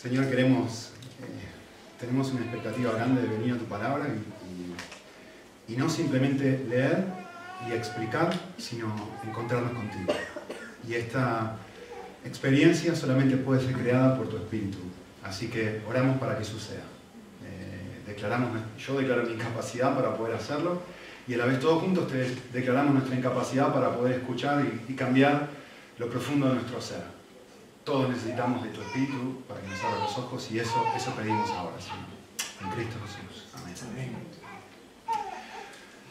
Señor, 0.00 0.30
queremos, 0.30 0.92
eh, 1.20 1.98
tenemos 1.98 2.30
una 2.30 2.42
expectativa 2.42 2.92
grande 2.92 3.20
de 3.20 3.26
venir 3.26 3.54
a 3.54 3.58
tu 3.58 3.64
palabra 3.64 4.06
y, 5.66 5.76
no 5.76 5.90
simplemente 5.90 6.64
leer 6.68 7.04
y 7.68 7.72
explicar, 7.72 8.32
sino 8.58 8.94
encontrarnos 9.26 9.72
contigo. 9.72 10.14
Y 10.88 10.94
esta 10.94 11.56
experiencia 12.24 12.94
solamente 12.94 13.36
puede 13.38 13.60
ser 13.60 13.74
creada 13.74 14.16
por 14.16 14.28
tu 14.28 14.36
Espíritu. 14.36 14.78
Así 15.24 15.48
que 15.48 15.82
oramos 15.88 16.18
para 16.18 16.38
que 16.38 16.44
suceda. 16.44 16.84
Eh, 17.44 18.02
declaramos, 18.06 18.50
yo 18.78 19.00
declaro 19.00 19.24
mi 19.24 19.32
incapacidad 19.32 19.96
para 19.96 20.16
poder 20.16 20.36
hacerlo 20.36 20.80
y 21.26 21.34
a 21.34 21.38
la 21.38 21.46
vez 21.46 21.58
todos 21.58 21.82
juntos 21.82 22.06
te 22.06 22.36
declaramos 22.52 22.94
nuestra 22.94 23.16
incapacidad 23.16 23.74
para 23.74 23.92
poder 23.96 24.20
escuchar 24.20 24.64
y 24.86 24.94
cambiar 24.94 25.48
lo 25.98 26.08
profundo 26.08 26.50
de 26.50 26.54
nuestro 26.54 26.80
ser. 26.80 27.17
Todos 27.88 28.10
necesitamos 28.10 28.62
de 28.62 28.68
tu 28.68 28.82
Espíritu 28.82 29.40
para 29.48 29.62
que 29.62 29.68
nos 29.68 29.82
abra 29.82 30.00
los 30.00 30.18
ojos 30.18 30.46
y 30.52 30.58
eso, 30.58 30.84
eso 30.94 31.10
pedimos 31.12 31.48
ahora, 31.52 31.80
Señor. 31.80 32.04
En 32.62 32.70
Cristo 32.72 32.98
Jesús. 33.02 33.46
Amén. 33.54 34.14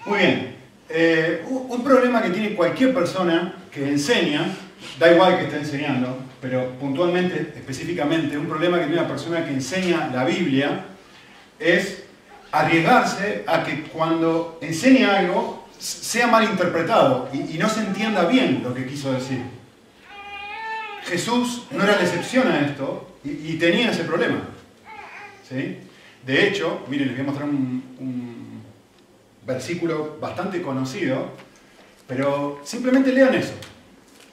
Muy 0.07 0.17
bien. 0.17 0.55
Eh, 0.89 1.45
un 1.47 1.83
problema 1.83 2.23
que 2.23 2.31
tiene 2.31 2.55
cualquier 2.55 2.95
persona 2.95 3.53
que 3.71 3.91
enseña, 3.91 4.47
da 4.97 5.11
igual 5.11 5.37
que 5.37 5.43
esté 5.43 5.57
enseñando, 5.57 6.17
pero 6.41 6.71
puntualmente, 6.79 7.53
específicamente, 7.55 8.39
un 8.39 8.47
problema 8.47 8.79
que 8.79 8.85
tiene 8.85 8.99
una 8.99 9.07
persona 9.07 9.45
que 9.45 9.51
enseña 9.51 10.09
la 10.11 10.23
Biblia 10.25 10.83
es 11.59 12.05
arriesgarse 12.51 13.43
a 13.45 13.63
que 13.63 13.83
cuando 13.83 14.57
enseña 14.63 15.19
algo 15.19 15.67
sea 15.77 16.25
mal 16.25 16.43
interpretado 16.43 17.29
y, 17.31 17.55
y 17.55 17.59
no 17.59 17.69
se 17.69 17.81
entienda 17.81 18.25
bien 18.25 18.63
lo 18.63 18.73
que 18.73 18.87
quiso 18.87 19.13
decir. 19.13 19.56
Jesús 21.07 21.63
no 21.71 21.83
era 21.83 21.95
la 21.95 22.03
excepción 22.03 22.47
a 22.47 22.61
esto 22.61 23.17
y, 23.23 23.57
tenía 23.57 23.91
ese 23.91 24.03
problema. 24.03 24.41
¿sí? 25.47 25.77
De 26.25 26.47
hecho, 26.47 26.85
miren, 26.89 27.07
les 27.07 27.17
voy 27.17 27.25
a 27.25 27.29
mostrar 27.29 27.49
un, 27.49 28.63
versículo 29.45 30.17
bastante 30.19 30.61
conocido, 30.61 31.29
pero 32.05 32.59
simplemente 32.65 33.13
lean 33.13 33.33
eso. 33.33 33.53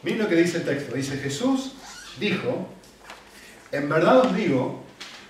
Miren 0.02 0.22
lo 0.22 0.28
que 0.28 0.34
dice 0.34 0.58
el 0.58 0.64
texto. 0.64 0.96
Dice, 0.96 1.16
Jesús 1.18 1.74
dijo, 2.18 2.68
en 3.70 3.88
verdad 3.88 4.18
os 4.18 4.34
digo, 4.34 4.82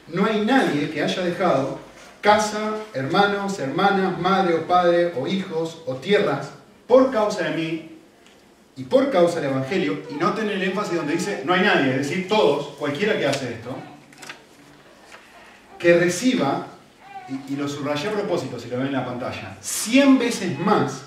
no 0.08 0.24
hay 0.24 0.42
nadie 0.42 0.90
que 0.90 1.02
haya 1.02 1.22
dejado 1.22 1.78
casa, 2.22 2.76
hermanos, 2.94 3.58
hermanas, 3.58 4.18
madre 4.18 4.54
o 4.54 4.66
padre 4.66 5.12
o 5.18 5.26
hijos 5.26 5.82
o 5.84 5.96
tierras 5.96 6.52
por 6.86 7.12
causa 7.12 7.44
de 7.44 7.56
mí 7.56 7.93
y 8.76 8.84
por 8.84 9.10
causa 9.10 9.40
del 9.40 9.50
Evangelio, 9.50 10.02
y 10.10 10.14
noten 10.14 10.50
el 10.50 10.62
énfasis 10.62 10.96
donde 10.96 11.14
dice 11.14 11.42
no 11.44 11.54
hay 11.54 11.62
nadie, 11.62 11.92
es 11.92 12.08
decir, 12.08 12.28
todos, 12.28 12.76
cualquiera 12.76 13.16
que 13.18 13.26
hace 13.26 13.54
esto, 13.54 13.76
que 15.78 15.98
reciba, 15.98 16.66
y, 17.48 17.56
lo 17.56 17.68
subrayé 17.68 18.08
a 18.08 18.12
propósito 18.12 18.58
si 18.58 18.68
lo 18.68 18.78
ven 18.78 18.88
en 18.88 18.92
la 18.92 19.04
pantalla, 19.04 19.56
100 19.60 20.18
veces 20.18 20.58
más 20.58 21.04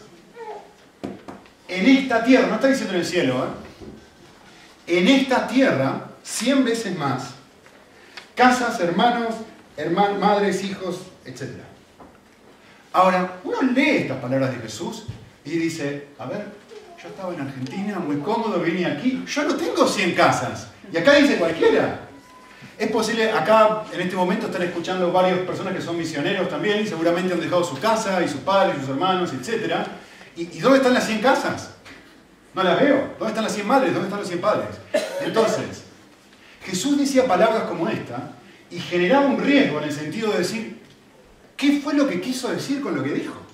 en 1.68 1.86
esta 1.86 2.23
tierra, 2.23 2.48
no 2.48 2.56
está 2.56 2.68
diciendo 2.68 2.94
en 2.94 3.00
el 3.02 3.06
cielo, 3.06 3.45
¿eh? 4.88 4.98
en 5.00 5.08
esta 5.08 5.48
tierra, 5.48 6.12
100 6.23 6.64
veces 6.64 6.98
más, 6.98 7.32
casas, 8.36 8.80
hermanos, 8.80 9.36
hermanos, 9.76 10.20
madres, 10.20 10.64
hijos, 10.64 11.02
etc. 11.26 11.44
Ahora, 12.94 13.40
uno 13.44 13.62
lee 13.62 13.98
estas 13.98 14.18
palabras 14.20 14.52
de 14.52 14.62
Jesús 14.62 15.04
y 15.44 15.52
dice, 15.52 16.08
a 16.18 16.26
ver, 16.26 16.45
yo 17.02 17.09
estaba 17.09 17.34
en 17.34 17.42
Argentina, 17.42 18.00
muy 18.00 18.17
cómodo, 18.17 18.59
vine 18.59 18.86
aquí. 18.86 19.23
Yo 19.28 19.44
no 19.44 19.56
tengo 19.56 19.88
100 19.88 20.16
casas. 20.16 20.67
Y 20.92 20.98
acá 20.98 21.14
dice 21.14 21.38
cualquiera. 21.38 22.08
Es 22.78 22.89
posible, 22.92 23.31
acá 23.31 23.84
en 23.92 24.02
este 24.02 24.16
momento 24.16 24.48
están 24.48 24.64
escuchando 24.64 25.12
varias 25.12 25.39
personas 25.39 25.73
que 25.73 25.81
son 25.81 25.98
misioneros 25.98 26.50
también, 26.50 26.81
y 26.81 26.88
seguramente 26.88 27.34
han 27.34 27.39
dejado 27.39 27.64
su 27.64 27.80
casa 27.80 28.23
y 28.23 28.28
sus 28.28 28.42
padres, 28.42 28.78
sus 28.80 28.89
hermanos, 28.89 29.31
etc. 29.31 29.73
¿Y, 30.36 30.45
dónde 30.59 30.77
están 30.77 30.94
las 30.94 31.05
100 31.05 31.22
casas? 31.22 31.72
No 32.55 32.64
las 32.64 32.80
veo. 32.80 33.14
¿Dónde 33.20 33.27
están 33.27 33.43
las 33.43 33.54
100 33.54 33.67
madres? 33.67 33.93
¿Dónde 33.93 34.08
están 34.08 34.20
los 34.20 34.27
100 34.27 34.42
padres? 34.42 34.70
Entonces, 35.22 35.83
Jesús 36.64 36.98
decía 36.98 37.27
palabras 37.27 37.64
como 37.64 37.88
esta 37.88 38.32
y 38.72 38.80
generaba 38.80 39.27
un 39.27 39.39
riesgo 39.39 39.77
en 39.80 39.83
el 39.86 39.92
sentido 39.92 40.32
de 40.32 40.39
decir, 40.39 40.82
¿qué 41.55 41.80
fue 41.80 41.93
lo 41.93 42.08
que 42.08 42.20
quiso 42.22 42.49
decir 42.49 42.82
con 42.82 42.95
lo 42.95 43.04
que 43.04 43.14
dijo? 43.14 43.47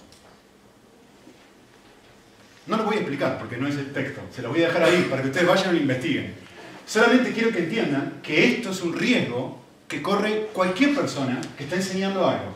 No 2.66 2.78
lo 2.78 2.85
voy 2.85 2.96
a 2.96 3.00
explicar 3.00 3.38
porque 3.38 3.57
no 3.57 3.68
es 3.68 3.75
el 3.75 3.91
texto, 3.91 4.22
se 4.34 4.41
lo 4.41 4.50
voy 4.50 4.63
a 4.63 4.68
dejar 4.68 4.84
ahí 4.84 5.07
para 5.09 5.22
que 5.22 5.28
ustedes 5.28 5.47
vayan 5.47 5.74
lo 5.74 5.81
investiguen. 5.81 6.34
Solamente 6.85 7.31
quiero 7.31 7.51
que 7.51 7.59
entiendan 7.59 8.19
que 8.24 8.56
esto 8.56 8.72
es 8.72 8.81
un 8.81 8.94
riesgo 8.94 9.59
que 9.88 10.01
corre 10.01 10.50
cualquier 10.53 10.96
persona 10.96 11.41
que 11.57 11.66
está 11.66 11.75
enseñando 11.75 12.28
algo. 12.28 12.53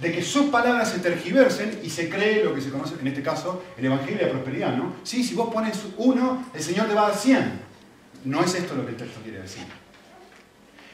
De 0.00 0.12
que 0.12 0.22
sus 0.22 0.46
palabras 0.46 0.90
se 0.90 0.98
tergiversen 0.98 1.80
y 1.82 1.90
se 1.90 2.08
cree 2.08 2.44
lo 2.44 2.54
que 2.54 2.60
se 2.60 2.70
conoce, 2.70 2.94
en 3.00 3.06
este 3.06 3.22
caso, 3.22 3.64
el 3.76 3.84
Evangelio 3.84 4.18
de 4.18 4.26
la 4.26 4.32
Prosperidad, 4.32 4.76
¿no? 4.76 4.94
Sí, 5.02 5.24
si 5.24 5.34
vos 5.34 5.52
pones 5.52 5.78
uno, 5.96 6.46
el 6.54 6.62
Señor 6.62 6.86
te 6.88 6.94
va 6.94 7.06
a 7.06 7.10
dar 7.10 7.18
cien. 7.18 7.60
No 8.24 8.42
es 8.42 8.54
esto 8.54 8.74
lo 8.74 8.84
que 8.84 8.92
el 8.92 8.96
texto 8.96 9.20
quiere 9.22 9.40
decir. 9.40 9.64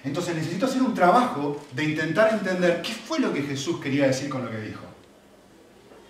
Entonces 0.05 0.35
necesito 0.35 0.67
hacer 0.67 0.83
un 0.83 0.95
trabajo 0.95 1.63
de 1.73 1.85
intentar 1.85 2.33
entender 2.33 2.81
qué 2.83 2.93
fue 2.93 3.19
lo 3.19 3.33
que 3.33 3.43
Jesús 3.43 3.81
quería 3.81 4.07
decir 4.07 4.31
con 4.31 4.45
lo 4.45 4.51
que 4.51 4.61
dijo. 4.61 4.85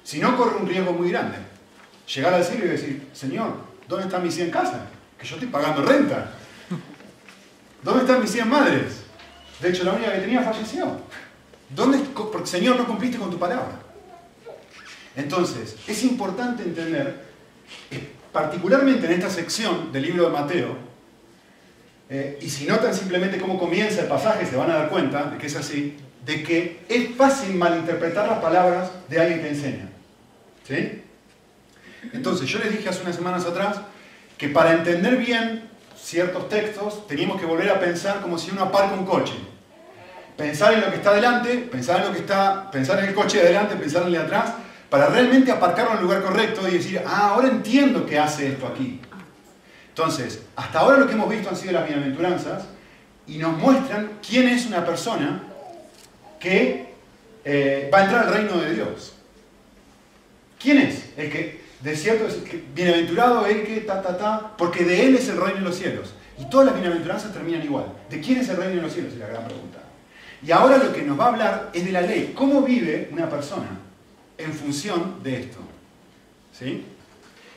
Si 0.05 0.19
no, 0.21 0.37
corre 0.37 0.57
un 0.57 0.69
riesgo 0.69 0.93
muy 0.93 1.11
grande 1.11 1.39
llegar 2.15 2.34
al 2.34 2.44
cielo 2.44 2.65
y 2.65 2.69
decir, 2.69 3.09
Señor, 3.12 3.54
¿dónde 3.88 4.06
están 4.06 4.22
mis 4.22 4.34
100 4.34 4.50
casas? 4.50 4.81
Que 5.19 5.26
yo 5.26 5.37
estoy 5.37 5.48
pagando 5.48 5.82
renta. 5.82 6.32
¿Dónde 7.82 8.03
están 8.03 8.21
mis 8.21 8.31
100 8.31 8.48
madres? 8.48 9.03
De 9.60 9.69
hecho, 9.69 9.84
la 9.84 9.93
única 9.93 10.12
que 10.12 10.21
tenía 10.21 10.43
falleció. 10.43 11.00
¿Dónde, 11.69 11.98
porque 12.15 12.47
Señor, 12.47 12.76
no 12.76 12.87
cumpliste 12.87 13.19
con 13.19 13.31
tu 13.31 13.38
palabra. 13.38 13.81
Entonces, 15.16 15.76
es 15.87 16.03
importante 16.04 16.62
entender, 16.62 17.25
particularmente 18.32 19.06
en 19.06 19.12
esta 19.12 19.31
sección 19.31 19.92
del 19.92 20.03
libro 20.04 20.25
de 20.25 20.31
Mateo, 20.31 20.91
eh, 22.09 22.38
y 22.41 22.48
si 22.48 22.66
notan 22.66 22.92
simplemente 22.92 23.38
cómo 23.38 23.59
comienza 23.59 24.00
el 24.00 24.09
pasaje, 24.09 24.44
se 24.44 24.56
van 24.56 24.71
a 24.71 24.75
dar 24.75 24.88
cuenta 24.88 25.31
de 25.31 25.38
que 25.38 25.47
es 25.47 25.54
así, 25.54 25.97
de 26.25 26.42
que 26.42 26.81
es 26.88 27.15
fácil 27.15 27.54
malinterpretar 27.54 28.28
las 28.28 28.41
palabras 28.41 28.91
de 29.09 29.21
alguien 29.21 29.41
que 29.41 29.48
enseña. 29.48 29.88
¿Sí? 30.66 31.03
Entonces, 32.12 32.49
yo 32.49 32.59
les 32.59 32.72
dije 32.72 32.88
hace 32.88 33.03
unas 33.03 33.16
semanas 33.16 33.44
atrás 33.44 33.81
que 34.38 34.49
para 34.49 34.72
entender 34.72 35.16
bien 35.16 35.69
ciertos 35.97 36.49
textos 36.49 37.06
teníamos 37.06 37.38
que 37.38 37.47
volver 37.47 37.71
a 37.71 37.78
pensar 37.78 38.21
como 38.21 38.38
si 38.38 38.50
uno 38.50 38.62
aparca 38.62 38.94
un 38.94 39.05
coche. 39.05 39.34
Pensar 40.37 40.72
en 40.72 40.81
lo 40.81 40.91
que 40.91 40.97
está 40.97 41.12
delante, 41.12 41.59
pensar 41.59 42.00
en 42.00 42.06
lo 42.06 42.12
que 42.12 42.21
está, 42.21 42.71
pensar 42.71 42.99
en 43.00 43.06
el 43.06 43.15
coche 43.15 43.39
de 43.39 43.44
adelante, 43.44 43.77
pensar 43.77 44.03
en 44.03 44.09
el 44.09 44.15
de 44.15 44.19
atrás, 44.21 44.55
para 44.89 45.06
realmente 45.06 45.53
aparcarlo 45.53 45.93
en 45.93 45.99
el 45.99 46.05
lugar 46.05 46.22
correcto 46.22 46.66
y 46.66 46.72
decir, 46.72 47.03
ah, 47.06 47.33
ahora 47.34 47.49
entiendo 47.49 48.06
que 48.06 48.19
hace 48.19 48.49
esto 48.49 48.66
aquí. 48.66 49.00
Entonces, 49.89 50.43
hasta 50.56 50.78
ahora 50.78 50.97
lo 50.97 51.06
que 51.06 51.12
hemos 51.12 51.28
visto 51.28 51.50
han 51.50 51.56
sido 51.56 51.72
las 51.72 51.87
bienaventuranzas 51.87 52.65
y 53.27 53.37
nos 53.37 53.56
muestran 53.59 54.12
quién 54.27 54.49
es 54.49 54.66
una 54.66 54.84
persona 54.84 55.43
que 56.41 56.94
eh, 57.44 57.91
va 57.93 57.99
a 57.99 58.05
entrar 58.05 58.27
al 58.27 58.33
reino 58.33 58.56
de 58.56 58.75
Dios. 58.75 59.15
¿Quién 60.59 60.78
es? 60.78 61.05
El 61.16 61.31
que 61.31 61.59
de 61.83 61.97
cierto, 61.97 62.27
bienaventurado 62.75 63.47
el 63.47 63.65
que, 63.65 63.81
ta, 63.81 64.03
ta, 64.03 64.17
ta, 64.17 64.57
porque 64.57 64.85
de 64.85 65.07
él 65.07 65.15
es 65.17 65.29
el 65.29 65.41
reino 65.41 65.61
de 65.61 65.65
los 65.65 65.77
cielos. 65.77 66.15
Y 66.39 66.49
todas 66.49 66.67
las 66.67 66.75
bienaventuranzas 66.75 67.33
terminan 67.33 67.63
igual. 67.63 67.87
¿De 68.09 68.21
quién 68.21 68.39
es 68.39 68.49
el 68.49 68.57
reino 68.57 68.77
de 68.77 68.83
los 68.83 68.93
cielos? 68.93 69.13
Es 69.13 69.19
la 69.19 69.27
gran 69.27 69.45
pregunta. 69.45 69.79
Y 70.43 70.51
ahora 70.53 70.79
lo 70.79 70.93
que 70.93 71.03
nos 71.03 71.19
va 71.19 71.27
a 71.27 71.29
hablar 71.29 71.71
es 71.75 71.85
de 71.85 71.93
la 71.93 72.01
ley. 72.01 72.33
¿Cómo 72.35 72.63
vive 72.63 73.09
una 73.13 73.29
persona 73.29 73.69
en 74.39 74.53
función 74.53 75.23
de 75.23 75.41
esto? 75.41 75.59
¿Sí? 76.59 76.85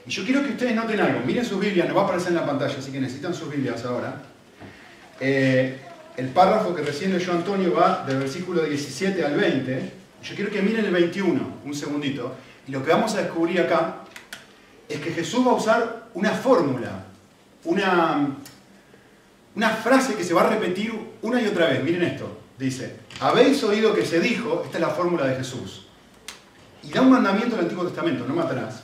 Y 0.06 0.10
yo 0.10 0.26
quiero 0.26 0.44
que 0.44 0.52
ustedes 0.52 0.76
noten 0.76 1.00
algo. 1.00 1.22
Miren 1.26 1.46
sus 1.46 1.60
Biblias, 1.60 1.88
nos 1.88 1.96
va 1.96 2.02
a 2.02 2.04
aparecer 2.06 2.30
en 2.30 2.36
la 2.36 2.46
pantalla, 2.46 2.76
así 2.78 2.92
que 2.92 3.00
necesitan 3.00 3.34
sus 3.34 3.50
Biblias 3.50 3.86
ahora. 3.86 4.22
Eh, 5.20 5.78
el 6.18 6.28
párrafo 6.28 6.76
que 6.76 6.82
recién 6.82 7.14
leyó 7.14 7.32
Antonio 7.32 7.74
va 7.74 8.06
del 8.06 8.20
versículo 8.20 8.64
17 8.64 9.24
al 9.26 9.36
20. 9.36 9.92
Yo 10.24 10.36
quiero 10.36 10.52
que 10.52 10.62
miren 10.62 10.86
el 10.86 10.92
21, 10.92 11.60
un 11.64 11.74
segundito. 11.74 12.36
Y 12.68 12.72
lo 12.72 12.84
que 12.84 12.92
vamos 12.92 13.16
a 13.16 13.22
descubrir 13.22 13.62
acá 13.62 14.03
es 14.94 15.00
que 15.00 15.12
Jesús 15.12 15.46
va 15.46 15.52
a 15.52 15.56
usar 15.56 16.10
una 16.14 16.32
fórmula, 16.32 17.06
una, 17.64 18.38
frase 19.84 20.14
que 20.14 20.24
se 20.24 20.36
va 20.36 20.42
a 20.42 20.50
repetir 20.50 20.94
una 21.24 21.42
y 21.42 21.48
otra 21.48 21.68
vez. 21.68 21.84
Miren 21.84 22.04
esto. 22.04 22.40
Dice, 22.60 22.98
habéis 23.20 23.64
oído 23.64 23.96
que 23.96 24.06
se 24.06 24.20
dijo, 24.20 24.62
esta 24.64 24.78
es 24.78 24.82
la 24.82 24.92
fórmula 24.92 25.26
de 25.26 25.36
Jesús. 25.36 25.88
Y 26.84 26.90
da 26.90 27.02
un 27.02 27.10
mandamiento 27.10 27.56
del 27.56 27.66
Antiguo 27.66 27.86
Testamento, 27.86 28.26
no 28.28 28.36
matarás. 28.36 28.84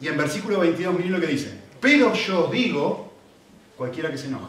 Y 0.00 0.08
en 0.08 0.16
versículo 0.16 0.60
22 0.60 0.94
miren 0.94 1.12
lo 1.12 1.20
que 1.20 1.26
dice. 1.26 1.52
Pero 1.80 2.14
yo 2.14 2.48
digo, 2.50 3.12
cualquiera 3.76 4.10
que 4.10 4.16
se 4.16 4.28
enoja. 4.28 4.48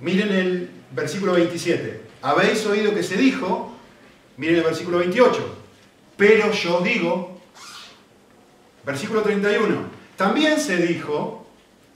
Miren 0.00 0.32
el 0.32 0.70
versículo 0.92 1.34
27. 1.34 2.00
Habéis 2.22 2.64
oído 2.64 2.94
que 2.94 3.02
se 3.02 3.18
dijo, 3.18 3.76
miren 4.38 4.56
el 4.56 4.64
versículo 4.64 4.98
28. 4.98 5.56
Pero 6.16 6.50
yo 6.52 6.80
digo, 6.80 7.31
Versículo 8.84 9.22
31. 9.22 10.02
También 10.16 10.58
se 10.58 10.76
dijo, 10.76 11.46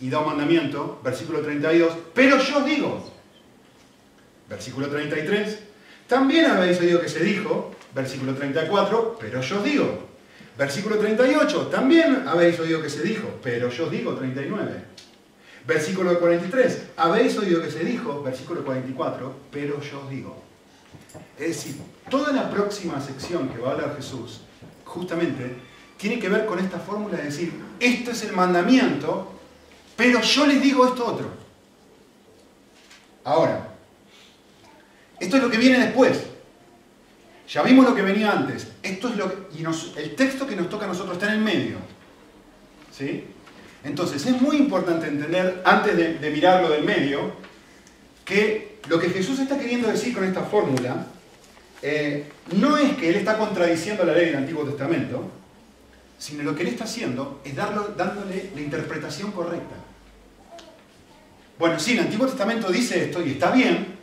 y 0.00 0.10
da 0.10 0.20
un 0.20 0.26
mandamiento, 0.26 1.00
versículo 1.02 1.40
32, 1.40 1.92
pero 2.14 2.38
yo 2.38 2.60
digo, 2.64 3.12
versículo 4.48 4.88
33, 4.88 5.58
también 6.06 6.46
habéis 6.46 6.80
oído 6.80 7.00
que 7.00 7.08
se 7.08 7.22
dijo, 7.22 7.74
versículo 7.94 8.34
34, 8.34 9.16
pero 9.20 9.40
yo 9.40 9.62
digo, 9.62 10.08
versículo 10.56 10.98
38, 10.98 11.68
también 11.68 12.24
habéis 12.26 12.58
oído 12.60 12.82
que 12.82 12.90
se 12.90 13.02
dijo, 13.02 13.28
pero 13.42 13.70
yo 13.70 13.88
digo, 13.88 14.14
39, 14.14 14.72
versículo 15.66 16.18
43, 16.18 16.82
habéis 16.96 17.36
oído 17.38 17.62
que 17.62 17.70
se 17.70 17.84
dijo, 17.84 18.22
versículo 18.22 18.64
44, 18.64 19.34
pero 19.50 19.80
yo 19.80 20.06
digo. 20.10 20.42
Es 21.38 21.48
decir, 21.48 21.76
toda 22.10 22.32
la 22.32 22.50
próxima 22.50 23.00
sección 23.00 23.48
que 23.48 23.58
va 23.58 23.70
a 23.70 23.72
hablar 23.72 23.96
Jesús, 23.96 24.42
justamente, 24.84 25.56
tiene 25.96 26.18
que 26.18 26.28
ver 26.28 26.46
con 26.46 26.58
esta 26.58 26.78
fórmula 26.78 27.16
de 27.16 27.24
decir, 27.24 27.52
esto 27.80 28.10
es 28.10 28.22
el 28.24 28.32
mandamiento, 28.32 29.32
pero 29.96 30.20
yo 30.20 30.46
les 30.46 30.62
digo 30.62 30.86
esto 30.86 31.06
otro. 31.06 31.30
Ahora, 33.24 33.68
esto 35.18 35.36
es 35.36 35.42
lo 35.42 35.50
que 35.50 35.58
viene 35.58 35.78
después. 35.78 36.20
Ya 37.48 37.62
vimos 37.62 37.84
lo 37.84 37.94
que 37.94 38.02
venía 38.02 38.32
antes. 38.32 38.68
Esto 38.82 39.08
es 39.08 39.16
lo 39.16 39.46
y 39.56 39.64
el 39.98 40.14
texto 40.14 40.46
que 40.46 40.56
nos 40.56 40.68
toca 40.68 40.84
a 40.84 40.88
nosotros 40.88 41.14
está 41.14 41.26
en 41.28 41.38
el 41.38 41.44
medio. 41.44 41.76
¿Sí? 42.96 43.24
Entonces, 43.84 44.26
es 44.26 44.40
muy 44.40 44.56
importante 44.56 45.06
entender, 45.06 45.62
antes 45.64 45.96
de, 45.96 46.30
mirar 46.30 46.62
lo 46.62 46.70
del 46.70 46.82
medio, 46.82 47.32
que 48.24 48.80
lo 48.88 48.98
que 48.98 49.10
Jesús 49.10 49.38
está 49.38 49.58
queriendo 49.58 49.88
decir 49.88 50.12
con 50.12 50.24
esta 50.24 50.42
fórmula 50.42 51.06
eh, 51.82 52.26
no 52.56 52.76
es 52.76 52.96
que 52.96 53.08
Él 53.10 53.16
está 53.16 53.38
contradiciendo 53.38 54.04
la 54.04 54.12
ley 54.12 54.26
del 54.26 54.36
Antiguo 54.36 54.64
Testamento, 54.64 55.30
sino 56.18 56.42
lo 56.42 56.54
que 56.54 56.62
Él 56.62 56.68
está 56.68 56.84
haciendo 56.84 57.40
es 57.44 57.54
darlo, 57.54 57.94
dándole 57.96 58.50
la 58.54 58.60
interpretación 58.60 59.32
correcta. 59.32 59.76
Bueno, 61.58 61.78
sí, 61.78 61.92
el 61.92 62.00
Antiguo 62.00 62.26
Testamento 62.26 62.70
dice 62.70 63.04
esto 63.04 63.24
y 63.24 63.32
está 63.32 63.50
bien, 63.50 63.96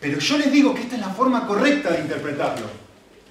pero 0.00 0.18
yo 0.18 0.38
les 0.38 0.50
digo 0.50 0.74
que 0.74 0.82
esta 0.82 0.96
es 0.96 1.00
la 1.00 1.10
forma 1.10 1.46
correcta 1.46 1.90
de 1.90 2.00
interpretarlo. 2.00 2.66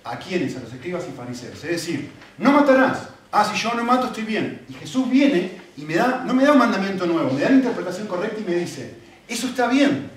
¿A 0.04 0.18
quiénes? 0.18 0.56
A 0.56 0.62
los 0.62 0.72
escribas 0.74 1.06
y 1.08 1.16
fariseos. 1.16 1.64
Es 1.64 1.72
decir, 1.72 2.10
no 2.38 2.52
matarás. 2.52 3.10
Ah, 3.32 3.46
si 3.46 3.60
yo 3.62 3.74
no 3.74 3.84
mato 3.84 4.08
estoy 4.08 4.24
bien. 4.24 4.66
Y 4.70 4.74
Jesús 4.74 5.10
viene 5.10 5.60
y 5.78 5.84
me 5.84 5.96
da, 5.96 6.24
no 6.26 6.34
me 6.34 6.44
da 6.44 6.54
un 6.54 6.58
mandamiento 6.58 7.06
nuevo, 7.06 7.32
me 7.32 7.42
da 7.42 7.50
la 7.50 7.56
interpretación 7.56 8.08
correcta 8.08 8.40
y 8.40 8.50
me 8.50 8.56
dice, 8.56 8.96
eso 9.28 9.48
está 9.48 9.68
bien, 9.68 10.10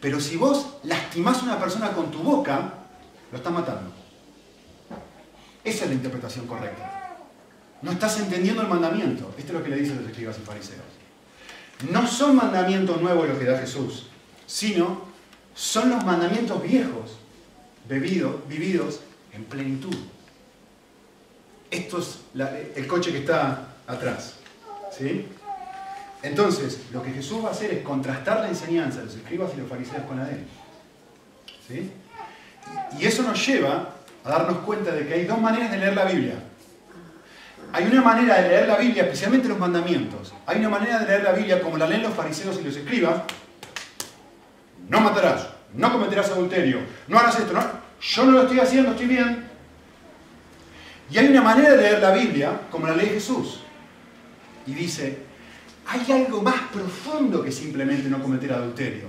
pero 0.00 0.20
si 0.20 0.36
vos 0.36 0.76
lastimás 0.84 1.38
a 1.38 1.44
una 1.44 1.58
persona 1.58 1.92
con 1.92 2.10
tu 2.10 2.20
boca, 2.20 2.74
lo 3.30 3.38
estás 3.38 3.52
matando. 3.52 3.92
Esa 5.64 5.84
es 5.84 5.90
la 5.90 5.94
interpretación 5.94 6.46
correcta. 6.46 6.99
No 7.82 7.92
estás 7.92 8.18
entendiendo 8.18 8.62
el 8.62 8.68
mandamiento. 8.68 9.34
Esto 9.38 9.52
es 9.52 9.58
lo 9.58 9.64
que 9.64 9.70
le 9.70 9.76
dicen 9.76 9.96
los 9.96 10.10
escribas 10.10 10.36
y 10.38 10.42
fariseos. 10.42 10.80
No 11.90 12.06
son 12.06 12.36
mandamientos 12.36 13.00
nuevos 13.00 13.28
los 13.28 13.38
que 13.38 13.44
da 13.44 13.58
Jesús, 13.58 14.06
sino 14.46 15.02
son 15.54 15.90
los 15.90 16.04
mandamientos 16.04 16.62
viejos, 16.62 17.16
vividos 17.88 19.00
en 19.32 19.44
plenitud. 19.44 19.96
Esto 21.70 21.98
es 21.98 22.18
el 22.76 22.86
coche 22.86 23.12
que 23.12 23.18
está 23.18 23.76
atrás. 23.86 24.34
¿sí? 24.96 25.26
Entonces, 26.22 26.80
lo 26.92 27.02
que 27.02 27.12
Jesús 27.12 27.44
va 27.44 27.48
a 27.48 27.52
hacer 27.52 27.72
es 27.72 27.82
contrastar 27.82 28.40
la 28.40 28.48
enseñanza 28.48 28.98
de 28.98 29.06
los 29.06 29.14
escribas 29.14 29.52
y 29.54 29.60
los 29.60 29.68
fariseos 29.68 30.02
con 30.02 30.18
la 30.18 30.26
de 30.26 30.32
él. 30.32 30.44
¿sí? 31.66 31.90
Y 32.98 33.06
eso 33.06 33.22
nos 33.22 33.46
lleva 33.46 33.94
a 34.24 34.28
darnos 34.28 34.58
cuenta 34.58 34.92
de 34.92 35.06
que 35.06 35.14
hay 35.14 35.24
dos 35.24 35.40
maneras 35.40 35.70
de 35.70 35.78
leer 35.78 35.94
la 35.94 36.04
Biblia. 36.04 36.34
Hay 37.72 37.86
una 37.86 38.02
manera 38.02 38.40
de 38.42 38.48
leer 38.48 38.68
la 38.68 38.76
Biblia, 38.76 39.04
especialmente 39.04 39.48
los 39.48 39.58
mandamientos. 39.58 40.34
Hay 40.46 40.58
una 40.58 40.68
manera 40.68 40.98
de 40.98 41.06
leer 41.06 41.22
la 41.22 41.32
Biblia 41.32 41.60
como 41.60 41.76
la 41.76 41.86
leen 41.86 42.02
los 42.02 42.14
fariseos 42.14 42.58
y 42.60 42.64
los 42.64 42.76
escribas, 42.76 43.22
no 44.88 45.00
matarás, 45.00 45.48
no 45.74 45.92
cometerás 45.92 46.30
adulterio, 46.30 46.80
no 47.06 47.18
harás 47.18 47.38
esto, 47.38 47.52
no, 47.52 47.60
yo 48.00 48.24
no 48.24 48.32
lo 48.32 48.42
estoy 48.42 48.58
haciendo, 48.58 48.90
estoy 48.90 49.06
bien. 49.06 49.48
Y 51.10 51.18
hay 51.18 51.28
una 51.28 51.42
manera 51.42 51.70
de 51.70 51.76
leer 51.76 52.00
la 52.00 52.12
Biblia, 52.12 52.60
como 52.70 52.86
la 52.86 52.96
lee 52.96 53.06
Jesús, 53.06 53.60
y 54.66 54.74
dice, 54.74 55.18
hay 55.86 56.10
algo 56.12 56.42
más 56.42 56.60
profundo 56.72 57.42
que 57.42 57.52
simplemente 57.52 58.08
no 58.08 58.20
cometer 58.20 58.52
adulterio. 58.52 59.08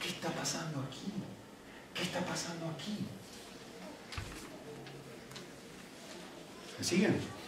¿Qué 0.00 0.08
está 0.08 0.28
pasando 0.30 0.80
aquí? 0.80 1.12
¿Qué 1.94 2.02
está 2.02 2.20
pasando 2.20 2.66
aquí? 2.70 2.98
¿Me 6.78 6.84
siguen? 6.84 7.39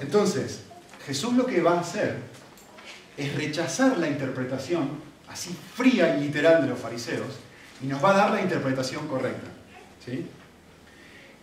Entonces, 0.00 0.60
Jesús 1.06 1.34
lo 1.34 1.46
que 1.46 1.60
va 1.60 1.74
a 1.74 1.80
hacer 1.80 2.16
es 3.16 3.34
rechazar 3.34 3.98
la 3.98 4.08
interpretación 4.08 4.90
así 5.28 5.56
fría 5.74 6.16
y 6.16 6.24
literal 6.24 6.62
de 6.62 6.68
los 6.68 6.78
fariseos 6.78 7.38
y 7.82 7.86
nos 7.86 8.02
va 8.02 8.10
a 8.10 8.16
dar 8.16 8.30
la 8.30 8.40
interpretación 8.40 9.06
correcta. 9.08 9.48
¿sí? 10.04 10.26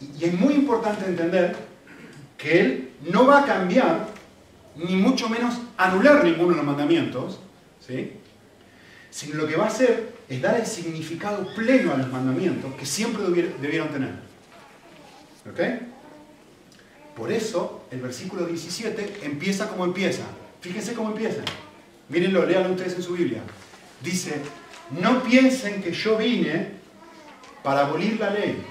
Y, 0.01 0.25
es 0.25 0.33
muy 0.33 0.53
importante 0.53 1.05
entender 1.05 1.55
que 2.37 2.59
Él 2.59 2.89
no 3.11 3.25
va 3.25 3.41
a 3.41 3.45
cambiar, 3.45 4.07
ni 4.75 4.95
mucho 4.95 5.29
menos 5.29 5.55
anular 5.77 6.23
ninguno 6.23 6.51
de 6.51 6.57
los 6.57 6.65
mandamientos, 6.65 7.39
¿sí? 7.85 8.13
sino 9.09 9.35
lo 9.35 9.47
que 9.47 9.55
va 9.55 9.65
a 9.65 9.67
hacer 9.67 10.13
es 10.27 10.41
dar 10.41 10.59
el 10.59 10.65
significado 10.65 11.47
pleno 11.55 11.93
a 11.93 11.97
los 11.97 12.11
mandamientos 12.11 12.73
que 12.75 12.85
siempre 12.85 13.23
debieron 13.61 13.89
tener. 13.89 14.13
¿Ok? 15.49 15.59
Por 17.15 17.31
eso 17.31 17.85
el 17.91 18.01
versículo 18.01 18.45
17 18.45 19.21
empieza 19.23 19.69
como 19.69 19.85
empieza. 19.85 20.23
Fíjense 20.61 20.93
cómo 20.93 21.09
empieza. 21.09 21.41
Mírenlo, 22.09 22.45
léanlo 22.45 22.71
ustedes 22.71 22.95
en 22.95 23.03
su 23.03 23.13
Biblia 23.13 23.41
dice, 24.01 24.41
no 24.99 25.23
piensen 25.23 25.81
que 25.81 25.91
yo 25.91 26.17
vine 26.17 26.69
para 27.63 27.81
abolir 27.81 28.19
la 28.19 28.29
ley. 28.29 28.63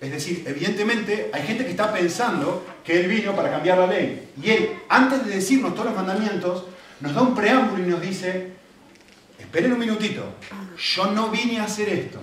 Es 0.00 0.10
decir, 0.10 0.44
evidentemente 0.46 1.30
hay 1.32 1.42
gente 1.42 1.64
que 1.64 1.70
está 1.70 1.92
pensando 1.92 2.64
que 2.84 3.00
Él 3.00 3.08
vino 3.08 3.34
para 3.36 3.50
cambiar 3.50 3.78
la 3.78 3.86
ley. 3.86 4.30
Y 4.42 4.50
Él, 4.50 4.70
antes 4.88 5.24
de 5.24 5.34
decirnos 5.36 5.74
todos 5.74 5.86
los 5.86 5.96
mandamientos, 5.96 6.64
nos 7.00 7.14
da 7.14 7.22
un 7.22 7.34
preámbulo 7.34 7.82
y 7.84 7.86
nos 7.86 8.00
dice, 8.00 8.52
esperen 9.38 9.72
un 9.72 9.78
minutito, 9.78 10.24
yo 10.76 11.06
no 11.12 11.28
vine 11.28 11.60
a 11.60 11.64
hacer 11.64 11.88
esto. 11.88 12.18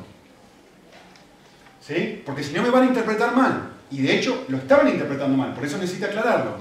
¿Sí? 1.81 2.21
Porque 2.25 2.43
si 2.43 2.53
no 2.53 2.63
me 2.63 2.69
van 2.69 2.83
a 2.83 2.87
interpretar 2.87 3.35
mal. 3.35 3.71
Y 3.89 4.01
de 4.01 4.17
hecho 4.17 4.45
lo 4.49 4.57
estaban 4.57 4.87
interpretando 4.89 5.37
mal, 5.37 5.53
por 5.53 5.65
eso 5.65 5.77
necesito 5.77 6.07
aclararlo. 6.07 6.57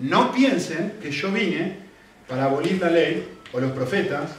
No 0.00 0.32
piensen 0.32 0.94
que 1.00 1.10
yo 1.10 1.30
vine 1.30 1.78
para 2.28 2.44
abolir 2.44 2.80
la 2.80 2.90
ley 2.90 3.38
o 3.52 3.60
los 3.60 3.72
profetas, 3.72 4.32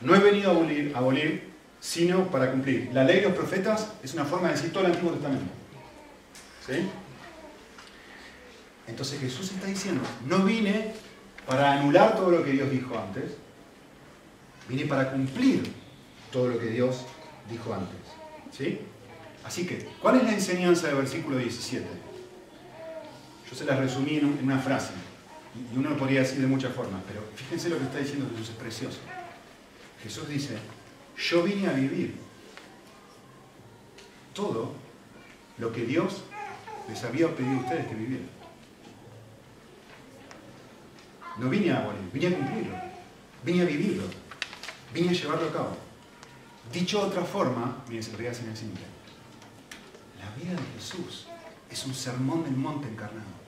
no 0.00 0.14
he 0.14 0.18
venido 0.18 0.50
a 0.50 0.54
abolir, 0.54 0.92
abolir, 0.94 1.48
sino 1.80 2.28
para 2.30 2.50
cumplir. 2.50 2.90
La 2.92 3.04
ley 3.04 3.16
de 3.16 3.22
los 3.22 3.32
profetas 3.32 3.92
es 4.02 4.14
una 4.14 4.24
forma 4.24 4.48
de 4.48 4.54
decir 4.54 4.72
todo 4.72 4.84
el 4.84 4.92
Antiguo 4.92 5.12
Testamento. 5.12 5.52
¿Sí? 6.66 6.88
Entonces 8.86 9.20
Jesús 9.20 9.52
está 9.52 9.66
diciendo, 9.66 10.02
no 10.26 10.38
vine 10.44 10.92
para 11.46 11.72
anular 11.72 12.16
todo 12.16 12.30
lo 12.30 12.44
que 12.44 12.52
Dios 12.52 12.70
dijo 12.70 12.98
antes, 12.98 13.36
vine 14.68 14.86
para 14.86 15.10
cumplir 15.10 15.62
todo 16.32 16.48
lo 16.48 16.58
que 16.58 16.66
Dios 16.66 17.04
dijo 17.50 17.72
antes. 17.72 17.96
¿Sí? 18.50 18.80
Así 19.48 19.66
que, 19.66 19.78
¿cuál 20.02 20.16
es 20.16 20.24
la 20.24 20.34
enseñanza 20.34 20.88
del 20.88 20.96
versículo 20.96 21.38
17? 21.38 21.82
Yo 23.50 23.56
se 23.56 23.64
la 23.64 23.76
resumí 23.76 24.18
en 24.18 24.38
una 24.44 24.58
frase, 24.58 24.92
y 25.54 25.78
uno 25.78 25.88
lo 25.88 25.96
podría 25.96 26.20
decir 26.20 26.42
de 26.42 26.46
muchas 26.46 26.74
formas, 26.74 27.00
pero 27.08 27.22
fíjense 27.34 27.70
lo 27.70 27.78
que 27.78 27.84
está 27.84 27.96
diciendo 27.96 28.28
Jesús, 28.30 28.50
es 28.50 28.56
precioso. 28.56 28.98
Jesús 30.02 30.28
dice, 30.28 30.58
yo 31.16 31.42
vine 31.44 31.66
a 31.66 31.72
vivir 31.72 32.16
todo 34.34 34.74
lo 35.56 35.72
que 35.72 35.86
Dios 35.86 36.24
les 36.86 37.02
había 37.04 37.34
pedido 37.34 37.56
a 37.56 37.60
ustedes 37.62 37.86
que 37.86 37.94
vivieran. 37.94 38.28
No 41.38 41.48
vine 41.48 41.72
a 41.72 41.80
morir, 41.80 42.02
vine 42.12 42.26
a 42.26 42.36
cumplirlo, 42.36 42.76
vine 43.44 43.62
a 43.62 43.64
vivirlo, 43.64 44.04
vine 44.92 45.08
a 45.08 45.12
llevarlo 45.12 45.48
a 45.48 45.52
cabo. 45.54 45.76
Dicho 46.70 46.98
de 46.98 47.06
otra 47.06 47.22
forma, 47.24 47.82
miren, 47.88 48.02
se 48.02 48.12
lo 48.12 48.18
voy 48.18 48.26
a. 48.26 48.97
La 50.18 50.30
vida 50.36 50.52
de 50.52 50.78
Jesús 50.78 51.26
es 51.70 51.84
un 51.86 51.94
sermón 51.94 52.44
del 52.44 52.56
monte 52.56 52.88
encarnado. 52.88 53.38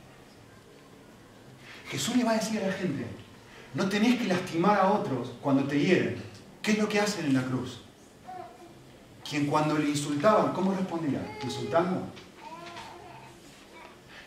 Jesús 1.88 2.16
le 2.16 2.24
va 2.24 2.32
a 2.32 2.34
decir 2.34 2.62
a 2.62 2.68
la 2.68 2.72
gente, 2.72 3.06
no 3.74 3.88
tenés 3.88 4.18
que 4.18 4.26
lastimar 4.26 4.78
a 4.78 4.92
otros 4.92 5.32
cuando 5.40 5.64
te 5.64 5.80
hieren, 5.80 6.30
¿Qué 6.62 6.72
es 6.72 6.78
lo 6.78 6.88
que 6.88 7.00
hacen 7.00 7.26
en 7.26 7.34
la 7.34 7.42
cruz? 7.42 7.80
Quien 9.28 9.46
cuando 9.46 9.78
le 9.78 9.88
insultaban, 9.88 10.52
¿cómo 10.52 10.74
respondía? 10.74 11.20
¿Insultando? 11.42 12.02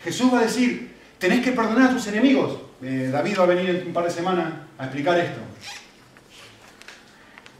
Jesús 0.03 0.33
va 0.33 0.39
a 0.39 0.43
decir, 0.43 0.95
tenés 1.19 1.43
que 1.43 1.51
perdonar 1.51 1.91
a 1.91 1.93
tus 1.93 2.07
enemigos. 2.07 2.57
Eh, 2.81 3.09
David 3.11 3.39
va 3.39 3.43
a 3.43 3.47
venir 3.47 3.69
en 3.69 3.87
un 3.87 3.93
par 3.93 4.05
de 4.05 4.11
semanas 4.11 4.53
a 4.77 4.85
explicar 4.85 5.19
esto. 5.19 5.39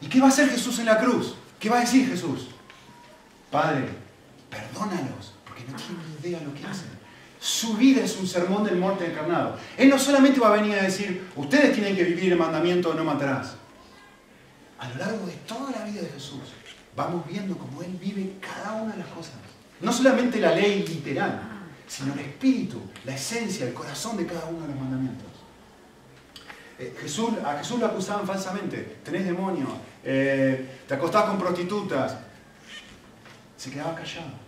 ¿Y 0.02 0.08
qué 0.08 0.20
va 0.20 0.26
a 0.26 0.30
hacer 0.30 0.50
Jesús 0.50 0.80
en 0.80 0.86
la 0.86 1.00
cruz? 1.00 1.36
¿Qué 1.60 1.70
va 1.70 1.78
a 1.78 1.82
decir 1.82 2.08
Jesús? 2.10 2.48
Padre, 3.52 3.88
perdónalos, 4.54 5.34
porque 5.46 5.64
no 5.64 5.76
tienen 5.76 6.18
idea 6.22 6.40
de 6.40 6.46
lo 6.46 6.54
que 6.54 6.66
hacen. 6.66 6.90
Su 7.40 7.76
vida 7.76 8.04
es 8.04 8.18
un 8.18 8.28
sermón 8.28 8.64
del 8.64 8.78
monte 8.78 9.06
encarnado. 9.06 9.58
Él 9.78 9.90
no 9.90 10.00
solamente 10.00 10.40
va 10.40 10.50
a 10.50 10.62
venir 10.62 10.80
a 10.80 10.84
decir, 10.84 11.28
ustedes 11.36 11.74
tienen 11.74 11.96
que 11.96 12.04
vivir 12.04 12.32
el 12.32 12.40
mandamiento 12.40 12.94
no 12.94 13.04
matarás. 13.04 13.56
A 14.80 14.90
lo 14.90 14.96
largo 14.96 15.26
de 15.26 15.34
toda 15.48 15.72
la 15.72 15.84
vida 15.84 16.02
de 16.02 16.10
Jesús, 16.10 16.42
vamos 16.96 17.26
viendo 17.28 17.58
cómo 17.58 17.82
Él 17.82 17.98
vive 18.00 18.36
cada 18.40 18.82
una 18.82 18.94
de 18.94 19.00
las 19.00 19.08
cosas. 19.08 19.34
No 19.82 19.92
solamente 19.92 20.40
la 20.40 20.56
ley 20.56 20.86
literal, 20.88 21.42
sino 21.88 22.14
el 22.14 22.20
espíritu, 22.20 22.82
la 23.06 23.16
esencia, 23.16 23.66
el 23.66 23.74
corazón 23.74 24.16
de 24.16 24.26
cada 24.26 24.46
uno 24.46 24.62
de 24.62 24.68
los 24.68 24.78
mandamientos. 24.78 25.28
Eh, 26.80 26.96
Jesús, 27.00 27.32
a 27.46 27.58
Jesús 27.58 27.80
lo 27.80 27.88
acusaban 27.88 28.26
falsamente, 28.26 29.00
tenés 29.04 29.26
demonio, 29.26 29.68
eh, 30.04 30.80
te 30.88 30.94
acostás 30.94 31.26
con 31.26 31.38
prostitutas. 31.38 32.18
Se 33.58 33.70
quedaba 33.70 33.96
callado. 33.96 34.43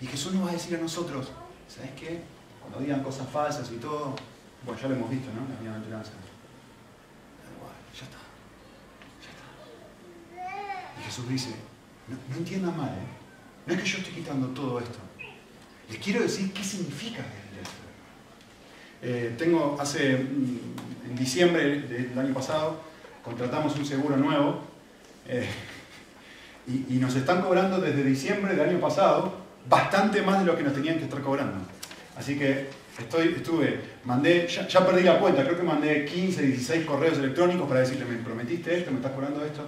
Y 0.00 0.06
Jesús 0.06 0.32
nos 0.32 0.46
va 0.46 0.50
a 0.50 0.52
decir 0.54 0.76
a 0.76 0.80
nosotros, 0.80 1.28
¿sabes 1.68 1.90
qué? 1.92 2.22
Cuando 2.60 2.80
digan 2.80 3.02
cosas 3.02 3.28
falsas 3.28 3.70
y 3.70 3.76
todo, 3.76 4.16
bueno, 4.64 4.80
ya 4.80 4.88
lo 4.88 4.94
hemos 4.94 5.10
visto, 5.10 5.28
¿no? 5.32 5.46
La 5.52 5.60
bienaventuranza. 5.60 6.12
Ya 7.92 8.04
está, 8.04 8.18
ya 9.20 9.30
está. 10.40 11.00
Y 11.00 11.04
Jesús 11.04 11.28
dice, 11.28 11.54
no, 12.08 12.16
no 12.28 12.36
entiendan 12.36 12.76
mal, 12.76 12.88
¿eh? 12.88 13.20
No 13.66 13.74
es 13.74 13.82
que 13.82 13.88
yo 13.88 13.98
esté 13.98 14.10
quitando 14.10 14.48
todo 14.48 14.78
esto. 14.78 14.98
Les 15.90 15.98
quiero 15.98 16.22
decir 16.22 16.52
qué 16.52 16.64
significa 16.64 17.18
vivir 17.22 17.62
esto. 17.62 17.74
Eh, 19.02 19.34
tengo 19.36 19.76
hace, 19.78 20.16
mm, 20.16 21.10
en 21.10 21.16
diciembre 21.16 21.80
del 21.82 22.18
año 22.18 22.32
pasado, 22.32 22.80
contratamos 23.22 23.76
un 23.76 23.84
seguro 23.84 24.16
nuevo 24.16 24.60
eh, 25.26 25.48
y 26.88 26.94
nos 26.94 27.16
están 27.16 27.42
cobrando 27.42 27.80
desde 27.80 28.02
diciembre 28.04 28.54
del 28.54 28.70
año 28.70 28.80
pasado 28.80 29.49
bastante 29.68 30.22
más 30.22 30.40
de 30.40 30.46
lo 30.46 30.56
que 30.56 30.62
nos 30.62 30.74
tenían 30.74 30.98
que 30.98 31.04
estar 31.04 31.20
cobrando. 31.20 31.58
Así 32.16 32.38
que 32.38 32.68
Estoy, 33.00 33.28
estuve, 33.34 33.80
mandé, 34.04 34.46
ya, 34.46 34.86
perdí 34.86 35.02
la 35.02 35.18
cuenta, 35.18 35.42
creo 35.42 35.56
que 35.56 35.62
mandé 35.62 36.04
15, 36.04 36.42
16 36.42 36.84
correos 36.84 37.18
electrónicos 37.18 37.66
para 37.66 37.80
decirle, 37.80 38.04
me 38.04 38.16
prometiste 38.16 38.76
esto, 38.76 38.90
me 38.90 38.98
estás 38.98 39.12
cobrando 39.12 39.42
esto. 39.44 39.66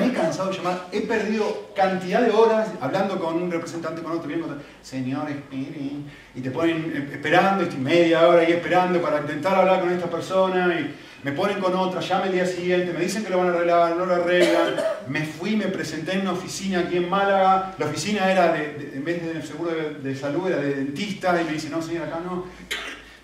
Me 0.00 0.06
he 0.06 0.12
cansado 0.12 0.50
de 0.50 0.56
llamar, 0.56 0.88
he 0.90 1.02
perdido 1.02 1.70
cantidad 1.76 2.22
de 2.22 2.30
horas 2.32 2.70
hablando 2.80 3.20
con 3.20 3.40
un 3.40 3.50
representante, 3.50 4.02
con 4.02 4.12
otro, 4.12 4.26
bien, 4.26 4.42
señor, 4.82 5.30
esperen, 5.30 6.10
y 6.34 6.40
te 6.40 6.50
ponen 6.50 6.92
eh, 6.94 7.08
esperando, 7.12 7.62
estoy 7.62 7.78
media 7.78 8.26
hora 8.26 8.40
ahí 8.40 8.52
esperando 8.52 9.00
para 9.00 9.20
intentar 9.20 9.54
hablar 9.54 9.80
con 9.80 9.92
esta 9.92 10.10
persona, 10.10 10.74
y 10.74 10.94
me 11.22 11.30
ponen 11.30 11.60
con 11.60 11.74
otra, 11.74 12.00
llame 12.00 12.26
el 12.26 12.32
día 12.32 12.46
siguiente, 12.46 12.92
me 12.92 13.00
dicen 13.00 13.22
que 13.22 13.30
lo 13.30 13.38
van 13.38 13.48
a 13.48 13.50
arreglar, 13.50 13.96
no 13.96 14.06
lo 14.06 14.14
arreglan. 14.14 14.74
Me 15.06 15.24
fui, 15.24 15.54
me 15.54 15.66
presenté 15.66 16.14
en 16.14 16.22
una 16.22 16.32
oficina 16.32 16.80
aquí 16.80 16.96
en 16.96 17.08
Málaga. 17.08 17.74
La 17.78 17.86
oficina 17.86 18.30
era, 18.30 18.52
de, 18.52 18.92
en 18.94 19.04
vez 19.04 19.22
de 19.22 19.40
seguro 19.40 19.70
de, 19.70 20.16
salud, 20.16 20.48
era 20.48 20.56
de 20.56 20.74
dentista. 20.74 21.40
Y 21.40 21.44
me 21.44 21.52
dice, 21.52 21.70
no, 21.70 21.80
señor, 21.80 22.08
acá 22.08 22.18
no. 22.24 22.46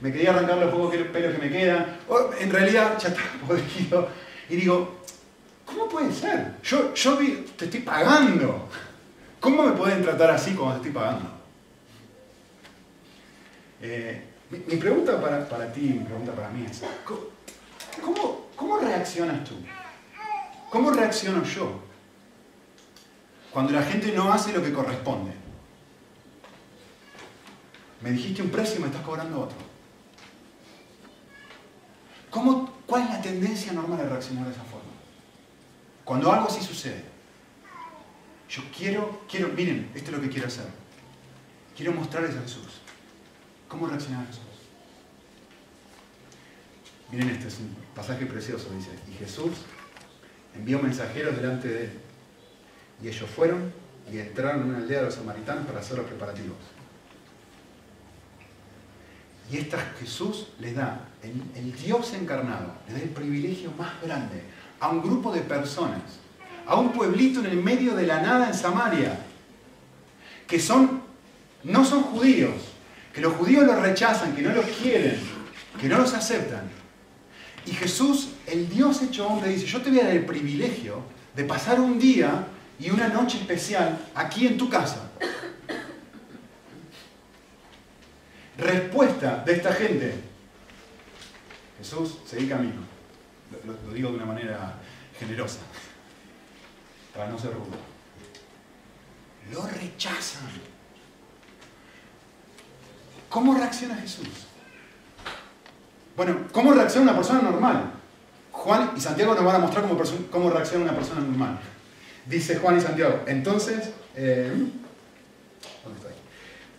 Me 0.00 0.12
quería 0.12 0.30
arrancar 0.30 0.58
los 0.58 0.70
pocos 0.70 0.94
pelos 1.12 1.34
que 1.34 1.38
me 1.38 1.50
quedan. 1.50 1.98
en 2.38 2.50
realidad 2.52 2.96
ya 3.00 3.08
está 3.08 3.20
podrido. 3.46 4.08
Y 4.48 4.56
digo, 4.56 4.98
¿cómo 5.66 5.88
puede 5.88 6.12
ser? 6.12 6.52
Yo, 6.62 6.94
yo 6.94 7.18
te 7.56 7.64
estoy 7.64 7.80
pagando. 7.80 8.68
¿Cómo 9.40 9.64
me 9.64 9.72
pueden 9.72 10.02
tratar 10.02 10.30
así 10.30 10.52
cuando 10.52 10.80
te 10.80 10.88
estoy 10.88 11.02
pagando? 11.02 11.30
Eh, 13.82 14.22
mi, 14.50 14.76
pregunta 14.76 15.20
para, 15.20 15.48
para 15.48 15.72
ti, 15.72 15.80
mi 15.80 16.04
pregunta 16.04 16.32
para 16.32 16.48
mí 16.50 16.64
es, 16.68 16.82
¿Cómo, 17.04 17.37
¿Cómo 18.56 18.78
reaccionas 18.78 19.44
tú? 19.44 19.54
¿Cómo 20.70 20.90
reacciono 20.90 21.42
yo? 21.44 21.80
Cuando 23.52 23.72
la 23.72 23.82
gente 23.82 24.12
no 24.12 24.32
hace 24.32 24.52
lo 24.52 24.62
que 24.62 24.72
corresponde. 24.72 25.32
Me 28.00 28.10
dijiste 28.10 28.42
un 28.42 28.50
precio 28.50 28.76
y 28.76 28.80
me 28.80 28.86
estás 28.86 29.02
cobrando 29.02 29.40
otro. 29.40 29.56
¿Cómo, 32.30 32.72
¿Cuál 32.86 33.02
es 33.04 33.10
la 33.10 33.22
tendencia 33.22 33.72
normal 33.72 33.98
de 33.98 34.08
reaccionar 34.08 34.44
de 34.44 34.52
esa 34.52 34.62
forma? 34.64 34.92
Cuando 36.04 36.32
algo 36.32 36.48
así 36.48 36.62
sucede. 36.62 37.04
Yo 38.48 38.62
quiero, 38.76 39.22
quiero, 39.28 39.48
miren, 39.48 39.90
esto 39.94 40.10
es 40.10 40.16
lo 40.16 40.22
que 40.22 40.30
quiero 40.30 40.46
hacer. 40.46 40.66
Quiero 41.76 41.92
mostrarles 41.92 42.36
a 42.36 42.42
Jesús. 42.42 42.80
¿Cómo 43.68 43.86
reaccionar 43.86 44.22
a 44.22 44.26
Jesús? 44.26 44.42
Miren, 47.10 47.30
este 47.30 47.48
es 47.48 47.58
un 47.58 47.74
pasaje 47.98 48.26
precioso, 48.26 48.70
dice. 48.72 48.90
Y 49.10 49.14
Jesús 49.18 49.50
envió 50.54 50.78
mensajeros 50.78 51.36
delante 51.36 51.66
de 51.66 51.84
él. 51.84 51.90
Y 53.02 53.08
ellos 53.08 53.28
fueron 53.28 53.72
y 54.10 54.18
entraron 54.18 54.62
en 54.62 54.68
una 54.68 54.78
aldea 54.78 55.00
de 55.00 55.06
los 55.06 55.14
samaritanos 55.14 55.66
para 55.66 55.80
hacer 55.80 55.98
los 55.98 56.06
preparativos. 56.06 56.56
Y 59.50 59.56
esta 59.56 59.78
Jesús 59.98 60.48
les 60.60 60.76
da, 60.76 61.08
el, 61.22 61.42
el 61.56 61.72
Dios 61.76 62.12
encarnado, 62.14 62.72
le 62.86 62.94
da 62.94 63.00
el 63.00 63.08
privilegio 63.08 63.72
más 63.76 64.00
grande 64.00 64.42
a 64.78 64.90
un 64.90 65.02
grupo 65.02 65.32
de 65.32 65.40
personas, 65.40 66.20
a 66.66 66.76
un 66.76 66.92
pueblito 66.92 67.40
en 67.40 67.46
el 67.46 67.56
medio 67.56 67.96
de 67.96 68.06
la 68.06 68.22
nada 68.22 68.48
en 68.48 68.54
Samaria, 68.54 69.18
que 70.46 70.60
son, 70.60 71.02
no 71.64 71.84
son 71.84 72.02
judíos, 72.04 72.54
que 73.12 73.20
los 73.20 73.32
judíos 73.34 73.66
los 73.66 73.80
rechazan, 73.80 74.36
que 74.36 74.42
no 74.42 74.54
los 74.54 74.66
quieren, 74.66 75.18
que 75.80 75.88
no 75.88 75.98
los 75.98 76.14
aceptan. 76.14 76.78
Y 77.68 77.72
Jesús, 77.72 78.30
el 78.46 78.66
Dios 78.66 79.02
hecho 79.02 79.26
hombre, 79.26 79.50
dice, 79.50 79.66
yo 79.66 79.82
te 79.82 79.90
voy 79.90 80.00
a 80.00 80.04
dar 80.04 80.16
el 80.16 80.24
privilegio 80.24 81.02
de 81.36 81.44
pasar 81.44 81.78
un 81.78 81.98
día 81.98 82.46
y 82.80 82.88
una 82.88 83.08
noche 83.08 83.36
especial 83.36 84.06
aquí 84.14 84.46
en 84.46 84.56
tu 84.56 84.70
casa. 84.70 85.10
Respuesta 88.56 89.42
de 89.44 89.52
esta 89.52 89.74
gente. 89.74 90.14
Jesús, 91.76 92.16
seguí 92.26 92.48
camino. 92.48 92.80
Lo, 93.66 93.74
lo 93.86 93.92
digo 93.92 94.08
de 94.08 94.16
una 94.16 94.24
manera 94.24 94.78
generosa, 95.18 95.60
para 97.14 97.28
no 97.28 97.38
ser 97.38 97.52
rudo. 97.52 97.76
Lo 99.52 99.66
rechazan. 99.66 100.48
¿Cómo 103.28 103.54
reacciona 103.54 103.94
Jesús? 103.96 104.47
Bueno, 106.18 106.36
¿cómo 106.50 106.72
reacciona 106.72 107.12
una 107.12 107.14
persona 107.20 107.42
normal? 107.42 107.92
Juan 108.50 108.90
y 108.96 109.00
Santiago 109.00 109.36
nos 109.36 109.44
van 109.44 109.54
a 109.54 109.58
mostrar 109.60 109.84
cómo, 110.32 110.50
reacciona 110.50 110.86
una 110.86 110.92
persona 110.92 111.20
normal. 111.20 111.60
Dice 112.26 112.56
Juan 112.56 112.76
y 112.76 112.80
Santiago, 112.80 113.20
entonces, 113.28 113.90
eh, 114.16 114.50
¿dónde 115.84 115.98
está 116.00 116.10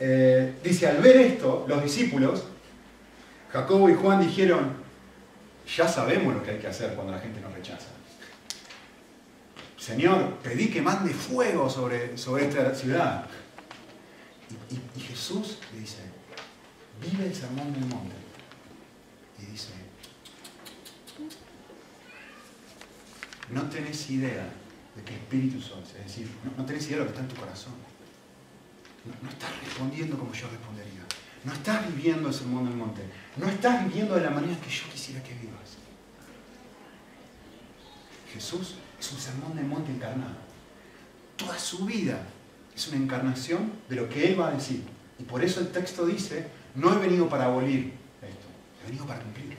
eh, 0.01 0.55
dice, 0.61 0.87
al 0.87 0.97
ver 0.97 1.15
esto, 1.15 1.63
los 1.69 1.81
discípulos, 1.81 2.43
Jacobo 3.53 3.89
y 3.89 3.93
Juan 3.93 4.19
dijeron, 4.19 4.73
ya 5.73 5.87
sabemos 5.87 6.35
lo 6.35 6.43
que 6.43 6.51
hay 6.51 6.59
que 6.59 6.67
hacer 6.67 6.93
cuando 6.95 7.13
la 7.13 7.19
gente 7.19 7.39
nos 7.39 7.53
rechaza. 7.53 7.87
Señor, 9.77 10.33
pedí 10.43 10.67
que 10.67 10.81
mande 10.81 11.13
fuego 11.13 11.69
sobre, 11.69 12.17
sobre 12.17 12.49
esta 12.49 12.75
ciudad. 12.75 13.23
Y, 14.69 14.99
y 14.99 15.01
Jesús 15.01 15.59
le 15.71 15.79
dice, 15.79 15.99
vive 17.01 17.27
el 17.27 17.33
sermón 17.33 17.71
del 17.71 17.85
monte 17.85 18.18
y 19.41 19.51
dice, 19.51 19.69
no 23.51 23.63
tenés 23.63 24.09
idea 24.09 24.49
de 24.95 25.03
qué 25.03 25.15
espíritu 25.15 25.61
sos, 25.61 25.89
es 25.97 26.05
decir, 26.05 26.29
no, 26.57 26.65
tenés 26.65 26.87
idea 26.87 26.99
de 26.99 27.05
lo 27.05 27.05
que 27.05 27.11
está 27.11 27.21
en 27.21 27.35
tu 27.35 27.41
corazón. 27.41 27.73
No, 29.23 29.29
estás 29.29 29.49
respondiendo 29.63 30.17
como 30.17 30.33
yo 30.33 30.47
respondería. 30.49 31.01
No 31.43 31.53
estás 31.53 31.87
viviendo 31.87 32.27
el 32.27 32.33
sermón 32.33 32.65
del 32.65 32.75
monte. 32.75 33.01
No 33.37 33.47
estás 33.47 33.85
viviendo 33.85 34.15
de 34.15 34.21
la 34.21 34.29
manera 34.29 34.59
que 34.59 34.69
yo 34.69 34.83
quisiera 34.91 35.23
que 35.23 35.33
vivas. 35.35 35.77
Jesús 38.33 38.75
es 38.99 39.11
un 39.11 39.17
sermón 39.17 39.55
del 39.55 39.65
monte 39.65 39.91
encarnado. 39.91 40.35
Toda 41.37 41.57
su 41.57 41.85
vida 41.85 42.21
es 42.75 42.87
una 42.89 42.97
encarnación 42.97 43.71
de 43.87 43.95
lo 43.95 44.09
que 44.09 44.27
Él 44.27 44.39
va 44.39 44.49
a 44.49 44.51
decir. 44.51 44.83
Y 45.17 45.23
por 45.23 45.43
eso 45.43 45.61
el 45.61 45.69
texto 45.71 46.05
dice, 46.05 46.47
no 46.75 46.93
he 46.93 46.97
venido 46.97 47.29
para 47.29 47.45
abolir 47.45 47.93
venido 48.89 49.05
para 49.05 49.21
cumplirlo. 49.21 49.55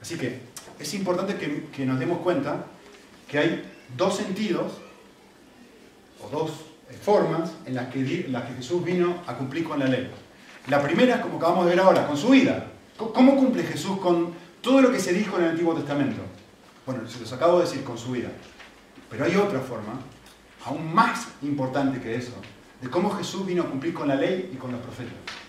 Así 0.00 0.16
que 0.16 0.40
es 0.78 0.94
importante 0.94 1.36
que, 1.36 1.86
nos 1.86 1.98
demos 1.98 2.18
cuenta 2.18 2.66
que 3.28 3.38
hay 3.38 3.72
dos 3.96 4.16
sentidos 4.16 4.72
o 6.20 6.28
dos 6.28 6.50
eh, 6.90 6.94
formas 7.00 7.52
en 7.66 7.74
las, 7.74 7.92
que, 7.92 8.26
las 8.28 8.44
que 8.44 8.54
Jesús 8.54 8.84
vino 8.84 9.22
a 9.26 9.34
cumplir 9.34 9.64
con 9.64 9.78
la 9.78 9.86
ley. 9.86 10.10
La 10.68 10.82
primera 10.82 11.16
es 11.16 11.20
como 11.20 11.36
acabamos 11.36 11.66
de 11.66 11.70
ver 11.70 11.80
ahora, 11.80 12.06
con 12.06 12.16
su 12.16 12.30
vida. 12.30 12.66
¿Cómo 12.96 13.36
cumple 13.36 13.64
Jesús 13.64 13.98
con 13.98 14.34
todo 14.60 14.80
lo 14.80 14.92
que 14.92 15.00
se 15.00 15.12
dijo 15.12 15.36
en 15.36 15.44
el 15.44 15.50
Antiguo 15.50 15.74
Testamento? 15.74 16.22
Bueno, 16.86 17.08
se 17.08 17.20
los 17.20 17.32
acabo 17.32 17.58
de 17.58 17.64
decir, 17.64 17.82
con 17.82 17.98
su 17.98 18.12
vida. 18.12 18.28
Pero 19.10 19.24
hay 19.24 19.36
otra 19.36 19.60
forma, 19.60 20.00
aún 20.64 20.94
más 20.94 21.28
importante 21.42 22.00
que 22.00 22.14
eso, 22.14 22.32
de 22.80 22.88
cómo 22.88 23.10
Jesús 23.10 23.44
vino 23.44 23.62
a 23.62 23.66
cumplir 23.66 23.92
con 23.92 24.08
la 24.08 24.14
ley 24.14 24.50
y 24.52 24.56
con 24.56 24.72
los 24.72 24.80
profetas. 24.80 25.41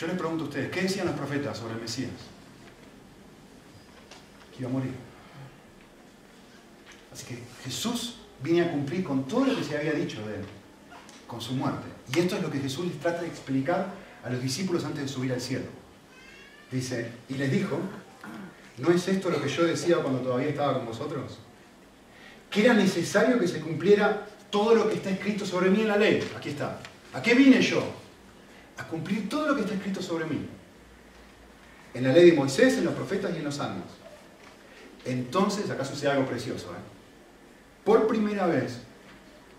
Yo 0.00 0.06
les 0.06 0.16
pregunto 0.16 0.44
a 0.44 0.46
ustedes, 0.46 0.70
¿qué 0.70 0.80
decían 0.80 1.06
los 1.08 1.14
profetas 1.14 1.58
sobre 1.58 1.74
el 1.74 1.80
Mesías? 1.82 2.10
Que 4.50 4.60
iba 4.60 4.70
a 4.70 4.72
morir. 4.72 4.94
Así 7.12 7.26
que 7.26 7.42
Jesús 7.62 8.16
viene 8.42 8.62
a 8.62 8.70
cumplir 8.70 9.04
con 9.04 9.28
todo 9.28 9.44
lo 9.44 9.54
que 9.54 9.62
se 9.62 9.76
había 9.76 9.92
dicho 9.92 10.26
de 10.26 10.36
él, 10.36 10.44
con 11.26 11.38
su 11.42 11.52
muerte. 11.52 11.86
Y 12.14 12.18
esto 12.18 12.36
es 12.36 12.42
lo 12.42 12.50
que 12.50 12.60
Jesús 12.60 12.86
les 12.86 12.98
trata 12.98 13.20
de 13.20 13.26
explicar 13.26 13.92
a 14.24 14.30
los 14.30 14.40
discípulos 14.42 14.86
antes 14.86 15.02
de 15.02 15.08
subir 15.08 15.34
al 15.34 15.40
cielo. 15.40 15.66
Dice, 16.72 17.12
y 17.28 17.34
les 17.34 17.52
dijo, 17.52 17.78
¿no 18.78 18.90
es 18.92 19.06
esto 19.06 19.28
lo 19.28 19.42
que 19.42 19.50
yo 19.50 19.64
decía 19.64 19.98
cuando 19.98 20.20
todavía 20.20 20.48
estaba 20.48 20.78
con 20.78 20.86
vosotros? 20.86 21.40
Que 22.48 22.64
era 22.64 22.72
necesario 22.72 23.38
que 23.38 23.46
se 23.46 23.60
cumpliera 23.60 24.26
todo 24.48 24.74
lo 24.74 24.88
que 24.88 24.94
está 24.94 25.10
escrito 25.10 25.44
sobre 25.44 25.68
mí 25.68 25.82
en 25.82 25.88
la 25.88 25.98
ley. 25.98 26.26
Aquí 26.34 26.48
está. 26.48 26.80
¿A 27.12 27.20
qué 27.20 27.34
vine 27.34 27.60
yo? 27.60 27.99
A 28.80 28.84
cumplir 28.84 29.28
todo 29.28 29.48
lo 29.48 29.54
que 29.54 29.62
está 29.62 29.74
escrito 29.74 30.02
sobre 30.02 30.24
mí. 30.24 30.48
En 31.92 32.04
la 32.04 32.12
ley 32.12 32.30
de 32.30 32.36
Moisés, 32.36 32.78
en 32.78 32.84
los 32.84 32.94
profetas 32.94 33.32
y 33.34 33.38
en 33.38 33.44
los 33.44 33.56
salmos. 33.56 33.88
Entonces, 35.04 35.68
acá 35.70 35.84
sucede 35.84 36.12
algo 36.12 36.26
precioso. 36.26 36.70
¿eh? 36.70 36.80
Por 37.84 38.06
primera 38.06 38.46
vez, 38.46 38.78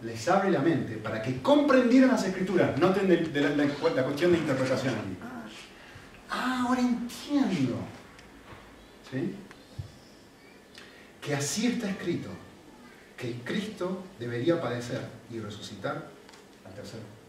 les 0.02 0.28
abre 0.28 0.50
la 0.50 0.60
mente 0.60 0.96
para 0.98 1.22
que 1.22 1.42
comprendieran 1.42 2.10
las 2.10 2.26
escrituras. 2.26 2.80
Noten 2.80 3.08
de, 3.08 3.42
la, 3.42 4.04
cuestión 4.04 4.32
de 4.32 4.38
interpretación 4.40 4.96
Ah, 6.30 6.66
ahora 6.66 6.82
entiendo. 6.82 7.76
¿Sí? 9.12 9.36
Que 11.22 11.36
así 11.36 11.68
está 11.68 11.90
escrito, 11.90 12.30
que 13.18 13.42
Cristo 13.44 14.04
debería 14.18 14.60
padecer 14.60 15.02
y 15.30 15.40
resucitar 15.40 16.08
al 16.66 16.74
tercer. 16.74 17.21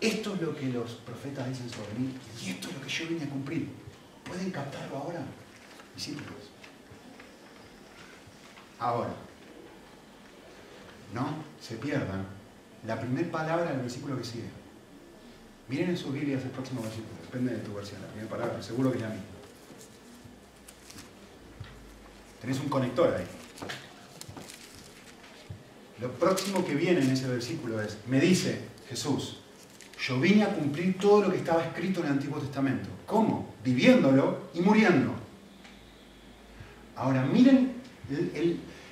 Esto 0.00 0.34
es 0.34 0.40
lo 0.40 0.54
que 0.54 0.66
los 0.66 0.92
profetas 0.92 1.48
dicen 1.48 1.68
sobre 1.68 1.92
mí 1.98 2.14
y 2.44 2.50
esto 2.50 2.68
es 2.68 2.74
lo 2.74 2.82
que 2.82 2.88
yo 2.88 3.08
vine 3.08 3.24
a 3.24 3.28
cumplir. 3.28 3.68
¿Pueden 4.24 4.50
captarlo 4.50 4.96
ahora, 4.96 5.22
discípulos? 5.94 6.50
Ahora, 8.78 9.10
no 11.12 11.26
se 11.60 11.76
pierdan 11.76 12.26
la 12.86 13.00
primera 13.00 13.30
palabra 13.30 13.72
del 13.72 13.80
versículo 13.80 14.16
que 14.16 14.24
sigue. 14.24 14.48
Miren 15.68 15.90
en 15.90 15.96
sus 15.96 16.12
Biblias 16.12 16.44
el 16.44 16.50
próximo 16.50 16.80
versículo, 16.82 17.14
depende 17.22 17.54
de 17.54 17.58
tu 17.58 17.74
versión, 17.74 18.00
la 18.00 18.08
primera 18.08 18.30
palabra, 18.30 18.62
seguro 18.62 18.90
que 18.90 18.98
es 18.98 19.02
la 19.02 19.08
misma. 19.10 19.24
Tenés 22.40 22.60
un 22.60 22.68
conector 22.68 23.14
ahí. 23.14 23.26
Lo 26.00 26.12
próximo 26.12 26.64
que 26.64 26.74
viene 26.74 27.00
en 27.00 27.10
ese 27.10 27.26
versículo 27.26 27.82
es, 27.82 27.98
me 28.06 28.20
dice 28.20 28.60
Jesús, 28.88 29.40
yo 30.00 30.20
vine 30.20 30.44
a 30.44 30.54
cumplir 30.54 30.96
todo 30.98 31.22
lo 31.22 31.30
que 31.30 31.38
estaba 31.38 31.64
escrito 31.64 32.00
en 32.00 32.06
el 32.06 32.12
Antiguo 32.12 32.38
Testamento. 32.38 32.88
¿Cómo? 33.06 33.54
Viviéndolo 33.64 34.48
y 34.54 34.60
muriendo. 34.60 35.12
Ahora 36.94 37.24
miren 37.24 37.74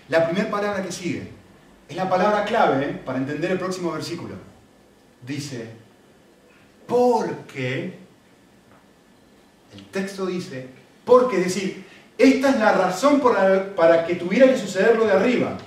la 0.08 0.26
primera 0.26 0.50
palabra 0.50 0.82
que 0.82 0.92
sigue. 0.92 1.30
Es 1.88 1.96
la 1.96 2.08
palabra 2.08 2.44
clave 2.44 2.84
¿eh? 2.84 3.02
para 3.04 3.18
entender 3.18 3.52
el 3.52 3.58
próximo 3.58 3.92
versículo. 3.92 4.34
Dice, 5.24 5.68
porque, 6.86 7.98
el 9.74 9.84
texto 9.92 10.26
dice, 10.26 10.68
porque, 11.04 11.38
es 11.38 11.44
decir, 11.44 11.84
esta 12.18 12.50
es 12.50 12.58
la 12.58 12.72
razón 12.72 13.20
para 13.76 14.06
que 14.06 14.16
tuviera 14.16 14.46
que 14.48 14.58
suceder 14.58 14.96
lo 14.96 15.06
de 15.06 15.12
arriba. 15.12 15.58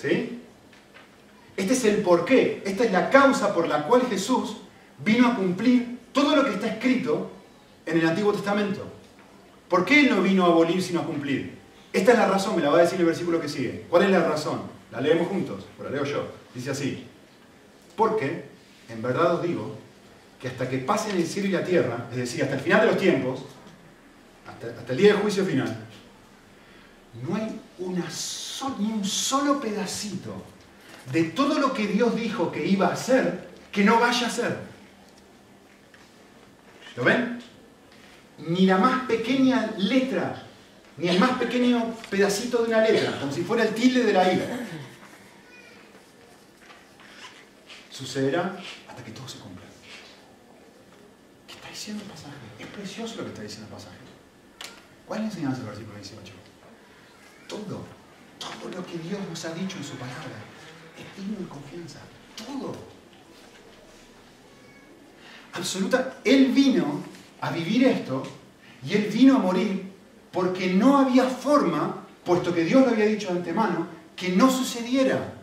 ¿Sí? 0.00 0.29
Este 1.60 1.74
es 1.74 1.84
el 1.84 1.96
porqué, 1.96 2.62
esta 2.64 2.84
es 2.84 2.90
la 2.90 3.10
causa 3.10 3.52
por 3.52 3.68
la 3.68 3.84
cual 3.84 4.06
Jesús 4.08 4.56
vino 5.04 5.28
a 5.28 5.36
cumplir 5.36 5.98
todo 6.10 6.34
lo 6.34 6.42
que 6.42 6.52
está 6.52 6.68
escrito 6.68 7.30
en 7.84 7.98
el 7.98 8.08
Antiguo 8.08 8.32
Testamento. 8.32 8.82
¿Por 9.68 9.84
qué 9.84 10.00
Él 10.00 10.08
no 10.08 10.22
vino 10.22 10.46
a 10.46 10.46
abolir 10.46 10.82
sino 10.82 11.00
a 11.00 11.04
cumplir? 11.04 11.58
Esta 11.92 12.12
es 12.12 12.18
la 12.18 12.28
razón, 12.28 12.56
me 12.56 12.62
la 12.62 12.70
va 12.70 12.78
a 12.78 12.80
decir 12.80 12.98
el 12.98 13.04
versículo 13.04 13.38
que 13.38 13.48
sigue. 13.50 13.84
¿Cuál 13.90 14.04
es 14.04 14.10
la 14.10 14.26
razón? 14.26 14.62
La 14.90 15.02
leemos 15.02 15.28
juntos, 15.28 15.66
o 15.78 15.82
la 15.82 15.90
leo 15.90 16.04
yo. 16.04 16.28
Dice 16.54 16.70
así. 16.70 17.06
Porque, 17.94 18.46
en 18.88 19.02
verdad 19.02 19.34
os 19.34 19.42
digo, 19.42 19.76
que 20.40 20.48
hasta 20.48 20.66
que 20.66 20.78
pasen 20.78 21.16
el 21.16 21.26
cielo 21.26 21.48
y 21.48 21.52
la 21.52 21.64
tierra, 21.64 22.06
es 22.10 22.16
decir, 22.16 22.42
hasta 22.42 22.54
el 22.54 22.62
final 22.62 22.80
de 22.80 22.86
los 22.86 22.96
tiempos, 22.96 23.40
hasta, 24.48 24.92
el 24.92 24.96
día 24.96 25.12
del 25.12 25.20
juicio 25.20 25.44
final, 25.44 25.76
no 27.28 27.36
hay 27.36 27.60
una 27.78 28.06
ni 28.78 28.92
un 28.92 29.04
solo 29.04 29.60
pedacito 29.60 30.42
de 31.12 31.24
todo 31.24 31.58
lo 31.58 31.72
que 31.72 31.86
Dios 31.86 32.14
dijo 32.14 32.52
que 32.52 32.66
iba 32.66 32.88
a 32.88 32.92
hacer 32.92 33.48
que 33.72 33.84
no 33.84 34.00
vaya 34.00 34.26
a 34.26 34.30
ser. 34.30 34.58
¿Lo 36.96 37.04
ven? 37.04 37.40
Ni 38.38 38.66
la 38.66 38.78
más 38.78 39.06
pequeña 39.06 39.74
letra 39.76 40.46
ni 41.00 41.08
el 41.08 41.18
más 41.18 41.38
pequeño 41.38 41.94
pedacito 42.10 42.58
de 42.58 42.68
una 42.68 42.82
letra, 42.82 43.18
como 43.18 43.32
si 43.32 43.42
fuera 43.42 43.64
el 43.64 43.74
tilde 43.74 44.02
de 44.02 44.12
la 44.12 44.32
ira. 44.32 44.44
Sucederá 47.90 48.56
hasta 48.86 49.02
que 49.02 49.10
todo 49.12 49.26
se 49.26 49.38
cumpla. 49.38 49.64
¿Qué 51.46 51.54
está 51.54 51.68
diciendo 51.70 52.04
el 52.04 52.10
pasaje? 52.10 52.34
Es 52.58 52.66
precioso 52.66 53.16
lo 53.16 53.22
que 53.24 53.28
está 53.30 53.42
diciendo 53.42 53.68
el 53.68 53.72
pasaje. 53.72 53.96
¿Cuál 55.06 55.20
es 55.20 55.24
la 55.24 55.30
enseñanza 55.30 55.58
del 55.58 55.68
versículo 55.68 55.96
18? 55.96 56.32
Todo, 57.48 57.84
todo 58.38 58.70
lo 58.70 58.86
que 58.86 58.98
Dios 58.98 59.20
nos 59.28 59.44
ha 59.46 59.54
dicho 59.54 59.78
en 59.78 59.84
su 59.84 59.94
palabra 59.94 60.36
es 61.02 61.28
digno 61.28 61.48
confianza. 61.48 61.98
Todo. 62.36 62.74
Absoluta. 65.52 66.20
Él 66.24 66.52
vino 66.52 67.02
a 67.40 67.50
vivir 67.50 67.84
esto 67.84 68.22
y 68.86 68.94
Él 68.94 69.10
vino 69.12 69.36
a 69.36 69.38
morir 69.38 69.90
porque 70.32 70.72
no 70.72 70.98
había 70.98 71.24
forma, 71.24 72.06
puesto 72.24 72.54
que 72.54 72.64
Dios 72.64 72.84
lo 72.84 72.92
había 72.92 73.06
dicho 73.06 73.28
de 73.28 73.38
antemano, 73.38 73.86
que 74.14 74.30
no 74.30 74.50
sucediera. 74.50 75.34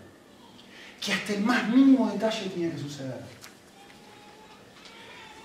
Que 1.02 1.14
hasta 1.14 1.34
el 1.34 1.44
más 1.44 1.68
mínimo 1.70 2.10
detalle 2.12 2.50
tenía 2.50 2.72
que 2.72 2.78
suceder. 2.78 3.22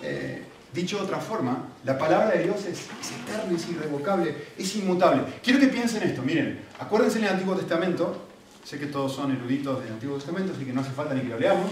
Eh, 0.01 0.45
dicho 0.73 0.97
de 0.99 1.05
otra 1.05 1.19
forma, 1.19 1.69
la 1.85 1.99
palabra 1.99 2.31
de 2.31 2.45
Dios 2.45 2.65
es, 2.65 2.87
eterna, 3.11 3.57
es 3.57 3.69
irrevocable, 3.69 4.35
es 4.57 4.77
inmutable. 4.77 5.23
Quiero 5.43 5.61
que 5.61 5.67
piensen 5.67 6.03
esto, 6.03 6.23
miren, 6.23 6.61
acuérdense 6.79 7.19
en 7.19 7.25
el 7.25 7.31
Antiguo 7.31 7.55
Testamento, 7.55 8.29
sé 8.65 8.79
que 8.79 8.87
todos 8.87 9.15
son 9.15 9.33
eruditos 9.33 9.83
del 9.83 9.93
Antiguo 9.93 10.17
Testamento, 10.17 10.53
así 10.55 10.65
que 10.65 10.73
no 10.73 10.81
hace 10.81 10.93
falta 10.93 11.15
ni 11.15 11.23
que 11.23 11.29
lo 11.29 11.39
leamos. 11.39 11.71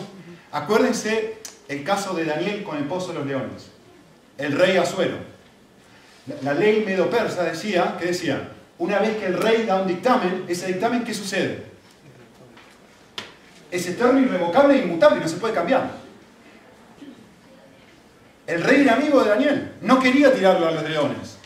Acuérdense 0.52 1.38
el 1.68 1.84
caso 1.84 2.14
de 2.14 2.24
Daniel 2.24 2.62
con 2.64 2.76
el 2.76 2.84
pozo 2.84 3.08
de 3.08 3.18
los 3.18 3.26
leones, 3.26 3.70
el 4.38 4.52
rey 4.52 4.76
Azuero. 4.76 5.16
La 6.42 6.54
ley 6.54 6.84
medo-persa 6.84 7.44
decía, 7.44 7.96
que 7.98 8.06
decía, 8.06 8.50
una 8.78 8.98
vez 8.98 9.16
que 9.18 9.26
el 9.26 9.34
rey 9.34 9.64
da 9.66 9.80
un 9.80 9.88
dictamen, 9.88 10.44
ese 10.48 10.66
dictamen, 10.66 11.04
¿qué 11.04 11.14
sucede? 11.14 11.64
Es 13.70 13.86
eterno, 13.86 14.18
irrevocable 14.18 14.74
e 14.74 14.84
inmutable, 14.84 15.20
no 15.20 15.28
se 15.28 15.36
puede 15.36 15.54
cambiar. 15.54 15.90
El 18.46 18.64
rey 18.64 18.80
era 18.82 18.94
amigo 18.94 19.22
de 19.22 19.30
Daniel, 19.30 19.72
no 19.80 20.00
quería 20.00 20.34
tirarlo 20.34 20.66
a 20.66 20.72
los 20.72 20.82
leones. 20.82 21.38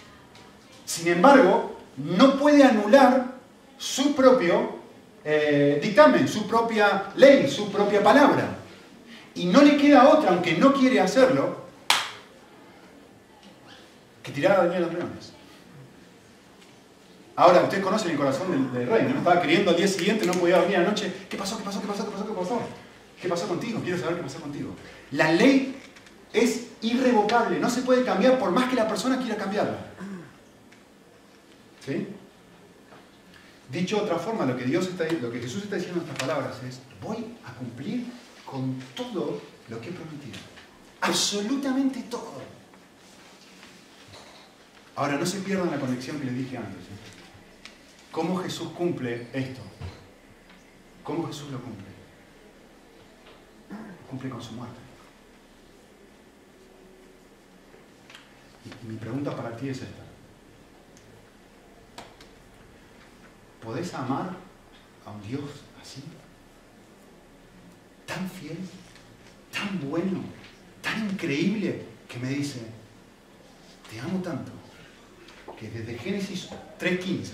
Sin 0.86 1.08
embargo, 1.08 1.78
no 1.96 2.38
puede 2.38 2.64
anular 2.64 3.26
su 3.76 4.14
propio 4.14 4.83
eh, 5.24 5.78
dictamen, 5.82 6.28
su 6.28 6.46
propia 6.46 7.10
ley, 7.16 7.48
su 7.48 7.70
propia 7.72 8.02
palabra. 8.02 8.58
Y 9.34 9.46
no 9.46 9.62
le 9.62 9.76
queda 9.76 10.08
otra, 10.08 10.30
aunque 10.30 10.52
no 10.54 10.72
quiere 10.72 11.00
hacerlo, 11.00 11.64
que 14.22 14.32
tirara 14.32 14.62
a 14.62 14.66
Daniel 14.66 14.84
a 14.84 14.86
los 14.86 14.94
leones. 14.94 15.32
Ahora, 17.36 17.62
ustedes 17.62 17.82
conocen 17.82 18.12
el 18.12 18.16
corazón 18.16 18.72
del, 18.72 18.86
rey, 18.86 19.08
¿no? 19.10 19.18
Estaba 19.18 19.42
queriendo 19.42 19.72
al 19.72 19.76
día 19.76 19.88
siguiente, 19.88 20.24
no 20.24 20.34
podía 20.34 20.58
dormir 20.58 20.76
anoche. 20.76 21.12
¿Qué 21.28 21.36
pasó? 21.36 21.58
¿Qué 21.58 21.64
pasó? 21.64 21.80
¿Qué 21.80 21.88
pasó? 21.88 22.04
¿Qué 22.04 22.10
pasó? 22.12 22.26
¿Qué 22.26 22.32
pasó? 22.32 22.60
¿Qué 23.20 23.28
pasó 23.28 23.48
contigo? 23.48 23.80
Quiero 23.82 23.98
saber 23.98 24.16
qué 24.16 24.22
pasó 24.22 24.40
contigo. 24.40 24.70
La 25.10 25.32
ley 25.32 25.76
es 26.32 26.68
irrevocable, 26.82 27.58
no 27.58 27.70
se 27.70 27.82
puede 27.82 28.04
cambiar 28.04 28.38
por 28.38 28.50
más 28.50 28.68
que 28.68 28.76
la 28.76 28.86
persona 28.86 29.18
quiera 29.18 29.36
cambiarla. 29.36 29.78
¿Sí? 31.84 32.06
Dicho 33.70 33.96
de 33.96 34.02
otra 34.02 34.18
forma, 34.18 34.44
lo 34.44 34.56
que, 34.56 34.64
Dios 34.64 34.86
está, 34.86 35.04
lo 35.10 35.30
que 35.30 35.40
Jesús 35.40 35.64
está 35.64 35.76
diciendo 35.76 36.00
en 36.00 36.08
estas 36.08 36.26
palabras 36.26 36.62
es, 36.62 36.80
voy 37.02 37.36
a 37.44 37.52
cumplir 37.54 38.06
con 38.44 38.78
todo 38.94 39.40
lo 39.68 39.80
que 39.80 39.88
he 39.88 39.92
prometido. 39.92 40.38
Absolutamente 41.00 42.02
todo. 42.10 42.42
Ahora, 44.96 45.16
no 45.16 45.26
se 45.26 45.40
pierdan 45.40 45.70
la 45.70 45.80
conexión 45.80 46.20
que 46.20 46.26
les 46.26 46.36
dije 46.36 46.56
antes. 46.56 46.82
¿eh? 46.82 47.04
¿Cómo 48.12 48.36
Jesús 48.36 48.68
cumple 48.76 49.28
esto? 49.32 49.60
¿Cómo 51.02 51.26
Jesús 51.26 51.50
lo 51.50 51.60
cumple? 51.60 51.94
cumple 54.08 54.30
con 54.30 54.42
su 54.42 54.52
muerte. 54.52 54.78
Y 58.64 58.86
mi 58.86 58.96
pregunta 58.96 59.34
para 59.34 59.56
ti 59.56 59.68
es 59.68 59.82
esta. 59.82 60.03
¿Podés 63.64 63.94
amar 63.94 64.36
a 65.06 65.10
un 65.10 65.22
Dios 65.26 65.62
así? 65.80 66.02
Tan 68.06 68.28
fiel, 68.28 68.58
tan 69.50 69.80
bueno, 69.88 70.22
tan 70.82 71.08
increíble, 71.08 71.86
que 72.06 72.18
me 72.18 72.28
dice, 72.28 72.60
te 73.90 73.98
amo 73.98 74.20
tanto 74.20 74.52
que 75.58 75.70
desde 75.70 75.98
Génesis 75.98 76.48
3.15 76.78 77.30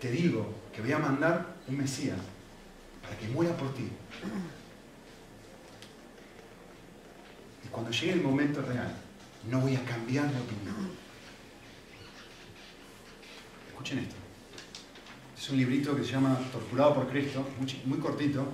te 0.00 0.10
digo 0.10 0.52
que 0.74 0.82
voy 0.82 0.92
a 0.92 0.98
mandar 0.98 1.54
un 1.68 1.78
Mesías 1.78 2.18
para 3.02 3.16
que 3.16 3.28
muera 3.28 3.56
por 3.56 3.72
ti. 3.74 3.88
Y 7.64 7.68
cuando 7.68 7.90
llegue 7.90 8.12
el 8.12 8.22
momento 8.22 8.60
real, 8.62 8.94
no 9.48 9.60
voy 9.60 9.76
a 9.76 9.84
cambiar 9.84 10.30
de 10.32 10.40
opinión. 10.40 10.90
Escuchen 13.68 13.98
esto. 14.00 14.25
Es 15.46 15.52
un 15.52 15.58
librito 15.58 15.94
que 15.94 16.02
se 16.02 16.10
llama 16.10 16.36
Torturado 16.50 16.92
por 16.92 17.06
Cristo, 17.06 17.46
muy, 17.84 17.98
cortito. 17.98 18.44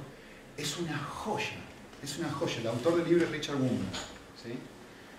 Es 0.58 0.76
una 0.76 0.98
joya, 0.98 1.56
es 2.02 2.18
una 2.18 2.30
joya. 2.30 2.60
El 2.60 2.66
autor 2.66 2.96
del 2.96 3.08
libro 3.08 3.24
es 3.24 3.30
Richard 3.30 3.54
Wurmbrand. 3.54 3.94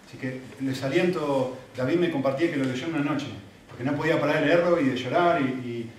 Así 0.05 0.17
que 0.19 0.41
les 0.61 0.83
aliento, 0.83 1.57
David 1.75 1.95
me 1.95 2.11
compartía 2.11 2.51
que 2.51 2.57
lo 2.57 2.65
leyó 2.65 2.85
en 2.85 2.93
una 2.93 3.13
noche, 3.13 3.25
porque 3.67 3.83
no 3.83 3.95
podía 3.95 4.21
parar 4.21 4.41
de 4.41 4.49
leerlo 4.49 4.79
y 4.79 4.89
de 4.89 4.95
llorar 4.95 5.41
y, 5.41 5.89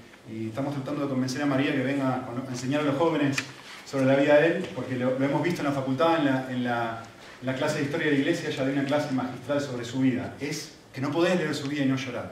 estamos 0.46 0.74
tratando 0.74 1.02
de 1.02 1.08
convencer 1.08 1.42
a 1.42 1.46
María 1.46 1.72
que 1.72 1.82
venga 1.82 2.24
a 2.24 2.48
enseñar 2.48 2.82
a 2.82 2.84
los 2.84 2.96
jóvenes 2.96 3.37
sobre 3.84 4.04
la 4.04 4.14
vida 4.14 4.37
de 4.37 4.46
él, 4.46 4.68
porque 4.76 4.94
lo, 4.94 5.16
hemos 5.16 5.42
visto 5.42 5.62
en 5.62 5.66
la 5.66 5.72
facultad, 5.72 6.50
en 6.52 6.62
la, 6.62 7.02
clase 7.58 7.78
de 7.78 7.87
historia 7.87 8.06
de 8.06 8.12
la 8.12 8.18
iglesia, 8.20 8.48
ella 8.48 8.64
dio 8.64 8.74
una 8.74 8.84
clase 8.84 9.12
magistral 9.12 9.60
sobre 9.60 9.84
su 9.84 9.98
vida. 9.98 10.37
Es 10.38 10.76
que 10.92 11.00
no 11.00 11.10
podés 11.10 11.37
leer 11.37 11.52
su 11.52 11.66
vida 11.66 11.82
y 11.82 11.88
no 11.88 11.96
llorar. 11.96 12.30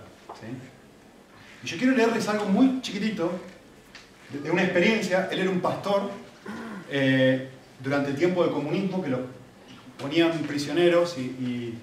Y 1.63 1.67
yo 1.67 1.79
quiero 1.79 1.95
leerles 1.95 2.29
algo 2.29 2.47
muy 2.47 2.81
chiquitito, 2.81 3.31
de, 4.31 4.51
una 4.51 4.65
experiencia. 4.65 5.29
Él 5.31 5.41
era 5.41 5.51
un 5.51 5.61
pastor 5.61 6.11
eh, 6.91 7.49
durante 7.83 8.11
el 8.11 8.17
tiempo 8.17 8.43
del 8.43 8.53
comunismo 8.53 9.03
que 9.03 9.11
lo 9.11 9.21
ponían 9.99 10.33
prisioneros 10.41 11.17
y, 11.19 11.79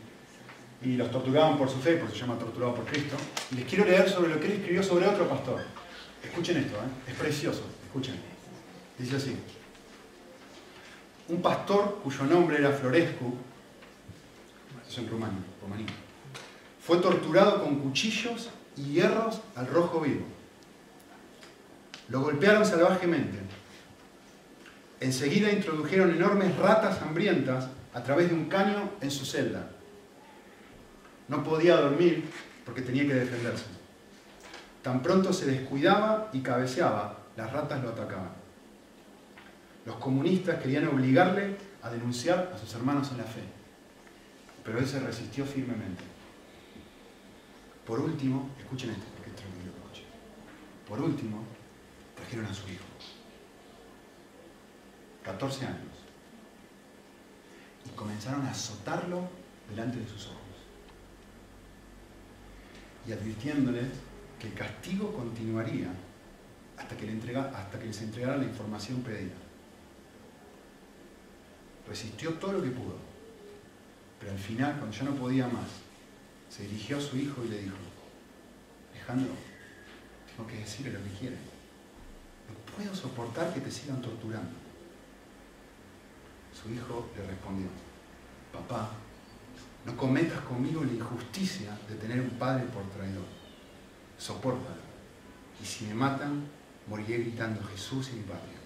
los 0.81 1.11
torturaban 1.11 1.57
por 1.57 1.69
su 1.69 1.77
fe, 1.79 1.97
por 1.97 2.09
se 2.09 2.17
llama 2.17 2.37
torturado 2.37 2.73
por 2.73 2.85
Cristo. 2.85 3.15
Y 3.51 3.55
les 3.55 3.65
quiero 3.65 3.85
leer 3.85 4.09
sobre 4.09 4.29
lo 4.29 4.39
que 4.39 4.47
él 4.47 4.53
escribió 4.53 4.81
sobre 4.81 5.07
otro 5.07 5.27
pastor. 5.27 5.61
Escuchen 6.23 6.57
esto, 6.57 6.75
¿eh? 6.75 7.11
es 7.11 7.15
precioso, 7.15 7.63
escuchen. 7.85 8.15
Dice 8.97 9.15
así. 9.17 9.35
Un 11.27 11.41
pastor 11.41 11.99
cuyo 12.03 12.23
nombre 12.23 12.57
era 12.57 12.71
Florescu, 12.71 13.33
es 14.89 14.97
en 14.97 15.09
Rumania, 15.09 15.39
Rumanía, 15.61 15.87
fue 16.81 16.97
torturado 16.97 17.63
con 17.63 17.79
cuchillos 17.79 18.49
y 18.79 18.93
hierros 18.93 19.41
al 19.55 19.67
rojo 19.67 19.99
vivo. 20.01 20.25
Lo 22.09 22.21
golpearon 22.21 22.65
salvajemente. 22.65 23.37
Enseguida 24.99 25.51
introdujeron 25.51 26.11
enormes 26.11 26.57
ratas 26.57 27.01
hambrientas 27.01 27.67
a 27.93 28.03
través 28.03 28.29
de 28.29 28.35
un 28.35 28.45
caño 28.45 28.91
en 29.01 29.11
su 29.11 29.25
celda. 29.25 29.69
No 31.27 31.43
podía 31.43 31.77
dormir 31.77 32.25
porque 32.65 32.81
tenía 32.81 33.05
que 33.05 33.13
defenderse. 33.13 33.65
Tan 34.81 35.01
pronto 35.01 35.33
se 35.33 35.45
descuidaba 35.45 36.29
y 36.33 36.41
cabeceaba, 36.41 37.17
las 37.35 37.51
ratas 37.51 37.83
lo 37.83 37.89
atacaban. 37.89 38.31
Los 39.85 39.95
comunistas 39.97 40.61
querían 40.61 40.87
obligarle 40.87 41.55
a 41.81 41.89
denunciar 41.89 42.51
a 42.53 42.57
sus 42.57 42.73
hermanos 42.75 43.11
en 43.11 43.17
la 43.17 43.23
fe, 43.23 43.41
pero 44.63 44.79
él 44.79 44.87
se 44.87 44.99
resistió 44.99 45.45
firmemente. 45.45 46.08
Por 47.89 47.99
último, 47.99 48.51
escuchen 48.59 48.91
esto, 48.91 49.05
porque 49.15 49.31
esto 49.31 49.41
es 49.41 49.65
lo 49.65 50.87
Por 50.87 51.01
último, 51.01 51.43
trajeron 52.15 52.45
a 52.45 52.53
su 52.53 52.69
hijo. 52.69 52.85
14 55.23 55.65
años 55.65 55.95
y 57.83 57.89
comenzaron 57.95 58.45
a 58.45 58.51
azotarlo 58.51 59.27
delante 59.67 59.97
de 59.97 60.07
sus 60.07 60.27
ojos. 60.27 60.37
Y 63.07 63.11
advirtiéndoles 63.11 63.87
que 64.39 64.49
el 64.49 64.53
castigo 64.53 65.11
continuaría 65.11 65.91
hasta 66.77 66.95
que, 66.95 67.07
le 67.07 67.13
entrega, 67.13 67.51
hasta 67.55 67.79
que 67.79 67.87
les 67.87 68.01
entregara 68.03 68.37
la 68.37 68.45
información 68.45 69.01
pedida. 69.01 69.33
Resistió 71.87 72.35
todo 72.35 72.53
lo 72.53 72.61
que 72.61 72.69
pudo, 72.69 72.97
pero 74.19 74.31
al 74.31 74.37
final, 74.37 74.77
cuando 74.77 74.95
ya 74.95 75.03
no 75.05 75.15
podía 75.15 75.47
más, 75.47 75.88
se 76.49 76.63
dirigió 76.63 76.97
a 76.97 77.01
su 77.01 77.17
hijo 77.17 77.43
y 77.45 77.49
le 77.49 77.61
dijo, 77.61 77.75
Alejandro, 78.91 79.33
tengo 80.27 80.49
que 80.49 80.57
decirle 80.57 80.93
lo 80.93 81.03
que 81.03 81.11
quiere. 81.11 81.35
No 81.35 82.75
puedo 82.75 82.95
soportar 82.95 83.53
que 83.53 83.61
te 83.61 83.71
sigan 83.71 84.01
torturando. 84.01 84.51
Su 86.51 86.73
hijo 86.73 87.09
le 87.15 87.27
respondió, 87.27 87.67
papá, 88.51 88.91
no 89.85 89.95
cometas 89.95 90.41
conmigo 90.41 90.83
la 90.83 90.93
injusticia 90.93 91.77
de 91.87 91.95
tener 91.95 92.19
un 92.19 92.31
padre 92.31 92.65
por 92.65 92.83
traidor. 92.89 93.25
Sopórtalo. 94.17 94.89
Y 95.61 95.65
si 95.65 95.85
me 95.85 95.93
matan, 95.93 96.45
moriré 96.87 97.19
gritando 97.19 97.63
Jesús 97.63 98.09
y 98.11 98.17
mi 98.17 98.23
patria. 98.23 98.57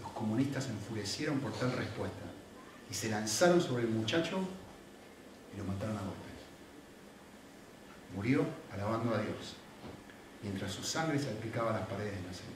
Los 0.00 0.12
comunistas 0.12 0.64
se 0.64 0.70
enfurecieron 0.70 1.40
por 1.40 1.52
tal 1.52 1.72
respuesta 1.72 2.24
y 2.90 2.94
se 2.94 3.10
lanzaron 3.10 3.60
sobre 3.60 3.84
el 3.84 3.90
muchacho 3.90 4.40
y 5.52 5.58
lo 5.58 5.64
mataron 5.64 5.96
a 5.96 6.00
golpes. 6.00 6.22
Murió 8.14 8.44
alabando 8.72 9.14
a 9.14 9.18
Dios, 9.18 9.56
mientras 10.42 10.72
su 10.72 10.82
sangre 10.82 11.18
salpicaba 11.18 11.72
las 11.72 11.86
paredes 11.86 12.16
de 12.16 12.26
la 12.26 12.32
celda. 12.32 12.52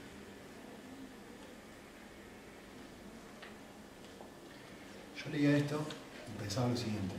Yo 5.16 5.30
leía 5.30 5.56
esto 5.56 5.84
y 6.28 6.40
pensaba 6.40 6.68
lo 6.68 6.76
siguiente. 6.76 7.14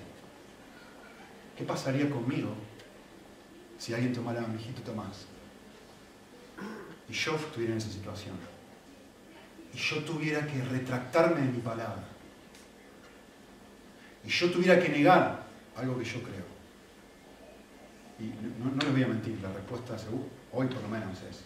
¿Qué 1.57 1.63
pasaría 1.63 2.09
conmigo 2.09 2.53
si 3.79 3.93
alguien 3.93 4.13
tomara 4.13 4.43
a 4.43 4.47
mi 4.47 4.61
hijito 4.61 4.81
Tomás 4.83 5.25
y 7.09 7.13
yo 7.13 7.35
estuviera 7.35 7.73
en 7.73 7.79
esa 7.79 7.89
situación? 7.89 8.35
Y 9.73 9.77
yo 9.77 10.03
tuviera 10.03 10.45
que 10.45 10.63
retractarme 10.63 11.41
de 11.41 11.51
mi 11.51 11.59
palabra. 11.59 12.03
Y 14.23 14.29
yo 14.29 14.51
tuviera 14.51 14.79
que 14.79 14.89
negar 14.89 15.46
algo 15.77 15.97
que 15.97 16.05
yo 16.05 16.21
creo. 16.23 16.45
Y 18.19 18.33
no, 18.63 18.75
les 18.81 18.91
voy 18.91 19.03
a 19.03 19.07
mentir, 19.07 19.39
la 19.41 19.53
respuesta 19.53 19.95
hoy 20.51 20.67
por 20.67 20.81
lo 20.81 20.89
menos 20.89 21.21
es, 21.21 21.43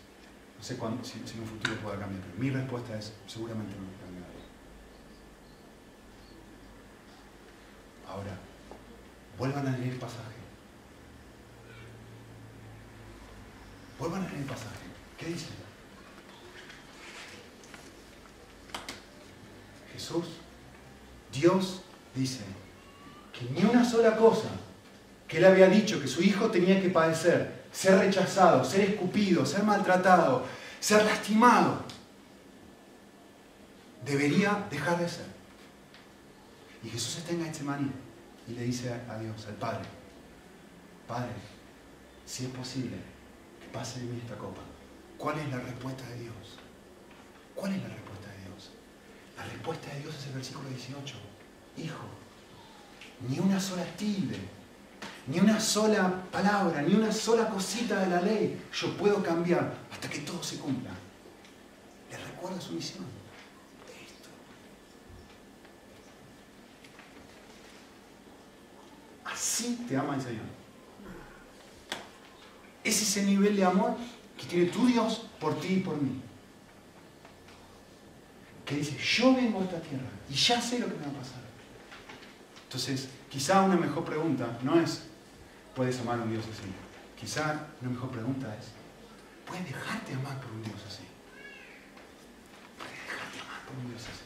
no 0.58 0.64
sé 0.64 0.78
cuándo, 0.78 1.04
si, 1.04 1.20
en 1.20 1.42
un 1.42 1.48
futuro 1.48 1.76
pueda 1.78 2.00
cambiar, 2.00 2.24
pero 2.24 2.38
mi 2.38 2.50
respuesta 2.50 2.98
es 2.98 3.14
seguramente 3.28 3.76
no 3.76 4.02
Ahora, 8.10 8.38
vuelvan 9.38 9.68
a 9.68 9.78
leer 9.78 9.94
el 9.94 10.00
pasaje. 10.00 10.36
Vuelvan 13.98 14.24
a 14.24 14.28
leer 14.28 14.40
el 14.40 14.46
pasaje. 14.46 14.86
¿Qué 15.18 15.28
dice? 15.28 15.48
Jesús, 19.94 20.26
Dios 21.32 21.84
dice 22.14 22.44
ni 23.50 23.64
una 23.64 23.84
sola 23.84 24.16
cosa 24.16 24.50
que 25.28 25.38
él 25.38 25.46
había 25.46 25.68
dicho 25.68 26.00
que 26.02 26.08
su 26.08 26.22
hijo 26.22 26.52
tenía 26.52 26.82
que 26.82 26.90
padecer, 26.90 27.64
ser 27.72 27.98
rechazado, 28.00 28.66
ser 28.66 28.82
escupido, 28.82 29.46
ser 29.46 29.64
maltratado, 29.64 30.46
ser 30.80 31.06
lastimado, 31.06 31.84
debería 34.06 34.66
dejar 34.70 35.00
de 35.00 35.08
ser. 35.08 35.26
Y 36.84 36.90
Jesús 36.90 37.18
está 37.18 37.32
en 37.32 37.46
Getsemaní 37.46 37.92
y 38.48 38.54
le 38.54 38.64
dice 38.64 38.94
a 39.10 39.18
Dios, 39.20 39.46
al 39.48 39.54
Padre, 39.54 39.86
Padre, 41.08 41.32
si 42.26 42.46
es 42.46 42.52
posible 42.52 42.98
que 43.60 43.68
pase 43.68 44.00
de 44.00 44.08
mí 44.08 44.20
esta 44.22 44.38
copa, 44.38 44.62
¿cuál 45.18 45.40
es 45.40 45.50
la 45.50 45.60
respuesta 45.60 46.08
de 46.10 46.20
Dios? 46.22 46.58
¿Cuál 47.56 47.74
es 47.74 47.82
la 47.84 47.90
respuesta 47.90 48.28
de 48.30 48.50
Dios? 48.50 48.72
La 49.38 49.44
respuesta 49.44 49.94
de 49.94 50.00
Dios 50.00 50.16
es 50.16 50.28
el 50.28 50.34
versículo 50.34 50.70
18. 50.70 51.16
Hijo, 51.78 52.21
ni 53.28 53.40
una 53.40 53.60
sola 53.60 53.86
tilde, 53.98 54.38
ni 55.28 55.40
una 55.40 55.60
sola 55.60 56.24
palabra, 56.32 56.82
ni 56.82 56.94
una 56.96 57.12
sola 57.12 57.48
cosita 57.50 58.00
de 58.00 58.10
la 58.10 58.22
ley 58.22 58.62
yo 58.74 58.96
puedo 58.98 59.22
cambiar 59.22 59.74
hasta 59.92 60.10
que 60.10 60.20
todo 60.20 60.42
se 60.42 60.58
cumpla. 60.58 60.92
Le 62.10 62.18
recuerda 62.18 62.60
su 62.60 62.74
misión. 62.74 63.06
Así 69.24 69.86
te 69.88 69.98
ama 69.98 70.16
el 70.16 70.22
Señor. 70.22 70.46
Es 72.84 73.02
ese 73.02 73.24
nivel 73.24 73.56
de 73.56 73.64
amor 73.64 73.96
que 74.38 74.46
tiene 74.46 74.66
tu 74.66 74.86
Dios 74.86 75.26
por 75.40 75.60
ti 75.60 75.76
y 75.76 75.80
por 75.80 76.02
mí. 76.02 76.22
Que 78.66 78.76
dice, 78.76 78.98
yo 78.98 79.36
vengo 79.36 79.60
a 79.60 79.64
esta 79.64 79.80
tierra 79.82 80.10
y 80.30 80.34
ya 80.34 80.62
sé 80.62 80.80
lo 80.80 80.88
que 80.88 80.94
me 80.94 81.06
va 81.06 81.12
a 81.12 81.22
pasar. 81.22 81.41
Entonces, 82.72 83.10
quizá 83.30 83.64
una 83.64 83.76
mejor 83.76 84.06
pregunta 84.06 84.58
no 84.64 84.80
es, 84.80 85.02
¿puedes 85.76 86.00
amar 86.00 86.18
a 86.18 86.24
un 86.24 86.32
Dios 86.32 86.46
así? 86.46 86.72
Quizá 87.20 87.68
una 87.82 87.92
mejor 87.92 88.12
pregunta 88.12 88.48
es, 88.58 88.68
¿puedes 89.46 89.66
dejarte 89.66 90.14
amar 90.14 90.40
por 90.40 90.54
un 90.54 90.64
Dios 90.64 90.78
así? 90.88 91.04
¿Puedes 92.78 92.94
dejarte 92.94 93.40
amar 93.42 93.62
por 93.66 93.76
un 93.76 93.90
Dios 93.90 94.02
así? 94.02 94.24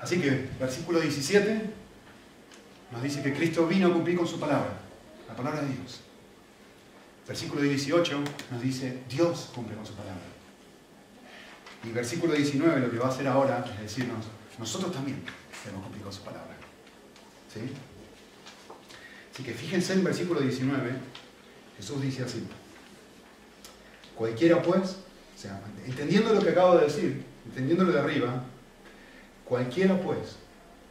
Así 0.00 0.20
que, 0.20 0.48
versículo 0.60 1.00
17 1.00 1.70
nos 2.92 3.02
dice 3.02 3.20
que 3.20 3.34
Cristo 3.34 3.66
vino 3.66 3.88
a 3.88 3.92
cumplir 3.92 4.16
con 4.16 4.28
su 4.28 4.38
palabra, 4.38 4.78
la 5.26 5.34
palabra 5.34 5.62
de 5.62 5.74
Dios. 5.74 6.02
Versículo 7.26 7.62
18 7.62 8.22
nos 8.52 8.62
dice, 8.62 9.02
Dios 9.08 9.50
cumple 9.52 9.74
con 9.74 9.84
su 9.84 9.94
palabra. 9.94 10.33
Y 11.86 11.90
versículo 11.90 12.34
19 12.34 12.80
lo 12.80 12.90
que 12.90 12.98
va 12.98 13.06
a 13.06 13.10
hacer 13.10 13.26
ahora 13.26 13.64
es 13.76 13.82
decirnos, 13.82 14.24
nosotros 14.58 14.92
también 14.92 15.22
debemos 15.64 15.84
cumplir 15.84 16.02
con 16.02 16.12
su 16.12 16.22
palabra. 16.22 16.56
¿Sí? 17.52 17.60
Así 19.32 19.42
que 19.42 19.52
fíjense 19.52 19.92
en 19.92 20.04
versículo 20.04 20.40
19, 20.40 20.92
Jesús 21.76 22.00
dice 22.00 22.22
así, 22.22 22.46
cualquiera 24.14 24.62
pues, 24.62 24.96
o 25.36 25.38
sea, 25.38 25.60
entendiendo 25.84 26.32
lo 26.32 26.40
que 26.40 26.50
acabo 26.50 26.76
de 26.76 26.84
decir, 26.84 27.24
entendiendo 27.46 27.84
lo 27.84 27.92
de 27.92 28.00
arriba, 28.00 28.44
cualquiera 29.44 30.00
pues 30.00 30.36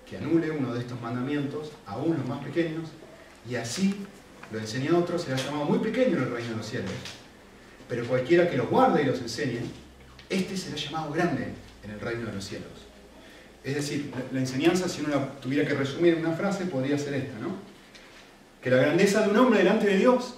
que 0.09 0.17
anule 0.17 0.51
uno 0.51 0.73
de 0.73 0.81
estos 0.81 0.99
mandamientos, 0.99 1.71
aún 1.85 2.17
los 2.17 2.27
más 2.27 2.43
pequeños, 2.43 2.89
y 3.49 3.55
así 3.55 3.95
lo 4.51 4.59
enseñe 4.59 4.89
a 4.89 4.97
otros, 4.97 5.23
será 5.23 5.37
llamado 5.37 5.65
muy 5.65 5.79
pequeño 5.79 6.17
en 6.17 6.23
el 6.23 6.31
reino 6.31 6.51
de 6.51 6.57
los 6.57 6.65
cielos. 6.65 6.91
Pero 7.87 8.05
cualquiera 8.05 8.49
que 8.49 8.57
los 8.57 8.69
guarde 8.69 9.03
y 9.03 9.05
los 9.05 9.19
enseñe, 9.19 9.61
este 10.33 10.57
será 10.57 10.75
llamado 10.75 11.11
grande 11.11 11.47
en 11.83 11.91
el 11.91 11.99
reino 11.99 12.25
de 12.27 12.33
los 12.33 12.45
cielos. 12.45 12.71
Es 13.63 13.75
decir, 13.75 14.11
la 14.31 14.39
enseñanza, 14.39 14.89
si 14.89 15.01
uno 15.01 15.15
la 15.15 15.39
tuviera 15.39 15.67
que 15.67 15.73
resumir 15.73 16.15
en 16.15 16.25
una 16.25 16.35
frase, 16.35 16.65
podría 16.65 16.97
ser 16.97 17.13
esta, 17.13 17.39
¿no? 17.39 17.55
Que 18.61 18.69
la 18.69 18.77
grandeza 18.77 19.21
de 19.21 19.29
un 19.29 19.37
hombre 19.37 19.59
delante 19.59 19.87
de 19.87 19.97
Dios 19.97 20.35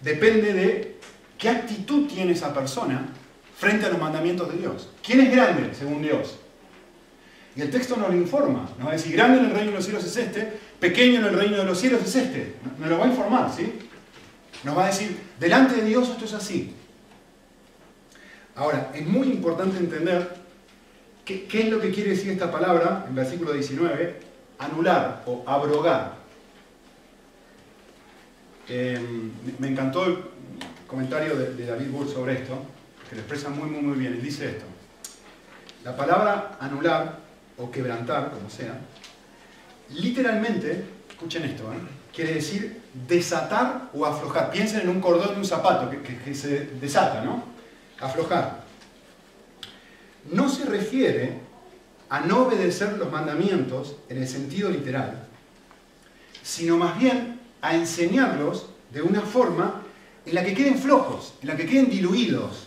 depende 0.00 0.52
de 0.52 0.96
qué 1.38 1.48
actitud 1.48 2.06
tiene 2.06 2.32
esa 2.32 2.54
persona 2.54 3.08
frente 3.56 3.86
a 3.86 3.88
los 3.88 3.98
mandamientos 3.98 4.52
de 4.52 4.58
Dios. 4.58 4.90
¿Quién 5.04 5.20
es 5.20 5.32
grande 5.32 5.74
según 5.74 6.02
Dios? 6.02 6.38
Y 7.56 7.62
el 7.62 7.70
texto 7.70 7.96
nos 7.96 8.10
lo 8.10 8.16
informa. 8.16 8.68
Nos 8.78 8.86
va 8.86 8.90
a 8.90 8.96
decir, 8.96 9.12
grande 9.12 9.38
en 9.38 9.46
el 9.46 9.50
reino 9.50 9.70
de 9.70 9.76
los 9.76 9.84
cielos 9.84 10.04
es 10.04 10.16
este, 10.16 10.52
pequeño 10.78 11.20
en 11.20 11.26
el 11.26 11.34
reino 11.34 11.56
de 11.56 11.64
los 11.64 11.80
cielos 11.80 12.02
es 12.04 12.14
este. 12.14 12.54
Nos 12.78 12.88
lo 12.88 12.98
va 12.98 13.06
a 13.06 13.08
informar, 13.08 13.52
¿sí? 13.54 13.72
Nos 14.62 14.76
va 14.76 14.84
a 14.84 14.86
decir, 14.88 15.16
delante 15.40 15.76
de 15.76 15.86
Dios 15.86 16.08
esto 16.08 16.24
es 16.24 16.34
así. 16.34 16.74
Ahora, 18.56 18.90
es 18.94 19.06
muy 19.06 19.28
importante 19.28 19.76
entender 19.76 20.34
qué, 21.26 21.46
es 21.52 21.68
lo 21.68 21.78
que 21.78 21.92
quiere 21.92 22.10
decir 22.10 22.30
esta 22.30 22.50
palabra 22.50 23.04
en 23.06 23.14
versículo 23.14 23.52
19, 23.52 24.18
anular 24.58 25.22
o 25.26 25.44
abrogar. 25.46 26.16
Em, 28.66 29.30
me 29.58 29.68
encantó 29.68 30.06
el 30.06 30.18
comentario 30.86 31.36
de, 31.36 31.66
David 31.66 31.90
Bull 31.90 32.08
sobre 32.08 32.32
esto, 32.34 32.58
que 33.08 33.16
lo 33.16 33.20
expresa 33.20 33.50
muy, 33.50 33.68
muy, 33.68 33.82
muy 33.82 33.98
bien. 33.98 34.14
Él 34.14 34.22
dice 34.22 34.48
esto. 34.48 34.64
La 35.84 35.94
palabra 35.94 36.56
anular 36.58 37.18
o 37.58 37.70
quebrantar, 37.70 38.30
como 38.30 38.48
sea, 38.48 38.80
literalmente, 39.90 40.82
escuchen 41.10 41.44
esto, 41.44 41.70
¿eh? 41.72 41.76
quiere 42.14 42.34
decir 42.34 42.80
desatar 43.06 43.90
o 43.92 44.06
aflojar. 44.06 44.50
Piensen 44.50 44.80
en 44.80 44.88
un 44.88 45.00
cordón 45.00 45.34
de 45.34 45.40
un 45.40 45.44
zapato 45.44 45.90
que, 45.90 46.34
se 46.34 46.70
desata, 46.80 47.22
¿no? 47.22 47.55
Aflojar. 48.00 48.64
No 50.32 50.48
se 50.48 50.64
refiere 50.64 51.40
a 52.08 52.20
no 52.20 52.42
obedecer 52.42 52.96
los 52.98 53.10
mandamientos 53.10 53.96
en 54.08 54.18
el 54.18 54.28
sentido 54.28 54.70
literal, 54.70 55.26
sino 56.42 56.76
más 56.76 56.98
bien 56.98 57.40
a 57.60 57.74
enseñarlos 57.74 58.66
de 58.92 59.02
una 59.02 59.22
forma 59.22 59.82
en 60.24 60.34
la 60.34 60.44
que 60.44 60.54
queden 60.54 60.78
flojos, 60.78 61.34
en 61.42 61.48
la 61.48 61.56
que 61.56 61.66
queden 61.66 61.90
diluidos, 61.90 62.66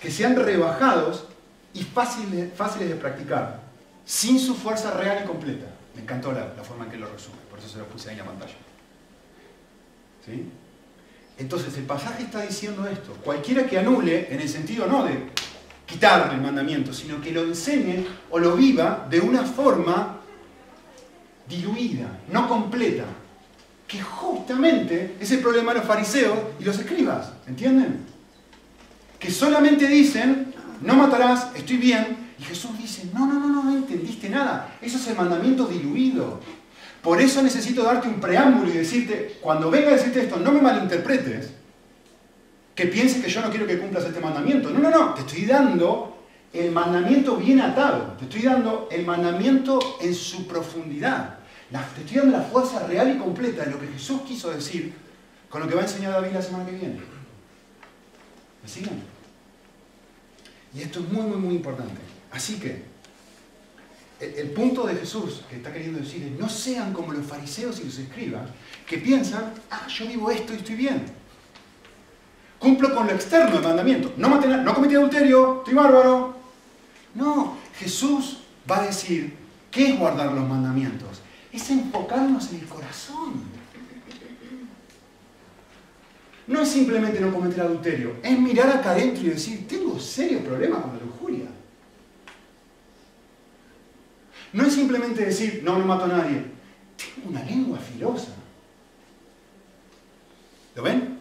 que 0.00 0.10
sean 0.10 0.36
rebajados 0.36 1.26
y 1.72 1.82
fáciles, 1.82 2.56
de 2.88 2.96
practicar 2.96 3.60
sin 4.04 4.38
su 4.38 4.54
fuerza 4.54 4.92
real 4.92 5.22
y 5.24 5.26
completa. 5.26 5.66
Me 5.94 6.02
encantó 6.02 6.32
la, 6.32 6.46
forma 6.62 6.84
en 6.84 6.90
que 6.90 6.96
lo 6.98 7.10
resume, 7.10 7.36
por 7.50 7.58
eso 7.58 7.68
se 7.68 7.78
lo 7.78 7.86
puse 7.86 8.10
ahí 8.10 8.14
en 8.14 8.24
la 8.24 8.30
pantalla. 8.30 8.54
¿Sí? 10.24 10.50
Entonces 11.38 11.76
el 11.76 11.84
pasaje 11.84 12.24
está 12.24 12.42
diciendo 12.42 12.86
esto, 12.86 13.12
cualquiera 13.24 13.66
que 13.66 13.78
anule, 13.78 14.28
en 14.30 14.40
el 14.40 14.48
sentido 14.48 14.86
no 14.86 15.04
de 15.04 15.26
quitarle 15.86 16.34
el 16.34 16.40
mandamiento, 16.40 16.92
sino 16.92 17.20
que 17.20 17.32
lo 17.32 17.42
enseñe 17.42 18.06
o 18.30 18.38
lo 18.38 18.56
viva 18.56 19.06
de 19.10 19.20
una 19.20 19.42
forma 19.42 20.20
diluida, 21.48 22.20
no 22.30 22.48
completa, 22.48 23.04
que 23.86 24.00
justamente 24.00 25.16
es 25.20 25.30
el 25.32 25.40
problema 25.40 25.72
de 25.72 25.80
los 25.80 25.88
fariseos 25.88 26.38
y 26.58 26.64
los 26.64 26.78
escribas, 26.78 27.32
¿entienden? 27.46 28.06
Que 29.18 29.30
solamente 29.30 29.86
dicen, 29.86 30.54
no 30.80 30.94
matarás, 30.94 31.48
estoy 31.54 31.76
bien, 31.76 32.24
y 32.38 32.42
Jesús 32.42 32.76
dice, 32.78 33.08
no, 33.12 33.26
no, 33.26 33.38
no, 33.38 33.62
no, 33.62 33.76
entendiste 33.76 34.28
nada. 34.28 34.76
Eso 34.80 34.98
es 34.98 35.06
el 35.08 35.16
mandamiento 35.16 35.66
diluido. 35.66 36.40
Por 37.04 37.20
eso 37.20 37.42
necesito 37.42 37.82
darte 37.84 38.08
un 38.08 38.18
preámbulo 38.18 38.70
y 38.70 38.78
decirte, 38.78 39.36
cuando 39.42 39.70
venga 39.70 39.88
a 39.88 39.92
decirte 39.92 40.22
esto, 40.22 40.38
no 40.38 40.50
me 40.52 40.62
malinterpretes, 40.62 41.50
que 42.74 42.86
pienses 42.86 43.22
que 43.22 43.30
yo 43.30 43.42
no 43.42 43.50
quiero 43.50 43.66
que 43.66 43.78
cumplas 43.78 44.06
este 44.06 44.20
mandamiento. 44.20 44.70
No, 44.70 44.78
no, 44.78 44.88
no, 44.90 45.12
te 45.12 45.20
estoy 45.20 45.44
dando 45.44 46.16
el 46.54 46.72
mandamiento 46.72 47.36
bien 47.36 47.60
atado. 47.60 48.14
Te 48.18 48.24
estoy 48.24 48.42
dando 48.42 48.88
el 48.90 49.04
mandamiento 49.04 49.78
en 50.00 50.14
su 50.14 50.46
profundidad. 50.46 51.40
te 51.94 52.00
estoy 52.00 52.16
dando 52.16 52.38
la 52.38 52.44
fuerza 52.44 52.86
real 52.86 53.14
y 53.14 53.18
completa 53.18 53.66
de 53.66 53.72
lo 53.72 53.78
que 53.78 53.88
Jesús 53.88 54.22
quiso 54.22 54.50
decir 54.50 54.94
con 55.50 55.60
lo 55.60 55.68
que 55.68 55.74
va 55.74 55.82
a 55.82 55.84
enseñar 55.84 56.12
David 56.12 56.32
la 56.32 56.42
semana 56.42 56.64
que 56.64 56.72
viene. 56.72 57.00
¿Me 58.62 58.68
siguen? 58.68 59.02
Y 60.74 60.80
esto 60.80 61.00
es 61.00 61.12
muy, 61.12 61.22
muy, 61.22 61.36
muy 61.36 61.54
importante. 61.56 62.00
Así 62.32 62.58
que, 62.58 62.93
el, 64.36 64.50
punto 64.50 64.86
de 64.86 64.94
Jesús 64.94 65.42
que 65.48 65.56
está 65.56 65.72
queriendo 65.72 66.00
decir 66.00 66.22
es, 66.22 66.38
no 66.38 66.48
sean 66.48 66.92
como 66.92 67.12
los 67.12 67.26
fariseos 67.26 67.80
y 67.80 67.84
los 67.84 67.98
escribas, 67.98 68.48
que 68.86 68.98
piensan, 68.98 69.52
ah, 69.70 69.86
yo 69.88 70.06
vivo 70.06 70.30
esto 70.30 70.52
y 70.52 70.56
estoy 70.56 70.76
bien. 70.76 71.04
Cumplo 72.58 72.94
con 72.94 73.06
lo 73.06 73.12
externo 73.12 73.52
del 73.52 73.62
mandamiento. 73.62 74.12
No, 74.16 74.40
no 74.40 74.74
cometí 74.74 74.94
adulterio, 74.94 75.58
estoy 75.58 75.74
bárbaro. 75.74 76.34
No, 77.14 77.56
Jesús 77.78 78.38
va 78.70 78.80
a 78.80 78.86
decir, 78.86 79.36
¿qué 79.70 79.90
es 79.90 79.98
guardar 79.98 80.32
los 80.32 80.48
mandamientos? 80.48 81.20
Es 81.52 81.70
enfocarnos 81.70 82.50
en 82.50 82.60
el 82.60 82.66
corazón. 82.66 83.42
No 86.46 86.60
es 86.60 86.68
simplemente 86.68 87.20
no 87.20 87.32
cometer 87.32 87.62
adulterio, 87.62 88.16
es 88.22 88.38
mirar 88.38 88.68
acá 88.68 88.90
adentro 88.90 89.22
y 89.24 89.30
decir, 89.30 89.66
tengo 89.66 89.98
serios 89.98 90.42
problemas 90.42 90.82
con 90.82 90.96
la 90.96 91.04
lujuria. 91.04 91.53
No 94.54 94.64
es 94.64 94.72
simplemente 94.72 95.26
decir, 95.26 95.62
no, 95.64 95.76
no 95.76 95.84
mato 95.84 96.04
a 96.04 96.08
nadie. 96.08 96.44
Tengo 96.96 97.28
una 97.28 97.42
lengua 97.42 97.78
filosa. 97.78 98.32
¿Lo 100.76 100.82
ven? 100.82 101.18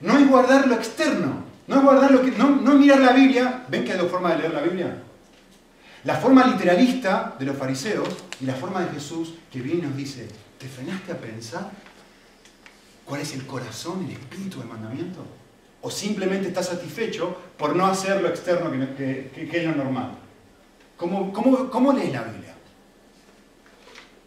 No 0.00 0.18
es 0.18 0.28
guardar 0.28 0.66
lo 0.66 0.74
externo. 0.74 1.44
No 1.68 1.76
es 1.76 1.82
guardar 1.82 2.10
lo 2.10 2.22
que. 2.22 2.32
No, 2.32 2.72
es 2.72 2.78
mirar 2.78 3.00
la 3.00 3.12
Biblia. 3.12 3.64
¿Ven 3.68 3.84
que 3.84 3.92
hay 3.92 3.98
dos 3.98 4.10
formas 4.10 4.32
de 4.32 4.38
leer 4.38 4.54
la 4.54 4.62
Biblia? 4.62 5.02
La 6.02 6.16
forma 6.16 6.46
literalista 6.46 7.36
de 7.38 7.44
los 7.46 7.56
fariseos 7.56 8.08
y 8.40 8.44
la 8.44 8.54
forma 8.54 8.80
de 8.80 8.92
Jesús 8.92 9.34
que 9.52 9.60
viene 9.60 9.80
y 9.80 9.82
nos 9.82 9.96
dice: 9.96 10.28
¿Te 10.58 10.66
frenaste 10.66 11.12
a 11.12 11.16
pensar 11.16 11.70
cuál 13.04 13.20
es 13.20 13.34
el 13.34 13.46
corazón, 13.46 14.04
el 14.04 14.12
espíritu 14.12 14.58
del 14.58 14.68
mandamiento? 14.68 15.24
¿O 15.80 15.92
simplemente 15.92 16.48
estás 16.48 16.66
satisfecho 16.66 17.36
por 17.56 17.76
no 17.76 17.86
hacer 17.86 18.20
lo 18.20 18.28
externo 18.28 18.68
que, 18.96 19.30
es 19.34 19.64
lo 19.64 19.76
normal? 19.76 20.12
¿Cómo, 20.96 21.32
cómo, 21.32 21.70
cómo 21.70 21.92
lees 21.92 22.12
la 22.12 22.22
Biblia? 22.22 22.47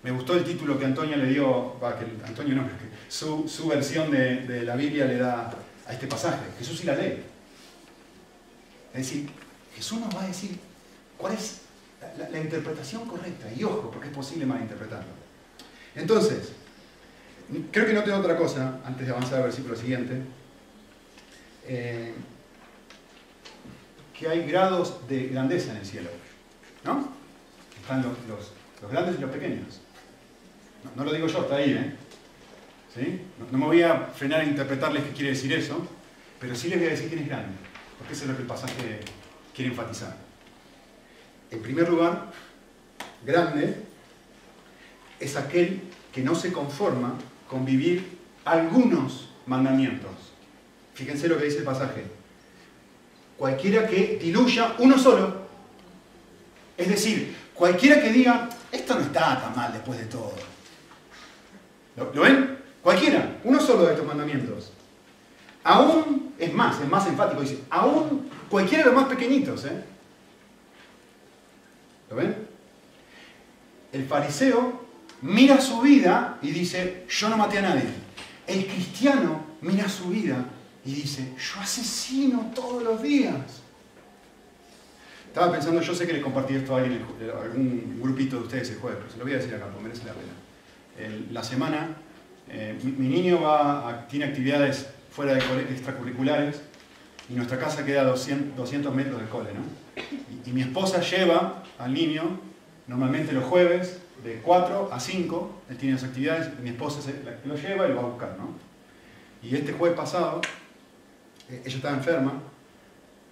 Me 0.04 0.10
gustó 0.10 0.34
el 0.34 0.44
título 0.44 0.80
que 0.80 0.86
Antonio 0.86 1.16
le 1.16 1.28
dio, 1.28 1.78
que 1.80 2.28
Antonio 2.28 2.56
no, 2.56 2.66
que 2.66 2.74
su, 3.08 3.48
su 3.48 3.68
versión 3.68 4.10
de, 4.10 4.64
la 4.64 4.76
Biblia 4.76 5.06
le 5.06 5.18
da 5.18 5.54
a 5.88 5.94
este 5.94 6.08
pasaje. 6.08 6.40
Jesús 6.58 6.80
sí 6.80 6.86
la 6.86 6.96
lee. 6.96 7.24
Es 8.94 9.08
decir, 9.08 9.30
Jesús 9.76 10.00
nos 10.00 10.16
va 10.16 10.24
a 10.24 10.28
decir 10.28 10.58
cuál 11.18 11.34
es 11.34 11.62
la, 12.32 12.40
interpretación 12.40 13.06
correcta. 13.06 13.48
Y 13.56 13.64
ojo, 13.64 13.92
porque 13.92 14.08
es 14.08 14.14
posible 14.14 14.46
malinterpretarlo. 14.46 15.12
Entonces, 15.96 16.54
creo 17.72 17.86
que 17.86 17.94
no 17.94 18.04
tengo 18.04 18.18
otra 18.18 18.38
cosa 18.38 18.80
antes 18.84 19.06
de 19.06 19.12
avanzar 19.14 19.38
al 19.38 19.44
versículo 19.44 19.76
siguiente. 19.76 20.20
Eh, 21.68 22.14
que 24.18 24.28
hay 24.28 24.48
grados 24.48 25.08
de 25.08 25.28
grandeza 25.28 25.72
en 25.72 25.78
el 25.78 25.86
cielo. 25.86 26.10
¿No? 26.84 27.08
Están 27.80 28.02
los, 28.02 28.14
los 28.82 28.92
grandes 28.92 29.20
y 29.20 29.22
los 29.22 29.30
pequeños. 29.30 29.82
No, 30.96 31.04
lo 31.04 31.14
digo 31.14 31.28
yo, 31.28 31.42
está 31.42 31.56
ahí, 31.56 31.72
¿eh? 31.72 31.96
¿Sí? 32.94 33.22
No, 33.40 33.58
me 33.58 33.66
voy 33.66 33.82
a 33.82 34.08
frenar 34.08 34.42
a 34.42 34.44
interpretarles 34.44 35.04
qué 35.04 35.12
quiere 35.12 35.30
decir 35.30 35.54
eso, 35.54 35.88
pero 36.40 36.56
sí 36.56 36.68
les 36.70 36.80
voy 36.80 36.88
a 36.88 36.92
decir 36.92 37.08
quién 37.08 37.22
es 37.22 37.28
grande, 37.28 37.54
porque 37.98 38.14
eso 38.14 38.24
es 38.24 38.30
lo 38.30 38.36
que 38.36 38.42
el 38.42 38.48
pasaje 38.48 39.00
quiere 39.56 39.72
enfatizar. 39.72 40.18
En 41.52 41.62
primer 41.62 41.90
lugar, 41.90 42.32
grande 43.26 43.76
es 45.20 45.36
aquel 45.36 45.82
que 46.14 46.22
no 46.22 46.36
se 46.36 46.52
conforma 46.52 47.14
con 47.48 47.64
vivir 47.66 48.18
algunos 48.44 49.30
mandamientos. 49.46 50.12
Fíjense 50.94 51.28
lo 51.28 51.38
que 51.38 51.46
dice 51.46 51.60
el 51.60 51.64
pasaje. 51.64 52.06
Cualquiera 53.38 53.88
que 53.88 54.20
diluya 54.22 54.76
uno 54.80 54.98
solo, 54.98 55.42
es 56.78 56.90
decir, 56.90 57.36
cualquiera 57.54 58.02
que 58.02 58.10
diga, 58.10 58.50
esto 58.72 58.96
no 58.96 59.02
está 59.02 59.42
tan 59.42 59.56
mal 59.56 59.72
después 59.74 60.00
de 60.00 60.06
todo. 60.06 60.51
¿Lo, 62.14 62.22
ven? 62.22 62.58
Cualquiera, 62.82 63.40
uno 63.44 63.60
solo 63.60 63.86
de 63.86 63.94
estos 63.94 64.08
mandamientos. 64.08 64.72
Aún, 65.64 66.34
es 66.40 66.54
más, 66.54 66.82
es 66.82 66.90
más 66.90 67.08
enfático, 67.08 67.42
dice, 67.42 67.60
aún 67.70 68.30
cualquiera 68.50 68.84
de 68.84 68.92
los 68.92 69.00
más 69.00 69.10
pequeñitos, 69.10 69.66
¿eh? 69.66 69.84
¿Lo 72.10 72.16
ven? 72.16 72.36
El 73.94 74.06
fariseo 74.06 74.82
mira 75.22 75.62
su 75.62 75.82
vida 75.82 76.40
y 76.42 76.52
dice, 76.52 77.06
yo 77.10 77.30
no 77.30 77.38
maté 77.38 77.60
a 77.60 77.62
nadie. 77.62 77.84
El 78.48 78.66
cristiano 78.66 79.46
mira 79.62 79.88
su 79.88 80.10
vida 80.10 80.46
y 80.84 80.94
dice, 80.94 81.34
yo 81.38 81.62
asesino 81.62 82.52
todos 82.56 82.84
los 82.84 83.02
días. 83.02 83.62
Estaba 85.28 85.52
pensando, 85.52 85.82
yo 85.82 85.94
sé 85.94 86.06
que 86.06 86.14
le 86.14 86.22
compartí 86.22 86.56
esto 86.56 86.76
a 86.76 86.80
alguien, 86.80 87.06
algún 87.42 88.00
grupito 88.02 88.38
de 88.38 88.42
ustedes 88.42 88.72
el 88.72 88.80
jueves, 88.80 89.00
pero 89.00 89.12
se 89.12 89.18
lo 89.18 89.24
voy 89.24 89.34
a 89.34 89.38
decir 89.38 89.56
acá, 89.56 89.66
porque 89.68 89.84
merece 89.84 90.06
la 90.06 90.14
pena. 90.14 90.34
La 91.32 91.44
semana, 91.44 91.96
eh, 92.54 92.78
mi, 92.84 93.08
niño 93.08 93.42
va 93.42 94.06
tiene 94.10 94.26
actividades 94.26 94.90
fuera 95.10 95.34
de 95.34 95.40
extracurriculares 95.72 96.62
y 97.30 97.34
nuestra 97.34 97.58
casa 97.58 97.86
queda 97.86 98.02
a 98.02 98.06
200, 98.06 98.58
200 98.58 98.94
metros 98.94 99.20
del 99.20 99.30
cole, 99.30 99.52
¿no? 99.54 99.62
Y, 100.46 100.52
mi 100.52 100.62
esposa 100.62 101.00
lleva 101.02 101.64
al 101.80 101.94
niño, 101.94 102.40
normalmente 102.88 103.32
los 103.32 103.46
jueves, 103.46 104.00
de 104.24 104.42
4 104.42 104.90
a 104.92 105.00
5, 105.00 105.62
él 105.70 105.78
tiene 105.78 105.96
las 105.96 106.04
actividades, 106.04 106.60
mi 106.60 106.70
esposa 106.70 107.10
lo 107.46 107.56
lleva 107.56 107.88
y 107.88 107.90
lo 107.90 107.96
va 107.96 108.02
a 108.02 108.06
buscar, 108.08 108.38
¿no? 108.38 108.50
Y 109.42 109.56
este 109.56 109.72
jueves 109.72 109.98
pasado, 109.98 110.42
eh, 111.50 111.62
ella 111.66 111.76
estaba 111.76 111.96
enferma, 111.96 112.34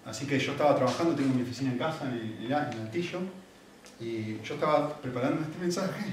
así 0.06 0.26
que 0.26 0.40
yo 0.40 0.54
estaba 0.54 0.76
trabajando, 0.76 1.14
tengo 1.14 1.34
mi 1.34 1.42
oficina 1.42 1.72
en 1.72 1.78
casa, 1.78 2.10
en 2.10 2.46
el, 2.46 2.54
altillo, 2.54 3.20
y 4.00 4.42
yo 4.42 4.54
estaba 4.54 4.96
preparando 5.02 5.42
este 5.42 5.58
mensaje 5.60 6.06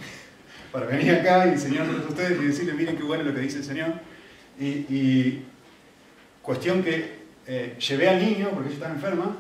para 0.77 0.89
venir 0.89 1.11
acá 1.15 1.47
y 1.47 1.53
enseñarles 1.53 2.05
a 2.05 2.09
ustedes 2.09 2.39
y 2.39 2.45
decirles, 2.45 2.75
miren 2.75 2.99
qué 2.99 3.03
bueno 3.03 3.25
lo 3.25 3.33
que 3.33 3.41
dice 3.41 3.57
el 3.57 3.65
Señor. 3.65 3.95
Y, 4.61 5.39
cuestión 6.43 6.83
que 6.83 7.17
eh, 7.47 7.79
llevé 7.79 8.11
al 8.11 8.21
niño, 8.21 8.51
porque 8.51 8.67
ella 8.67 8.75
estaba 8.75 8.95
enferma, 8.95 9.37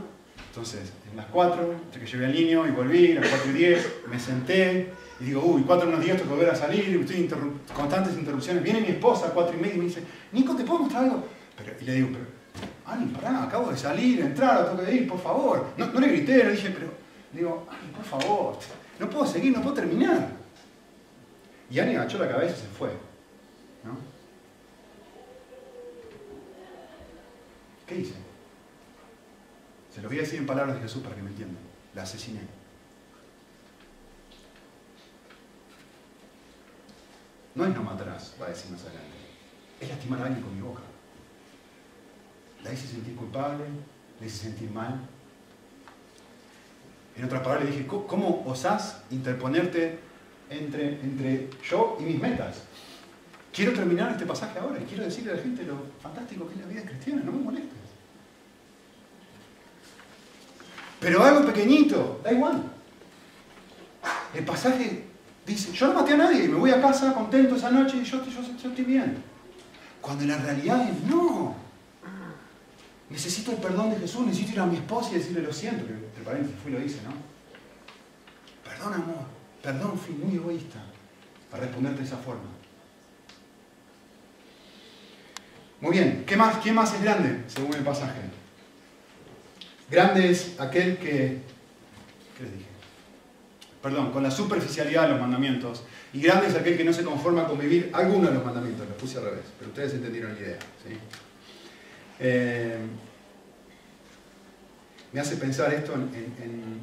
entonces, 0.48 0.94
en 1.10 1.14
las 1.14 1.26
4, 1.26 1.72
entre 1.84 2.00
que 2.00 2.06
llevé 2.06 2.24
al 2.24 2.32
niño 2.32 2.66
y 2.66 2.70
volví, 2.70 3.12
a 3.12 3.20
las 3.20 3.28
4 3.28 3.50
y 3.50 3.52
10, 3.52 3.92
me 4.10 4.18
senté, 4.18 4.90
y 5.20 5.24
digo, 5.24 5.42
uy, 5.44 5.62
4 5.66 5.86
menos 5.86 6.02
10 6.02 6.16
tengo 6.16 6.30
que 6.30 6.36
volver 6.36 6.54
a 6.54 6.56
salir, 6.56 6.98
estoy 6.98 7.30
constantes 7.74 8.14
interrupciones. 8.14 8.62
Viene 8.62 8.80
mi 8.80 8.88
esposa 8.88 9.26
a 9.26 9.30
4 9.30 9.58
y 9.58 9.60
media 9.60 9.74
y 9.74 9.78
me 9.78 9.84
dice, 9.84 10.02
Nico, 10.32 10.56
¿te 10.56 10.64
puedo 10.64 10.80
mostrar 10.80 11.04
algo? 11.04 11.28
Y 11.82 11.84
le 11.84 11.94
digo, 11.96 12.08
pero, 12.12 12.24
Ani, 12.86 13.12
pará, 13.12 13.42
acabo 13.42 13.70
de 13.70 13.76
salir, 13.76 14.20
entrar, 14.20 14.70
tengo 14.70 14.82
que 14.82 14.90
ir, 14.90 15.06
por 15.06 15.20
favor. 15.20 15.66
No, 15.76 15.86
no 15.86 16.00
le 16.00 16.08
grité, 16.08 16.44
le 16.44 16.52
dije, 16.52 16.70
pero, 16.70 16.90
digo, 17.30 17.68
Ani, 17.70 17.92
por 17.92 18.04
favor, 18.04 18.58
no 18.98 19.10
puedo 19.10 19.26
seguir, 19.26 19.52
no 19.54 19.60
puedo 19.60 19.74
terminar. 19.74 20.35
Y 21.70 21.80
Ani 21.80 21.96
agachó 21.96 22.18
la 22.18 22.28
cabeza 22.28 22.56
y 22.56 22.60
se 22.60 22.66
fue. 22.68 22.90
¿no? 23.84 23.96
¿Qué 27.86 27.96
hice? 27.96 28.14
Se 29.94 30.02
lo 30.02 30.08
voy 30.08 30.18
a 30.18 30.22
decir 30.22 30.38
en 30.38 30.46
palabras 30.46 30.76
de 30.76 30.82
Jesús 30.82 31.02
para 31.02 31.16
que 31.16 31.22
me 31.22 31.30
entiendan. 31.30 31.62
La 31.94 32.02
asesiné. 32.02 32.40
No 37.54 37.64
es 37.64 37.74
no 37.74 37.82
matarás, 37.82 38.34
va 38.40 38.46
a 38.46 38.50
decir 38.50 38.70
más 38.70 38.82
adelante. 38.82 39.16
Es 39.80 39.88
lastimar 39.88 40.20
a 40.20 40.26
alguien 40.26 40.42
con 40.42 40.54
mi 40.54 40.60
boca. 40.60 40.82
La 42.62 42.72
hice 42.72 42.86
sentir 42.86 43.16
culpable, 43.16 43.64
la 44.20 44.26
hice 44.26 44.36
sentir 44.36 44.70
mal. 44.70 45.00
En 47.16 47.24
otras 47.24 47.40
palabras 47.42 47.64
le 47.64 47.76
dije, 47.76 47.86
¿cómo 47.86 48.44
osás 48.46 49.02
interponerte 49.10 49.98
entre, 50.50 51.00
entre 51.00 51.50
yo 51.68 51.96
y 52.00 52.04
mis 52.04 52.20
metas? 52.20 52.62
Quiero 53.52 53.72
terminar 53.72 54.12
este 54.12 54.26
pasaje 54.26 54.58
ahora 54.58 54.78
y 54.80 54.84
quiero 54.84 55.04
decirle 55.04 55.32
a 55.32 55.36
la 55.36 55.42
gente 55.42 55.64
lo 55.64 55.78
fantástico 56.02 56.46
que 56.46 56.54
es 56.54 56.60
la 56.60 56.66
vida 56.66 56.82
cristiana, 56.82 57.22
no 57.24 57.32
me 57.32 57.42
molestes. 57.42 57.72
Pero 61.00 61.22
algo 61.22 61.46
pequeñito, 61.46 62.20
da 62.22 62.32
igual. 62.32 62.62
El 64.34 64.44
pasaje 64.44 65.04
dice, 65.46 65.72
yo 65.72 65.88
no 65.88 65.94
maté 65.94 66.12
a 66.12 66.18
nadie, 66.18 66.48
me 66.48 66.58
voy 66.58 66.70
a 66.70 66.80
casa 66.82 67.14
contento 67.14 67.56
esa 67.56 67.70
noche 67.70 67.96
y 67.96 68.04
yo, 68.04 68.20
estoy 68.20 68.84
bien. 68.84 69.22
Cuando 70.02 70.24
la 70.26 70.36
realidad 70.36 70.88
es, 70.88 71.02
no. 71.04 71.54
Necesito 73.08 73.52
el 73.52 73.58
perdón 73.58 73.90
de 73.90 73.96
Jesús, 73.96 74.26
necesito 74.26 74.52
ir 74.52 74.60
a 74.60 74.66
mi 74.66 74.76
esposa 74.76 75.12
y 75.12 75.14
decirle 75.14 75.42
lo 75.42 75.52
siento, 75.52 75.86
que 75.86 75.92
entre 75.92 76.24
paréntesis 76.24 76.60
fui 76.60 76.72
lo 76.72 76.80
hice, 76.82 77.00
¿no? 77.02 77.12
Perdón, 78.68 78.94
amor, 78.94 79.35
perdón, 79.62 79.98
fui 79.98 80.14
muy 80.14 80.36
egoísta 80.36 80.80
para 81.50 81.64
responderte 81.64 82.00
de 82.00 82.06
esa 82.06 82.18
forma. 82.18 82.50
Muy 85.80 85.92
bien, 85.92 86.24
¿qué 86.26 86.36
más, 86.36 86.56
¿quién 86.58 86.74
más 86.74 86.94
es 86.94 87.02
grande 87.02 87.44
según 87.48 87.74
el 87.74 87.82
pasaje? 87.82 88.20
Grande 89.90 90.30
es 90.30 90.58
aquel 90.58 90.96
que, 90.96 91.42
¿qué 92.36 92.42
les 92.42 92.52
dije? 92.52 92.66
Perdón, 93.82 94.10
con 94.10 94.22
la 94.22 94.30
superficialidad 94.30 95.02
de 95.02 95.08
los 95.10 95.20
mandamientos. 95.20 95.84
Y 96.12 96.20
grande 96.20 96.48
es 96.48 96.54
aquel 96.54 96.76
que 96.76 96.84
no 96.84 96.92
se 96.92 97.04
conforma 97.04 97.46
con 97.46 97.58
vivir 97.58 97.90
alguno 97.92 98.28
de 98.28 98.34
los 98.34 98.44
mandamientos. 98.44 98.88
Lo 98.88 98.96
puse 98.96 99.18
al 99.18 99.24
revés, 99.24 99.44
pero 99.58 99.70
ustedes 99.70 99.94
entendieron 99.94 100.34
la 100.34 100.40
idea. 100.40 100.58
Eh, 102.18 102.78
me 105.12 105.20
hace 105.20 105.36
pensar 105.36 105.72
esto 105.72 105.94
en, 105.94 106.80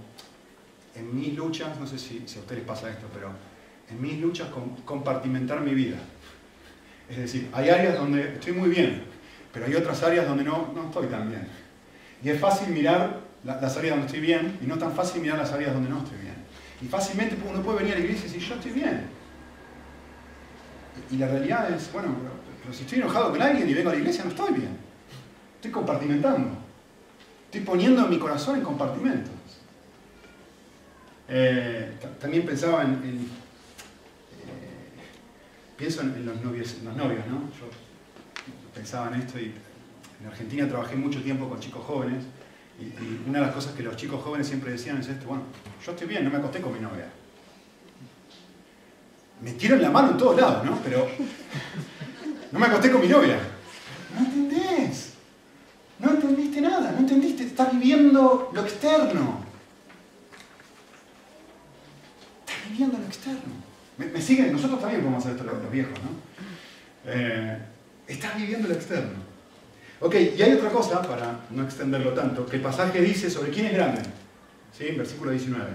mis 1.02 1.36
luchas, 1.36 1.80
no 1.80 1.88
sé 1.88 1.98
si, 1.98 2.20
a 2.20 2.40
ustedes 2.40 2.60
les 2.60 2.68
pasa 2.68 2.90
esto, 2.90 3.08
pero 3.14 3.30
en 3.90 4.02
mis 4.02 4.20
luchas 4.20 4.50
compartimentar 4.86 5.62
mi 5.62 5.74
vida. 5.74 5.98
Es 7.10 7.18
decir, 7.18 7.50
hay 7.54 7.70
áreas 7.70 7.98
donde 7.98 8.34
estoy 8.34 8.54
muy 8.54 8.70
bien, 8.70 9.04
pero 9.52 9.66
hay 9.66 9.76
otras 9.76 10.02
áreas 10.04 10.28
donde 10.28 10.44
no, 10.44 10.74
estoy 10.86 11.08
tan 11.08 11.30
bien. 11.30 11.48
Y 12.24 12.30
es 12.30 12.40
fácil 12.40 12.70
mirar 12.70 13.22
las 13.44 13.78
áreas 13.78 13.96
donde 13.96 14.06
estoy 14.06 14.22
bien 14.22 14.58
y 14.62 14.66
no 14.66 14.78
tan 14.78 14.94
fácil 14.94 15.22
mirar 15.22 15.38
las 15.38 15.52
áreas 15.52 15.74
donde 15.74 15.90
no 15.90 16.00
estoy 16.00 16.18
bien. 16.20 16.36
Y 16.82 16.88
fácilmente 16.88 17.38
uno 17.50 17.62
puede 17.62 17.80
venir 17.80 17.94
a 17.94 17.98
la 17.98 18.04
iglesia 18.04 18.26
y 18.26 18.34
decir, 18.34 18.50
yo 18.50 18.56
estoy 18.56 18.72
bien. 18.72 19.02
Y 21.12 21.18
la 21.18 21.28
realidad 21.28 21.72
es, 21.72 21.92
bueno, 21.92 22.10
si 22.72 22.84
estoy 22.84 23.00
enojado 23.00 23.32
con 23.32 23.42
alguien 23.42 23.70
y 23.70 23.74
vengo 23.74 23.90
a 23.90 23.94
la 23.94 24.00
iglesia, 24.00 24.24
no 24.24 24.30
estoy 24.30 24.54
bien. 24.54 24.78
Estoy 25.56 25.72
compartimentando. 25.72 26.50
Estoy 27.46 27.62
poniendo 27.62 28.08
mi 28.08 28.18
corazón 28.18 28.58
en 28.58 28.64
compartimentos. 28.64 29.34
Eh, 31.30 31.94
también 32.20 32.46
pensaba 32.46 32.84
en, 32.84 32.94
eh, 32.94 33.28
pienso 35.78 36.02
en, 36.02 36.26
los 36.26 36.42
novios, 36.44 36.76
los 36.84 36.96
novios, 36.96 37.26
¿no? 37.28 37.42
Yo 37.60 37.70
pensaba 38.74 39.08
en 39.08 39.22
esto 39.22 39.40
y 39.40 39.54
en 40.22 40.28
Argentina 40.28 40.68
trabajé 40.68 40.96
mucho 40.96 41.22
tiempo 41.22 41.48
con 41.48 41.60
chicos 41.60 41.84
jóvenes 41.86 42.24
y, 42.80 43.30
una 43.30 43.40
de 43.40 43.46
las 43.46 43.56
cosas 43.56 43.74
que 43.74 43.84
los 43.84 43.96
chicos 43.96 44.22
jóvenes 44.22 44.48
siempre 44.48 44.72
decían 44.72 44.98
es 44.98 45.08
esto, 45.08 45.28
bueno, 45.28 45.44
yo 45.86 45.92
estoy 45.92 46.08
bien, 46.08 46.24
no 46.24 46.30
me 46.30 46.38
acosté 46.38 46.60
con 46.60 46.74
mi 46.74 46.80
novia. 46.80 47.08
Me 49.42 49.52
tiran 49.54 49.82
la 49.82 49.90
mano 49.90 50.12
en 50.12 50.18
todos 50.18 50.40
lados, 50.40 50.66
¿no? 50.66 50.80
Pero 50.84 51.08
no 52.52 52.60
me 52.60 52.66
acosté 52.66 52.92
con 52.92 53.02
mi 53.02 53.08
novia. 53.08 53.40
No 54.16 54.26
entendés. 54.26 55.14
No 56.00 56.12
entendiste 56.12 56.62
nada, 56.62 56.92
no 56.92 57.00
entendiste, 57.00 57.44
estás 57.44 57.72
viviendo 57.72 58.50
lo 58.54 58.62
externo. 58.62 59.43
Estás 62.74 62.88
viviendo 62.88 62.98
lo 62.98 63.06
externo. 63.06 63.54
¿Me, 63.98 64.22
siguen? 64.22 64.52
Nosotros 64.52 64.82
también 64.82 65.02
podemos 65.02 65.24
hacer 65.24 65.38
esto 65.38 65.44
los, 65.44 65.72
viejos, 65.72 65.94
¿no? 65.94 67.12
Eh, 67.12 67.58
estás 68.08 68.36
viviendo 68.36 68.68
lo 68.68 68.74
externo. 68.74 69.12
Ok, 70.00 70.16
y 70.36 70.42
hay 70.42 70.54
otra 70.54 70.72
cosa, 70.72 71.02
para 71.04 71.42
no 71.52 71.64
extenderlo 71.64 72.14
tanto, 72.14 72.48
que 72.48 72.56
el 72.56 72.64
pasaje 72.64 73.00
dice 73.02 73.30
sobre 73.30 73.52
quién 73.52 73.68
es 73.68 73.74
grande. 73.74 74.02
¿Sí? 74.76 74.88
En 74.88 74.98
versículo 74.98 75.30
19. 75.30 75.66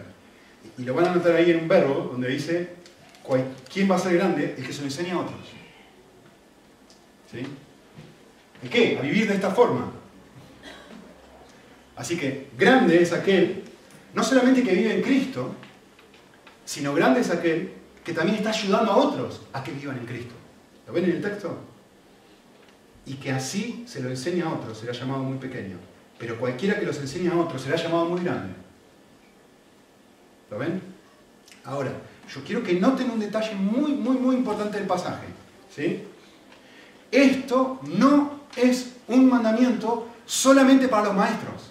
Y 0.79 0.83
lo 0.83 0.95
van 0.95 1.07
a 1.07 1.15
notar 1.15 1.37
ahí 1.37 1.53
en 1.53 1.61
un 1.61 1.69
verbo 1.69 2.09
donde 2.11 2.29
dice, 2.29 2.71
¿quién 3.73 3.89
va 3.89 3.95
a 3.95 4.01
ser 4.01 4.15
grande? 4.15 4.57
El 4.59 4.67
que 4.67 4.73
se 4.73 4.81
lo 4.81 4.87
enseña 4.87 5.15
a 5.15 5.21
otros. 5.21 5.39
¿Sí? 7.31 7.47
¿En 8.63 8.69
qué? 8.69 8.99
A 8.99 9.03
vivir 9.03 9.29
de 9.29 9.35
esta 9.35 9.53
forma. 9.53 9.93
Así 11.95 12.17
que 12.17 12.49
grande 12.59 13.01
es 13.01 13.13
aquel, 13.13 13.63
no 14.15 14.25
solamente 14.25 14.65
que 14.65 14.75
vive 14.75 14.97
en 14.97 15.03
Cristo, 15.03 15.55
sino 16.69 16.93
grande 16.93 17.21
es 17.21 17.31
aquel 17.31 17.73
que 18.05 18.13
también 18.13 18.37
está 18.37 18.51
ayudando 18.51 18.93
a 18.93 18.97
otros 18.97 19.41
a 19.55 19.65
que 19.65 19.73
vivan 19.73 19.97
en 19.97 20.05
Cristo. 20.05 20.35
¿Lo 20.87 20.93
ven 20.93 21.05
en 21.05 21.13
el 21.13 21.23
texto? 21.23 21.59
y 23.09 23.15
que 23.15 23.33
así 23.33 23.85
se 23.89 24.03
lo 24.03 24.11
enseña 24.11 24.45
a 24.45 24.53
otro, 24.53 24.75
será 24.75 24.93
llamado 24.93 25.23
muy 25.23 25.39
pequeño. 25.39 25.79
Pero 26.19 26.39
cualquiera 26.39 26.79
que 26.79 26.85
los 26.85 26.99
enseñe 26.99 27.31
a 27.31 27.37
otro 27.39 27.59
será 27.59 27.77
llamado 27.77 28.05
muy 28.05 28.23
grande. 28.23 28.53
¿Lo 30.51 30.59
ven? 30.59 30.83
Ahora, 31.65 31.91
yo 32.29 32.45
quiero 32.45 32.63
que 32.63 32.75
noten 32.75 33.11
un 33.11 33.19
detalle 33.19 33.55
muy, 33.55 33.93
muy, 33.93 34.19
muy 34.19 34.37
importante 34.37 34.77
del 34.77 34.87
pasaje. 34.87 35.27
¿sí? 35.75 36.03
Esto 37.11 37.81
no 37.85 38.43
es 38.55 38.97
un 39.07 39.27
mandamiento 39.27 40.09
solamente 40.27 40.87
para 40.89 41.07
los 41.07 41.15
maestros. 41.15 41.71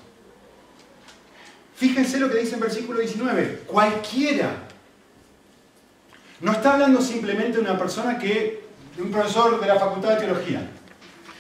Fíjense 1.76 2.20
lo 2.20 2.32
que 2.32 2.40
dice 2.40 2.56
en 2.56 2.62
versículo 2.62 3.00
19. 3.00 3.66
Cualquiera. 3.68 4.67
No 6.42 6.52
está 6.52 6.74
hablando 6.74 7.02
simplemente 7.02 7.58
de 7.58 7.64
una 7.64 7.78
persona 7.78 8.18
que 8.18 8.68
de 8.96 9.04
un 9.04 9.12
profesor 9.12 9.60
de 9.60 9.68
la 9.68 9.80
Facultad 9.80 10.10
de 10.10 10.26
Teología. 10.26 10.62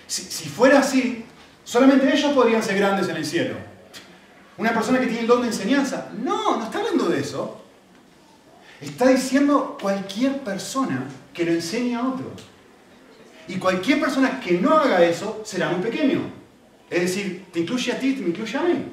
Si, 0.07 0.47
fuera 0.47 0.79
así, 0.79 1.25
solamente 1.63 2.11
ellos 2.11 2.31
podrían 2.33 2.63
ser 2.63 2.77
grandes 2.77 3.09
en 3.09 3.17
el 3.17 3.25
cielo. 3.25 3.55
Una 4.57 4.73
persona 4.73 4.99
que 4.99 5.07
tiene 5.07 5.21
el 5.21 5.27
don 5.27 5.41
de 5.41 5.47
enseñanza. 5.47 6.09
No, 6.23 6.57
no 6.57 6.63
está 6.63 6.79
hablando 6.79 7.09
de 7.09 7.19
eso. 7.19 7.61
Está 8.79 9.07
diciendo 9.09 9.77
cualquier 9.81 10.39
persona 10.39 11.05
que 11.33 11.45
lo 11.45 11.51
enseñe 11.51 11.95
a 11.95 12.07
otros. 12.07 12.43
Y 13.47 13.57
cualquier 13.57 13.99
persona 13.99 14.39
que 14.39 14.53
no 14.53 14.77
haga 14.77 15.03
eso 15.03 15.41
será 15.45 15.69
muy 15.69 15.81
pequeño. 15.81 16.21
Es 16.89 17.01
decir, 17.01 17.45
te 17.51 17.59
incluye 17.59 17.91
a 17.91 17.99
ti, 17.99 18.13
te 18.13 18.21
incluye 18.21 18.57
a 18.57 18.61
mí. 18.61 18.85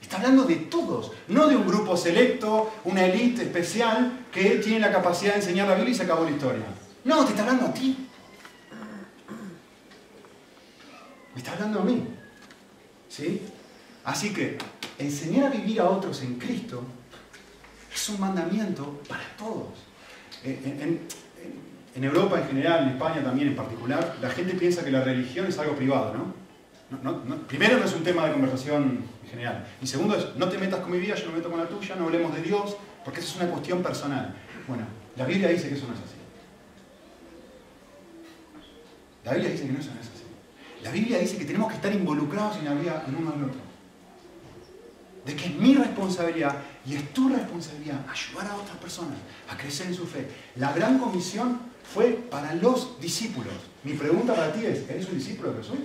Está 0.00 0.18
hablando 0.18 0.44
de 0.44 0.56
todos, 0.56 1.12
no 1.28 1.48
de 1.48 1.56
un 1.56 1.66
grupo 1.66 1.96
selecto, 1.96 2.72
una 2.84 3.04
élite 3.06 3.42
especial 3.42 4.26
que 4.32 4.58
tiene 4.58 4.80
la 4.80 4.92
capacidad 4.92 5.32
de 5.32 5.40
enseñar 5.40 5.68
la 5.68 5.74
Biblia 5.74 5.92
y 5.92 5.96
se 5.96 6.04
acabó 6.04 6.24
la 6.24 6.30
historia. 6.30 6.64
No, 7.04 7.24
te 7.24 7.30
está 7.30 7.42
hablando 7.42 7.66
a 7.66 7.74
ti. 7.74 8.08
Me 11.34 11.38
está 11.38 11.52
hablando 11.52 11.80
a 11.80 11.84
mí. 11.84 12.06
¿Sí? 13.08 13.42
Así 14.04 14.32
que 14.32 14.58
enseñar 14.98 15.46
a 15.46 15.50
vivir 15.50 15.80
a 15.80 15.88
otros 15.88 16.22
en 16.22 16.38
Cristo 16.38 16.82
es 17.92 18.08
un 18.08 18.20
mandamiento 18.20 19.00
para 19.08 19.24
todos. 19.36 19.68
En, 20.44 21.00
en, 21.94 22.04
Europa 22.04 22.40
en 22.40 22.46
general, 22.46 22.84
en 22.84 22.88
España 22.90 23.24
también 23.24 23.48
en 23.48 23.56
particular, 23.56 24.16
la 24.20 24.30
gente 24.30 24.54
piensa 24.54 24.84
que 24.84 24.90
la 24.90 25.02
religión 25.02 25.46
es 25.46 25.58
algo 25.58 25.74
privado, 25.74 26.14
¿no? 26.14 26.45
Primero 27.48 27.78
no 27.78 27.84
es 27.84 27.94
un 27.94 28.04
tema 28.04 28.26
de 28.26 28.32
conversación 28.32 29.04
en 29.24 29.30
general. 29.30 29.66
Y 29.82 29.86
segundo 29.86 30.16
es, 30.16 30.36
no 30.36 30.48
te 30.48 30.58
metas 30.58 30.80
con 30.80 30.90
mi 30.92 30.98
vida, 30.98 31.14
yo 31.14 31.26
no 31.26 31.32
me 31.32 31.38
meto 31.38 31.50
con 31.50 31.58
la 31.58 31.68
tuya, 31.68 31.96
no 31.96 32.04
hablemos 32.04 32.34
de 32.34 32.42
Dios, 32.42 32.76
porque 33.04 33.20
eso 33.20 33.30
es 33.30 33.36
una 33.42 33.50
cuestión 33.50 33.82
personal. 33.82 34.34
Bueno, 34.68 34.84
la 35.16 35.26
Biblia 35.26 35.48
dice 35.48 35.68
que 35.68 35.74
eso 35.74 35.86
no 35.86 35.94
es 35.94 36.00
así. 36.00 36.16
La 39.24 39.32
Biblia 39.32 39.50
dice 39.50 39.66
que 39.66 39.72
no 39.72 39.80
eso 39.80 39.90
no 39.92 40.00
es 40.00 40.06
así. 40.06 40.24
La 40.82 40.90
Biblia 40.90 41.18
dice 41.18 41.36
que 41.36 41.44
tenemos 41.44 41.68
que 41.68 41.76
estar 41.76 41.92
involucrados 41.92 42.58
en 42.58 42.64
la 42.66 42.74
vida 42.74 43.04
en 43.08 43.16
uno 43.16 43.32
del 43.32 43.44
otro 43.44 43.66
de 45.26 45.34
que 45.34 45.46
es 45.46 45.54
mi 45.56 45.74
responsabilidad 45.74 46.56
y 46.86 46.94
es 46.94 47.12
tu 47.12 47.28
responsabilidad 47.28 47.98
ayudar 48.08 48.46
a 48.46 48.56
otras 48.56 48.76
personas 48.76 49.18
a 49.50 49.56
crecer 49.56 49.88
en 49.88 49.94
su 49.94 50.06
fe. 50.06 50.28
La 50.54 50.72
gran 50.72 50.98
comisión 50.98 51.58
fue 51.82 52.12
para 52.30 52.54
los 52.54 53.00
discípulos. 53.00 53.52
Mi 53.82 53.94
pregunta 53.94 54.34
para 54.34 54.52
ti 54.52 54.64
es, 54.64 54.88
¿eres 54.88 55.08
un 55.08 55.18
discípulo 55.18 55.52
de 55.52 55.58
Jesús? 55.58 55.78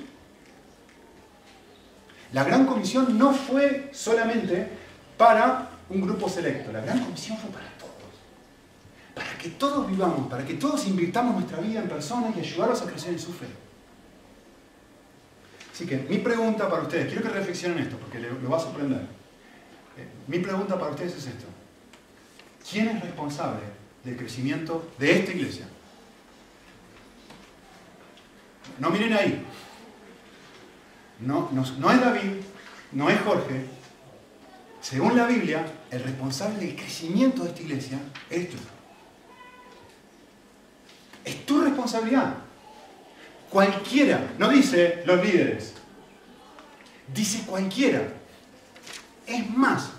La 2.34 2.44
gran 2.44 2.66
comisión 2.66 3.18
no 3.18 3.34
fue 3.34 3.90
solamente 3.92 4.68
para 5.18 5.70
un 5.90 6.02
grupo 6.02 6.30
selecto, 6.30 6.72
la 6.72 6.82
gran 6.82 7.04
comisión 7.04 7.38
fue 7.38 7.50
para 7.50 7.68
todos. 7.78 7.92
Para 9.14 9.38
que 9.38 9.50
todos 9.50 9.90
vivamos, 9.90 10.30
para 10.30 10.46
que 10.46 10.54
todos 10.54 10.88
invirtamos 10.88 11.36
nuestra 11.36 11.60
vida 11.60 11.82
en 11.82 11.90
personas 11.90 12.36
y 12.38 12.40
ayudarlos 12.40 12.82
a 12.82 12.86
crecer 12.86 13.14
en 13.14 13.20
su 13.20 13.34
fe. 13.34 13.48
Así 15.74 15.86
que 15.86 15.98
mi 15.98 16.20
pregunta 16.20 16.70
para 16.70 16.84
ustedes, 16.84 17.08
quiero 17.08 17.24
que 17.24 17.30
reflexionen 17.30 17.80
esto, 17.80 17.98
porque 17.98 18.20
lo 18.20 18.50
va 18.50 18.58
a 18.58 18.60
sorprender. 18.62 19.02
Mi 20.28 20.40
pregunta 20.40 20.80
para 20.80 20.92
ustedes 20.92 21.18
es 21.18 21.28
esto. 21.28 21.46
¿Quién 22.70 22.88
es 22.90 23.02
responsable 23.02 23.62
del 24.04 24.16
crecimiento 24.16 24.90
de 24.98 25.20
esta 25.20 25.32
iglesia? 25.32 25.66
No 28.80 28.90
miren 28.90 29.14
ahí. 29.14 29.46
No, 31.22 31.50
no, 31.52 31.64
es 31.64 32.02
David, 32.02 32.32
no 32.92 33.10
es 33.10 33.20
Jorge. 33.22 33.66
Según 34.82 35.16
la 35.16 35.28
Biblia, 35.28 35.66
el 35.92 36.04
responsable 36.04 36.66
del 36.66 36.76
crecimiento 36.76 37.44
de 37.44 37.50
esta 37.50 37.62
iglesia 37.62 38.00
es 38.30 38.50
tú. 38.50 38.58
Es 41.24 41.46
tu 41.46 41.62
responsabilidad. 41.62 42.36
Cualquiera, 43.50 44.32
no 44.40 44.50
dice 44.50 45.04
los 45.06 45.24
líderes, 45.24 45.74
dice 47.14 47.44
cualquiera 47.46 48.02
es 49.28 49.50
más, 49.50 49.92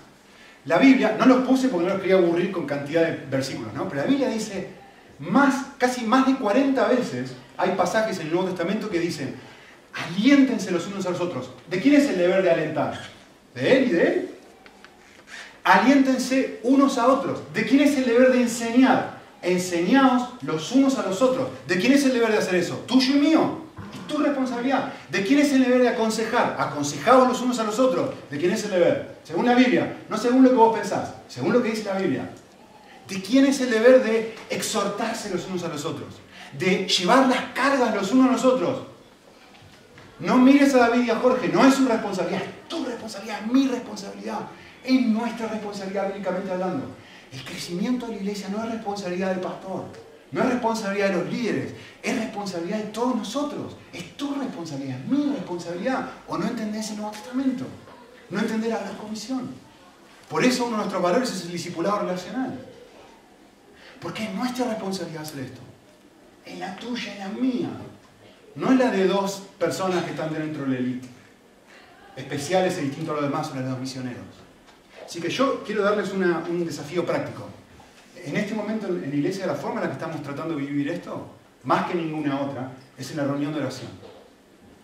la 0.65 0.77
Biblia, 0.77 1.15
no 1.19 1.25
los 1.25 1.45
puse 1.45 1.69
porque 1.69 1.87
no 1.87 1.93
los 1.93 2.01
quería 2.01 2.17
aburrir 2.17 2.51
con 2.51 2.65
cantidad 2.65 3.03
de 3.03 3.25
versículos, 3.29 3.73
¿no? 3.73 3.87
Pero 3.89 4.01
la 4.01 4.07
Biblia 4.07 4.29
dice 4.29 4.69
más, 5.19 5.65
casi 5.77 6.05
más 6.05 6.25
de 6.25 6.35
40 6.35 6.87
veces 6.87 7.33
hay 7.57 7.71
pasajes 7.71 8.19
en 8.19 8.27
el 8.27 8.33
Nuevo 8.33 8.49
Testamento 8.49 8.89
que 8.89 8.99
dicen, 8.99 9.35
aliéntense 9.93 10.71
los 10.71 10.87
unos 10.87 11.05
a 11.05 11.11
los 11.11 11.21
otros. 11.21 11.49
¿De 11.69 11.79
quién 11.79 11.95
es 11.95 12.09
el 12.09 12.17
deber 12.17 12.43
de 12.43 12.51
alentar? 12.51 12.99
¿De 13.53 13.77
él 13.77 13.87
y 13.87 13.91
de 13.91 14.07
él? 14.07 14.29
Aliéntense 15.63 16.59
unos 16.63 16.97
a 16.97 17.07
otros. 17.07 17.39
¿De 17.53 17.65
quién 17.65 17.81
es 17.81 17.97
el 17.97 18.05
deber 18.05 18.31
de 18.31 18.41
enseñar? 18.41 19.21
Enseñaos 19.41 20.29
los 20.41 20.71
unos 20.71 20.97
a 20.97 21.03
los 21.07 21.21
otros. 21.21 21.49
¿De 21.67 21.77
quién 21.77 21.93
es 21.93 22.03
el 22.05 22.13
deber 22.13 22.31
de 22.31 22.37
hacer 22.37 22.55
eso? 22.55 22.83
¿Tuyo 22.87 23.15
y 23.15 23.19
mío? 23.19 23.63
tu 24.07 24.17
responsabilidad. 24.17 24.93
¿De 25.09 25.23
quién 25.23 25.39
es 25.39 25.51
el 25.53 25.63
deber 25.63 25.81
de 25.81 25.89
aconsejar? 25.89 26.55
Aconsejaos 26.59 27.27
los 27.27 27.41
unos 27.41 27.59
a 27.59 27.63
los 27.63 27.79
otros. 27.79 28.11
¿De 28.29 28.37
quién 28.37 28.51
es 28.51 28.63
el 28.65 28.71
deber? 28.71 29.17
Según 29.23 29.45
la 29.45 29.55
Biblia, 29.55 29.97
no 30.09 30.17
según 30.17 30.43
lo 30.43 30.49
que 30.49 30.55
vos 30.55 30.77
pensás, 30.77 31.13
según 31.27 31.53
lo 31.53 31.61
que 31.61 31.69
dice 31.69 31.85
la 31.85 31.97
Biblia. 31.97 32.29
¿De 33.07 33.21
quién 33.21 33.45
es 33.45 33.59
el 33.61 33.69
deber 33.69 34.03
de 34.03 34.35
exhortarse 34.49 35.29
los 35.29 35.45
unos 35.47 35.63
a 35.63 35.67
los 35.67 35.85
otros? 35.85 36.15
De 36.57 36.87
llevar 36.87 37.27
las 37.27 37.51
cargas 37.53 37.93
los 37.95 38.11
unos 38.11 38.29
a 38.29 38.31
los 38.33 38.45
otros. 38.45 38.92
No 40.23 40.37
mires 40.37 40.73
a 40.73 40.87
David 40.87 41.03
y 41.03 41.09
a 41.09 41.17
Jorge, 41.17 41.49
no 41.49 41.65
es 41.65 41.75
su 41.75 41.85
responsabilidad, 41.85 42.43
es 42.43 42.67
tu 42.69 42.85
responsabilidad, 42.85 43.41
es 43.41 43.51
mi 43.51 43.67
responsabilidad, 43.67 44.39
es 44.81 45.01
nuestra 45.01 45.47
responsabilidad 45.49 46.07
bíblicamente 46.07 46.49
hablando. 46.49 46.85
El 47.33 47.43
crecimiento 47.43 48.05
de 48.05 48.13
la 48.13 48.21
iglesia 48.21 48.47
no 48.47 48.63
es 48.63 48.71
responsabilidad 48.71 49.31
del 49.31 49.41
pastor. 49.41 49.85
No 50.31 50.41
es 50.41 50.49
responsabilidad 50.49 51.09
de 51.09 51.13
los 51.15 51.29
líderes, 51.31 51.73
es 52.01 52.15
responsabilidad 52.17 52.77
de 52.77 52.85
todos 52.85 53.17
nosotros. 53.17 53.75
Es 53.91 54.15
tu 54.15 54.33
responsabilidad, 54.33 54.99
es 54.99 55.07
mi 55.07 55.25
responsabilidad. 55.25 56.09
O 56.27 56.37
no 56.37 56.47
entendés 56.47 56.89
el 56.91 56.97
Nuevo 56.97 57.11
Testamento. 57.11 57.65
No 58.29 58.39
entender 58.39 58.69
la 58.71 58.79
gran 58.79 58.95
comisión. 58.95 59.49
Por 60.29 60.43
eso 60.45 60.63
uno 60.63 60.71
de 60.71 60.77
nuestros 60.77 61.03
valores 61.03 61.31
es 61.31 61.41
el 61.43 61.51
discipulado 61.51 61.99
relacional. 61.99 62.65
Porque 63.99 64.23
es 64.23 64.33
nuestra 64.33 64.69
responsabilidad 64.69 65.23
hacer 65.23 65.39
esto. 65.41 65.61
Es 66.45 66.57
la 66.57 66.75
tuya 66.77 67.13
y 67.13 67.19
la 67.19 67.27
mía. 67.27 67.69
No 68.55 68.71
es 68.71 68.79
la 68.79 68.91
de 68.91 69.07
dos 69.07 69.43
personas 69.57 70.03
que 70.03 70.11
están 70.11 70.33
dentro 70.33 70.63
de 70.63 70.69
la 70.69 70.77
élite. 70.77 71.07
Especiales 72.15 72.77
e 72.77 72.81
distintos 72.81 73.17
a 73.17 73.21
los 73.21 73.29
demás 73.29 73.47
son 73.47 73.61
los 73.61 73.69
dos 73.69 73.79
misioneros. 73.79 74.23
Así 75.05 75.19
que 75.19 75.29
yo 75.29 75.63
quiero 75.63 75.83
darles 75.83 76.11
un 76.11 76.65
desafío 76.65 77.05
práctico 77.05 77.47
en 78.25 78.37
este 78.37 78.55
momento 78.55 78.87
en 78.87 79.09
la 79.09 79.15
iglesia, 79.15 79.45
la 79.45 79.55
forma 79.55 79.81
en 79.81 79.83
la 79.83 79.87
que 79.87 79.93
estamos 80.01 80.21
tratando 80.21 80.55
de 80.55 80.61
vivir 80.61 80.89
esto, 80.89 81.27
más 81.63 81.87
que 81.87 81.95
ninguna 81.95 82.41
otra, 82.41 82.71
es 82.97 83.11
en 83.11 83.17
la 83.17 83.25
reunión 83.25 83.53
de 83.53 83.59
oración. 83.59 83.91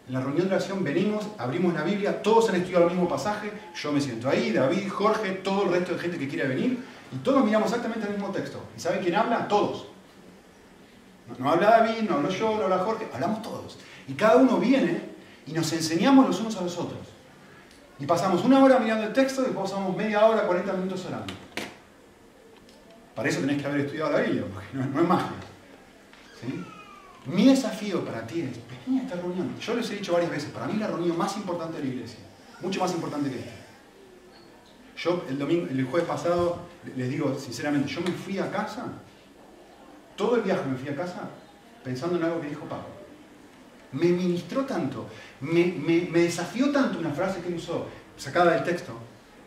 En 0.07 0.13
la 0.13 0.22
reunión 0.22 0.49
de 0.49 0.55
oración 0.55 0.84
venimos, 0.84 1.26
abrimos 1.38 1.74
la 1.74 1.84
Biblia, 1.84 2.22
todos 2.22 2.49
han 2.49 2.55
estudiado 2.55 2.86
el 2.86 2.91
mismo 2.91 3.07
pasaje, 3.07 3.51
yo 3.82 3.91
me 3.91 4.01
siento 4.01 4.28
ahí, 4.28 4.51
David, 4.51 4.89
Jorge, 4.89 5.32
todo 5.32 5.63
el 5.63 5.72
resto 5.72 5.93
de 5.93 5.99
gente 5.99 6.17
que 6.17 6.28
quiere 6.28 6.47
venir, 6.47 6.80
y 7.11 7.17
todos 7.17 7.43
miramos 7.45 7.70
exactamente 7.70 8.07
el 8.07 8.13
mismo 8.13 8.30
texto. 8.30 8.61
¿Y 8.76 8.80
saben 8.80 9.01
quién 9.01 9.15
habla? 9.15 9.47
Todos. 9.47 9.88
No, 11.38 11.49
habla 11.51 11.69
David, 11.69 12.09
no 12.09 12.15
hablo 12.15 12.30
yo, 12.30 12.57
no 12.57 12.63
habla 12.63 12.80
Jorge, 12.80 13.07
hablamos 13.13 13.41
todos. 13.41 13.77
Y 14.07 14.13
cada 14.13 14.38
uno 14.38 14.57
viene 14.57 15.01
y 15.45 15.53
nos 15.53 15.71
enseñamos 15.73 16.27
los 16.27 16.39
unos 16.39 16.55
a 16.57 16.61
los 16.61 16.77
otros. 16.77 17.07
Y 17.99 18.05
pasamos 18.05 18.43
una 18.43 18.63
hora 18.63 18.80
mirando 18.80 19.05
el 19.05 19.13
texto 19.13 19.41
y 19.41 19.45
después 19.45 19.69
pasamos 19.69 19.95
media 19.95 20.25
hora, 20.25 20.47
40 20.47 20.73
minutos 20.73 21.05
orando. 21.05 21.34
Para 23.13 23.30
eso 23.30 23.41
tenés 23.41 23.61
que 23.61 23.67
haber 23.67 23.82
estudiado 23.82 24.11
la 24.11 24.19
Biblia, 24.19 24.43
porque 24.53 24.67
no, 24.73 25.01
es 25.01 25.07
magia. 25.07 25.32
Mi 27.25 27.47
desafío 27.47 28.05
para 28.05 28.25
ti 28.25 28.41
es, 28.41 28.57
vení 28.69 28.99
a 28.99 29.03
esta 29.03 29.15
reunión. 29.17 29.53
Yo 29.59 29.75
les 29.75 29.89
he 29.91 29.95
dicho 29.95 30.13
varias 30.13 30.32
veces, 30.32 30.51
para 30.51 30.67
mí 30.67 30.80
la 30.80 30.88
reunión 30.88 31.17
más 31.17 31.36
importante 31.36 31.77
de 31.77 31.84
la 31.84 31.89
iglesia, 31.89 32.19
mucho 32.61 32.80
más 32.80 32.93
importante 32.93 33.30
que 33.30 33.39
esta. 33.39 33.51
Yo 34.97 35.25
el, 35.30 35.38
domingo, 35.38 35.67
el 35.69 35.84
jueves 35.86 36.07
pasado, 36.07 36.59
les 36.95 37.09
digo 37.09 37.38
sinceramente, 37.38 37.89
yo 37.89 38.01
me 38.01 38.11
fui 38.11 38.38
a 38.39 38.49
casa, 38.49 38.86
todo 40.20 40.36
el 40.36 40.41
viaje 40.41 40.67
me 40.70 40.76
fui 40.76 40.89
a 40.89 40.95
casa 40.97 41.30
pensando 41.82 42.17
en 42.17 42.24
algo 42.26 42.41
que 42.41 42.49
dijo 42.49 42.65
Pablo. 42.65 42.89
Me 43.93 44.07
ministró 44.07 44.65
tanto, 44.65 45.07
me, 45.39 45.72
desafió 46.11 46.74
tanto 46.74 46.99
una 46.99 47.11
frase 47.11 47.39
que 47.39 47.47
él 47.47 47.55
usó, 47.55 47.88
sacada 48.17 48.51
del 48.51 48.65
texto, 48.65 48.91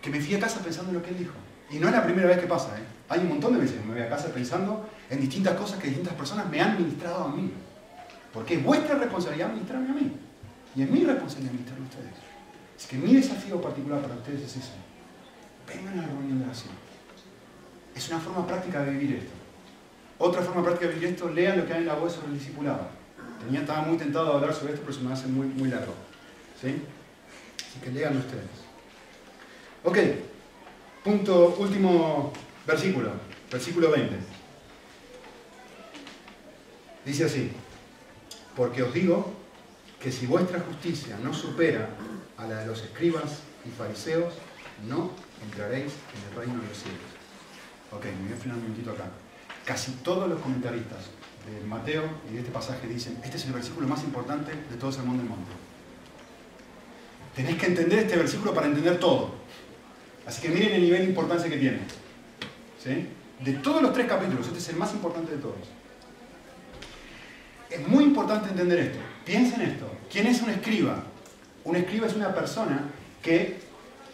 que 0.00 0.08
me 0.08 0.18
fui 0.18 0.34
a 0.34 0.40
casa 0.40 0.60
pensando 0.60 0.90
en 0.90 0.96
lo 0.96 1.02
que 1.02 1.10
él 1.10 1.18
dijo. 1.18 1.34
Y 1.70 1.76
no 1.76 1.88
es 1.88 1.92
la 1.92 2.02
primera 2.02 2.26
vez 2.26 2.38
que 2.38 2.46
pasa, 2.46 2.70
¿eh? 2.78 2.82
Hay 3.10 3.20
un 3.20 3.28
montón 3.28 3.52
de 3.52 3.60
veces 3.60 3.78
que 3.78 3.86
me 3.86 3.92
voy 3.92 4.02
a 4.02 4.08
casa 4.08 4.28
pensando 4.28 4.88
en 5.10 5.20
distintas 5.20 5.54
cosas 5.56 5.78
que 5.78 5.88
distintas 5.88 6.14
personas 6.14 6.48
me 6.48 6.58
han 6.58 6.78
ministrado 6.78 7.24
a 7.24 7.28
mí. 7.28 7.52
Porque 8.32 8.54
es 8.54 8.64
vuestra 8.64 8.96
responsabilidad 8.96 9.50
ministrarme 9.50 9.90
a 9.90 9.92
mí. 9.92 10.16
Y 10.74 10.82
es 10.82 10.90
mi 10.90 11.04
responsabilidad 11.04 11.52
ministrarme 11.52 11.84
a 11.84 11.88
ustedes. 11.90 12.14
Así 12.78 12.88
que 12.88 12.96
mi 12.96 13.14
desafío 13.14 13.60
particular 13.60 14.00
para 14.00 14.14
ustedes 14.14 14.40
es 14.40 14.56
ese. 14.56 14.72
Vengan 15.68 15.98
a 15.98 16.02
la 16.02 16.08
reunión 16.08 16.38
de 16.38 16.46
oración. 16.46 16.72
Es 17.94 18.08
una 18.08 18.20
forma 18.20 18.46
práctica 18.46 18.82
de 18.82 18.92
vivir 18.92 19.16
esto. 19.16 19.41
Otra 20.24 20.40
forma 20.40 20.62
práctica 20.62 20.86
de 20.86 20.94
vivir 20.94 21.08
esto, 21.08 21.28
lean 21.30 21.58
lo 21.58 21.66
que 21.66 21.72
hay 21.72 21.80
en 21.80 21.86
la 21.86 21.96
web 21.96 22.08
sobre 22.08 22.28
el 22.28 22.34
discipulado. 22.34 22.86
Tenía, 23.42 23.62
estaba 23.62 23.82
muy 23.82 23.98
tentado 23.98 24.26
de 24.26 24.32
hablar 24.34 24.54
sobre 24.54 24.74
esto, 24.74 24.84
pero 24.86 24.96
se 24.96 25.02
me 25.02 25.12
hace 25.12 25.26
muy, 25.26 25.48
muy 25.48 25.68
largo. 25.68 25.94
¿Sí? 26.60 26.80
Así 27.58 27.80
que 27.82 27.90
lean 27.90 28.16
ustedes. 28.16 28.46
Ok. 29.82 29.98
Punto, 31.02 31.56
último 31.58 32.32
versículo, 32.64 33.10
versículo 33.50 33.90
20. 33.90 34.14
Dice 37.04 37.24
así, 37.24 37.50
porque 38.54 38.84
os 38.84 38.94
digo 38.94 39.32
que 40.00 40.12
si 40.12 40.26
vuestra 40.26 40.60
justicia 40.60 41.18
no 41.20 41.34
supera 41.34 41.88
a 42.36 42.46
la 42.46 42.60
de 42.60 42.66
los 42.66 42.80
escribas 42.80 43.40
y 43.66 43.70
fariseos, 43.70 44.34
no 44.88 45.10
entraréis 45.42 45.92
en 46.14 46.30
el 46.30 46.38
reino 46.38 46.62
de 46.62 46.68
los 46.68 46.78
cielos. 46.78 47.00
Ok, 47.90 48.04
me 48.04 48.32
voy 48.32 48.50
a 48.50 48.54
un 48.54 48.60
momentito 48.60 48.92
acá. 48.92 49.06
Casi 49.64 49.92
todos 50.02 50.28
los 50.28 50.40
comentaristas 50.40 50.98
de 51.46 51.66
Mateo 51.66 52.02
y 52.30 52.34
de 52.34 52.40
este 52.40 52.50
pasaje 52.50 52.86
dicen, 52.86 53.18
este 53.24 53.36
es 53.36 53.46
el 53.46 53.52
versículo 53.52 53.86
más 53.88 54.02
importante 54.02 54.52
de 54.52 54.76
todo 54.76 54.90
el 54.90 54.96
sermón 54.96 55.18
del 55.18 55.26
monte. 55.26 55.50
Tenéis 57.34 57.58
que 57.58 57.66
entender 57.66 58.00
este 58.00 58.16
versículo 58.16 58.52
para 58.52 58.66
entender 58.66 58.98
todo. 58.98 59.34
Así 60.26 60.42
que 60.42 60.48
miren 60.48 60.72
el 60.72 60.82
nivel 60.82 61.02
de 61.02 61.08
importancia 61.08 61.48
que 61.48 61.56
tiene. 61.56 61.78
De 63.44 63.52
todos 63.54 63.82
los 63.82 63.92
tres 63.92 64.06
capítulos, 64.06 64.46
este 64.46 64.58
es 64.58 64.68
el 64.68 64.76
más 64.76 64.92
importante 64.92 65.32
de 65.32 65.38
todos. 65.38 65.56
Es 67.70 67.88
muy 67.88 68.04
importante 68.04 68.50
entender 68.50 68.78
esto. 68.78 68.98
Piensen 69.24 69.62
esto. 69.62 69.90
¿Quién 70.10 70.26
es 70.26 70.42
un 70.42 70.50
escriba? 70.50 71.02
Un 71.64 71.76
escriba 71.76 72.06
es 72.06 72.14
una 72.14 72.34
persona 72.34 72.82
que 73.22 73.60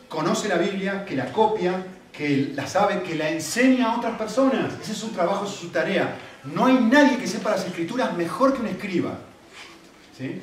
conoce 0.08 0.48
la 0.48 0.58
Biblia, 0.58 1.04
que 1.04 1.16
la 1.16 1.32
copia, 1.32 1.84
que 2.18 2.52
la 2.52 2.66
sabe, 2.66 3.04
que 3.04 3.14
la 3.14 3.30
enseña 3.30 3.92
a 3.92 3.96
otras 3.96 4.18
personas. 4.18 4.72
Ese 4.82 4.90
es 4.90 4.98
su 4.98 5.10
trabajo, 5.10 5.44
es 5.44 5.52
su 5.52 5.68
tarea. 5.68 6.18
No 6.52 6.66
hay 6.66 6.74
nadie 6.74 7.16
que 7.16 7.28
sepa 7.28 7.52
las 7.52 7.64
escrituras 7.64 8.16
mejor 8.16 8.54
que 8.54 8.60
un 8.60 8.66
escriba. 8.66 9.16
¿Sí? 10.18 10.42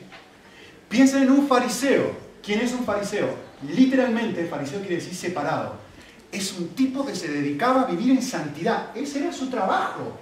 Piensen 0.87 1.23
en 1.23 1.31
un 1.31 1.47
fariseo. 1.49 2.15
¿Quién 2.41 2.61
es 2.61 2.71
un 2.71 2.85
fariseo? 2.85 3.27
Literalmente, 3.75 4.45
fariseo 4.45 4.79
quiere 4.79 4.95
decir 4.95 5.13
separado. 5.13 5.75
Es 6.31 6.53
un 6.53 6.69
tipo 6.69 7.05
que 7.05 7.13
se 7.13 7.27
dedicaba 7.27 7.81
a 7.81 7.85
vivir 7.85 8.11
en 8.11 8.21
santidad. 8.21 8.95
Ese 8.95 9.19
era 9.19 9.33
su 9.33 9.49
trabajo. 9.49 10.17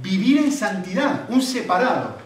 Vivir 0.00 0.38
en 0.38 0.52
santidad, 0.52 1.28
un 1.28 1.42
separado. 1.42 2.18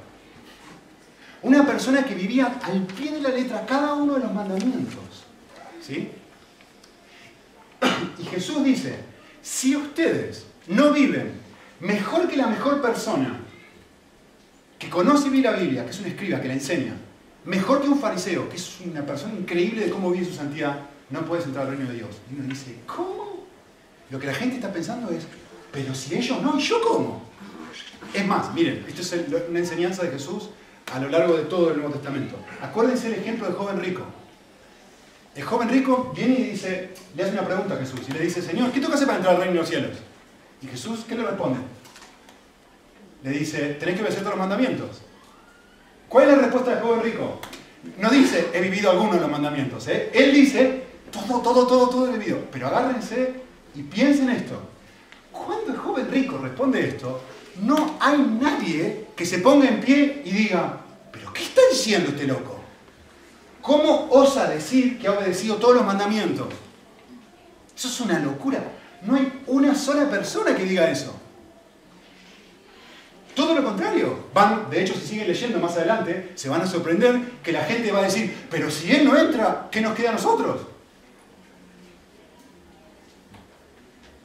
Una 1.41 1.65
persona 1.65 2.05
que 2.05 2.15
vivía 2.15 2.59
al 2.63 2.83
pie 2.83 3.13
de 3.13 3.23
la 3.23 3.31
letra 3.31 3.65
cada 3.65 3.95
uno 3.95 4.15
de 4.15 4.21
los 4.21 4.35
mandamientos. 4.35 5.25
¿Sí? 5.81 6.20
Y 8.19 8.25
Jesús 8.25 8.65
dice, 8.65 8.99
si 9.43 9.77
ustedes 9.77 10.47
no 10.67 10.93
viven 10.93 11.33
mejor 11.81 12.29
que 12.29 12.37
la 12.37 12.47
mejor 12.47 12.81
persona, 12.81 13.41
que 14.79 14.89
conoce 14.89 15.29
bien 15.29 15.45
la 15.45 15.53
Biblia, 15.53 15.85
que 15.85 15.91
es 15.91 16.01
un 16.01 16.07
escriba, 16.07 16.41
que 16.41 16.49
la 16.49 16.55
enseña, 16.55 16.95
mejor 17.45 17.83
que 17.83 17.89
un 17.89 18.01
fariseo, 18.01 18.49
que 18.49 18.57
es 18.57 18.81
una 18.85 19.05
persona 19.05 19.35
increíble 19.35 19.85
de 19.85 19.91
cómo 19.91 20.11
vive 20.11 20.27
su 20.27 20.35
santidad, 20.35 20.81
no 21.11 21.25
puedes 21.25 21.45
entrar 21.45 21.67
al 21.67 21.73
reino 21.73 21.91
de 21.91 21.97
Dios. 21.97 22.11
Y 22.31 22.39
uno 22.39 22.49
dice, 22.49 22.77
¿cómo? 22.87 23.47
Lo 24.11 24.19
que 24.19 24.27
la 24.27 24.35
gente 24.35 24.57
está 24.57 24.73
pensando 24.73 25.11
es, 25.11 25.25
pero 25.73 25.95
si 25.95 26.15
ellos 26.15 26.41
no, 26.43 26.59
¿y 26.59 26.63
yo 26.63 26.81
cómo? 26.81 27.23
Es 28.13 28.27
más, 28.27 28.53
miren, 28.55 28.85
esto 28.89 29.03
es 29.03 29.15
una 29.49 29.59
enseñanza 29.59 30.03
de 30.03 30.11
Jesús 30.11 30.51
a 30.93 30.99
lo 30.99 31.09
largo 31.09 31.37
de 31.37 31.45
todo 31.45 31.71
el 31.71 31.77
Nuevo 31.77 31.93
Testamento. 31.93 32.37
Acuérdense 32.61 33.09
el 33.09 33.15
ejemplo 33.15 33.47
del 33.47 33.55
joven 33.55 33.81
rico. 33.81 34.03
El 35.35 35.45
joven 35.45 35.69
rico 35.69 36.13
viene 36.15 36.35
y 36.35 36.43
dice, 36.51 36.91
le 37.17 37.23
hace 37.23 37.33
una 37.33 37.47
pregunta 37.47 37.75
a 37.75 37.79
Jesús 37.79 38.01
y 38.09 38.13
le 38.13 38.21
dice, 38.21 38.43
Señor, 38.43 38.73
¿qué 38.73 38.81
que 38.81 38.87
hacer 38.87 39.07
para 39.07 39.19
entrar 39.19 39.35
al 39.35 39.41
reino 39.41 39.55
de 39.55 39.61
los 39.61 39.69
cielos? 39.69 39.97
Y 40.61 40.67
Jesús, 40.67 41.05
¿qué 41.09 41.15
le 41.15 41.23
responde? 41.23 41.61
Le 43.23 43.31
dice, 43.31 43.75
tenés 43.75 43.95
que 43.95 44.03
obedecer 44.03 44.23
todos 44.23 44.37
los 44.37 44.49
mandamientos. 44.49 45.03
¿Cuál 46.09 46.29
es 46.29 46.37
la 46.37 46.43
respuesta 46.43 46.75
del 46.75 46.83
joven 46.83 47.03
rico? 47.03 47.41
No 47.99 48.11
dice, 48.11 48.49
he 48.53 48.61
vivido 48.61 48.91
algunos 48.91 49.15
de 49.15 49.21
los 49.21 49.31
mandamientos. 49.31 49.87
¿eh? 49.89 50.11
Él 50.13 50.35
dice, 50.35 50.85
todo, 51.13 51.41
todo, 51.41 51.67
todo, 51.67 51.89
todo 51.89 52.09
he 52.09 52.19
vivido. 52.19 52.39
Pero 52.51 52.67
agárrense 52.67 53.35
y 53.75 53.83
piensen 53.85 54.31
esto. 54.31 54.61
Cuando 55.31 55.73
el 55.73 55.79
joven 55.79 56.11
rico 56.11 56.39
responde 56.39 56.89
esto, 56.89 57.23
no 57.63 57.97
hay 58.01 58.19
nadie 58.19 59.07
que 59.15 59.25
se 59.25 59.39
ponga 59.39 59.69
en 59.69 59.81
pie 59.81 60.23
y 60.25 60.31
diga, 60.31 60.81
pero 61.13 61.33
¿qué 61.33 61.45
está 61.45 61.61
diciendo 61.71 62.11
este 62.11 62.27
loco? 62.27 62.60
¿Cómo 63.63 64.09
osa 64.11 64.49
decir 64.49 64.99
que 64.99 65.07
ha 65.07 65.13
obedecido 65.13 65.57
todos 65.57 65.77
los 65.77 65.85
mandamientos? 65.85 66.49
Eso 67.77 67.89
es 67.89 68.01
una 68.01 68.19
locura. 68.19 68.63
No 69.03 69.17
hay 69.17 69.43
una 69.47 69.75
sola 69.75 70.09
persona 70.11 70.55
que 70.55 70.65
diga 70.65 70.91
eso. 70.91 71.15
Todo 73.35 73.55
lo 73.55 73.65
contrario. 73.65 74.27
Van, 74.35 74.69
de 74.71 74.83
hecho, 74.83 74.95
si 74.95 75.07
siguen 75.07 75.29
leyendo 75.29 75.59
más 75.59 75.77
adelante, 75.77 76.33
se 76.35 76.49
van 76.49 76.61
a 76.61 76.67
sorprender 76.67 77.21
que 77.43 77.53
la 77.53 77.65
gente 77.65 77.93
va 77.93 78.01
a 78.01 78.03
decir, 78.05 78.47
pero 78.51 78.71
si 78.71 78.91
él 78.93 79.05
no 79.05 79.17
entra, 79.17 79.69
¿qué 79.71 79.81
nos 79.81 79.95
queda 79.95 80.11
a 80.11 80.15
nosotros? 80.15 80.63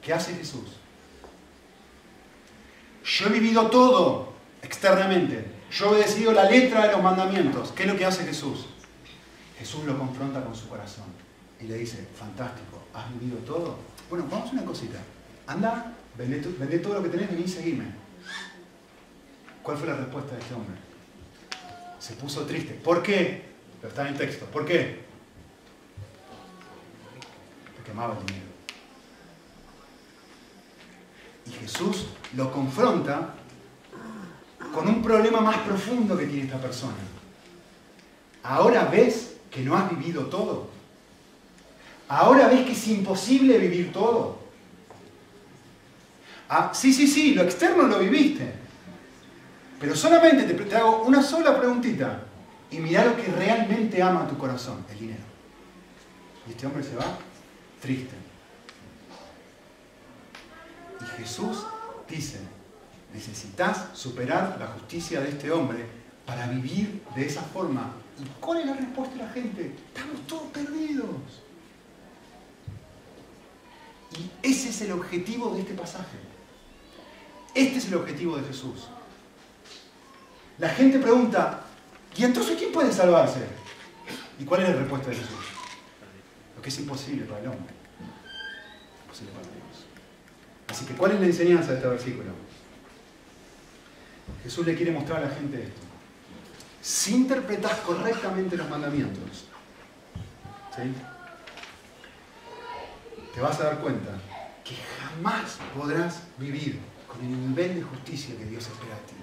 ¿Qué 0.02 0.14
hace 0.14 0.34
Jesús? 0.34 0.70
Yo 3.04 3.28
he 3.28 3.30
vivido 3.30 3.68
todo 3.70 4.34
externamente. 4.62 5.46
Yo 5.72 5.86
he 5.86 5.90
obedecido 5.90 6.32
la 6.32 6.50
letra 6.50 6.86
de 6.86 6.92
los 6.92 7.02
mandamientos. 7.02 7.72
¿Qué 7.72 7.84
es 7.84 7.90
lo 7.90 7.98
que 7.98 8.06
hace 8.06 8.24
Jesús? 8.26 8.68
Jesús 9.58 9.86
lo 9.86 9.98
confronta 9.98 10.44
con 10.44 10.56
su 10.56 10.68
corazón 10.68 11.06
y 11.60 11.66
le 11.66 11.78
dice, 11.78 12.08
fantástico, 12.18 12.84
¿has 12.94 13.12
vivido 13.18 13.38
todo? 13.40 13.78
Bueno, 14.10 14.28
vamos 14.30 14.50
a 14.50 14.54
una 14.54 14.66
cosita. 14.66 15.00
Anda, 15.48 15.94
vende, 16.18 16.80
todo 16.80 16.96
lo 16.96 17.04
que 17.04 17.10
tenés, 17.10 17.30
vení 17.30 17.44
y 17.44 17.48
seguime. 17.48 17.86
¿Cuál 19.64 19.78
fue 19.78 19.88
la 19.88 19.96
respuesta 19.96 20.36
de 20.36 20.42
este 20.42 20.54
hombre? 20.54 20.76
Se 22.00 22.14
puso 22.16 22.46
triste. 22.46 22.74
¿Por 22.74 23.02
qué? 23.02 23.46
Pero 23.80 23.90
está 23.90 24.02
en 24.04 24.14
el 24.14 24.18
texto. 24.18 24.46
¿Por 24.46 24.66
qué? 24.66 25.06
Porque 27.76 27.92
amaba 27.92 28.18
el 28.20 28.26
dinero. 28.26 28.46
Y 31.48 31.52
Jesús 31.52 32.08
lo 32.36 32.52
confronta 32.52 33.36
con 34.74 34.88
un 34.88 35.02
problema 35.02 35.40
más 35.42 35.58
profundo 35.60 36.18
que 36.18 36.26
tiene 36.26 36.44
esta 36.44 36.60
persona. 36.60 36.94
Ahora 38.44 38.86
ves 38.86 39.35
que 39.56 39.62
no 39.62 39.78
has 39.78 39.90
vivido 39.90 40.26
todo. 40.26 40.68
Ahora 42.10 42.50
ves 42.50 42.66
que 42.66 42.74
es 42.74 42.88
imposible 42.90 43.58
vivir 43.58 43.94
todo. 43.94 44.38
Ah, 46.50 46.72
sí, 46.74 46.94
sí, 46.94 47.08
sí, 47.08 47.34
lo 47.34 47.44
externo 47.44 47.84
lo 47.84 48.00
viviste. 48.00 48.54
Pero 49.80 49.96
solamente 49.96 50.44
te, 50.44 50.76
hago 50.76 51.04
una 51.04 51.24
sola 51.24 51.58
preguntita 51.58 52.24
y 52.70 52.80
mira 52.80 53.06
lo 53.06 53.16
que 53.16 53.28
realmente 53.28 54.04
ama 54.04 54.28
tu 54.28 54.38
corazón, 54.38 54.86
el 54.92 55.00
dinero. 55.00 55.24
Y 56.46 56.52
este 56.52 56.68
hombre 56.68 56.84
se 56.84 56.98
va 56.98 57.18
triste. 57.82 58.16
Y 61.02 61.22
Jesús 61.22 61.66
dice, 62.10 62.40
necesitas 63.14 63.86
superar 63.94 64.58
la 64.60 64.68
justicia 64.68 65.22
de 65.22 65.30
este 65.30 65.50
hombre 65.50 65.86
para 66.26 66.46
vivir 66.48 67.02
de 67.16 67.26
esa 67.26 67.42
forma. 67.42 68.05
¿Y 68.18 68.26
cuál 68.40 68.60
es 68.60 68.66
la 68.66 68.74
respuesta 68.74 69.16
de 69.16 69.24
la 69.24 69.30
gente? 69.30 69.76
Estamos 69.94 70.26
todos 70.28 70.44
perdidos. 70.52 71.08
Y 74.18 74.48
ese 74.48 74.70
es 74.70 74.82
el 74.82 74.94
objetivo 74.94 75.54
de 75.54 75.62
este 75.62 75.74
pasaje. 75.74 76.18
Este 77.54 77.78
es 77.78 77.88
el 77.88 77.96
objetivo 77.96 78.38
de 78.38 78.44
Jesús. 78.44 78.88
La 80.58 80.70
gente 80.70 81.00
pregunta, 81.00 81.62
¿y 82.16 82.24
entonces 82.24 82.58
quién 82.58 82.72
puede 82.72 82.94
salvarse? 82.94 83.42
¿Y 84.40 84.46
cuál 84.46 84.64
es 84.64 84.70
la 84.70 84.76
respuesta 84.76 85.10
de 85.10 85.16
Jesús? 85.16 85.46
Lo 86.56 86.62
que 86.62 86.70
es 86.70 86.80
imposible 86.80 87.26
para 87.26 87.42
el 87.42 87.48
hombre. 87.48 87.74
Imposible 89.04 89.34
para 89.34 89.48
Dios. 89.48 89.86
Así 90.70 90.86
que, 90.86 90.94
¿cuál 90.94 91.12
es 91.12 91.20
la 91.20 91.26
enseñanza 91.26 91.72
de 91.72 91.76
este 91.76 91.88
versículo? 91.88 92.32
Jesús 94.44 94.66
le 94.66 94.76
quiere 94.76 94.92
mostrar 94.92 95.24
a 95.24 95.28
la 95.28 95.36
gente 95.36 95.64
esto. 95.64 95.85
Si 96.86 97.16
interpretas 97.16 97.80
correctamente 97.80 98.56
los 98.56 98.70
mandamientos, 98.70 99.46
te 103.34 103.42
vas 103.42 103.60
a 103.60 103.64
dar 103.64 103.80
cuenta 103.80 104.12
que 104.64 104.76
jamás 105.00 105.58
podrás 105.76 106.22
vivir 106.38 106.80
con 107.08 107.26
el 107.26 107.50
nivel 107.50 107.74
de 107.74 107.82
justicia 107.82 108.38
que 108.38 108.46
Dios 108.46 108.68
espera 108.68 108.94
de 108.94 109.02
ti. 109.02 109.16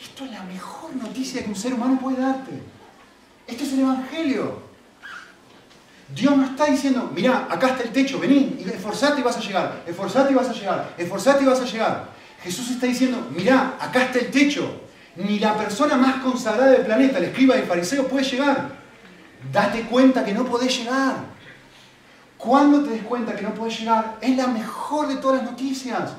Esto 0.00 0.24
es 0.24 0.30
la 0.30 0.44
mejor 0.44 0.96
noticia 0.96 1.44
que 1.44 1.50
un 1.50 1.56
ser 1.56 1.74
humano 1.74 1.98
puede 2.00 2.22
darte. 2.22 2.52
Esto 3.46 3.64
es 3.64 3.72
el 3.74 3.80
Evangelio. 3.80 4.62
Dios 6.08 6.34
no 6.34 6.46
está 6.46 6.64
diciendo, 6.70 7.12
mira, 7.14 7.48
acá 7.50 7.68
está 7.68 7.82
el 7.82 7.92
techo, 7.92 8.18
vení, 8.18 8.64
esforzate 8.64 9.20
y 9.20 9.24
vas 9.24 9.36
a 9.36 9.40
llegar, 9.40 9.84
esforzate 9.86 10.32
y 10.32 10.34
vas 10.34 10.48
a 10.48 10.54
llegar, 10.54 10.94
esforzate 10.96 11.44
y 11.44 11.46
vas 11.46 11.60
a 11.60 11.66
llegar. 11.66 12.08
Jesús 12.42 12.70
está 12.70 12.86
diciendo, 12.86 13.28
mira, 13.36 13.76
acá 13.78 14.04
está 14.06 14.20
el 14.20 14.30
techo. 14.30 14.87
Ni 15.18 15.40
la 15.40 15.56
persona 15.56 15.96
más 15.96 16.22
consagrada 16.22 16.70
del 16.70 16.86
planeta, 16.86 17.18
el 17.18 17.24
escriba 17.24 17.56
el 17.56 17.64
fariseo, 17.64 18.06
puede 18.06 18.24
llegar. 18.24 18.70
Date 19.52 19.82
cuenta 19.82 20.24
que 20.24 20.32
no 20.32 20.44
podés 20.44 20.78
llegar. 20.78 21.16
Cuando 22.36 22.84
te 22.84 22.90
des 22.90 23.02
cuenta 23.02 23.34
que 23.34 23.42
no 23.42 23.52
podés 23.52 23.80
llegar, 23.80 24.16
es 24.20 24.36
la 24.36 24.46
mejor 24.46 25.08
de 25.08 25.16
todas 25.16 25.42
las 25.42 25.50
noticias. 25.50 26.12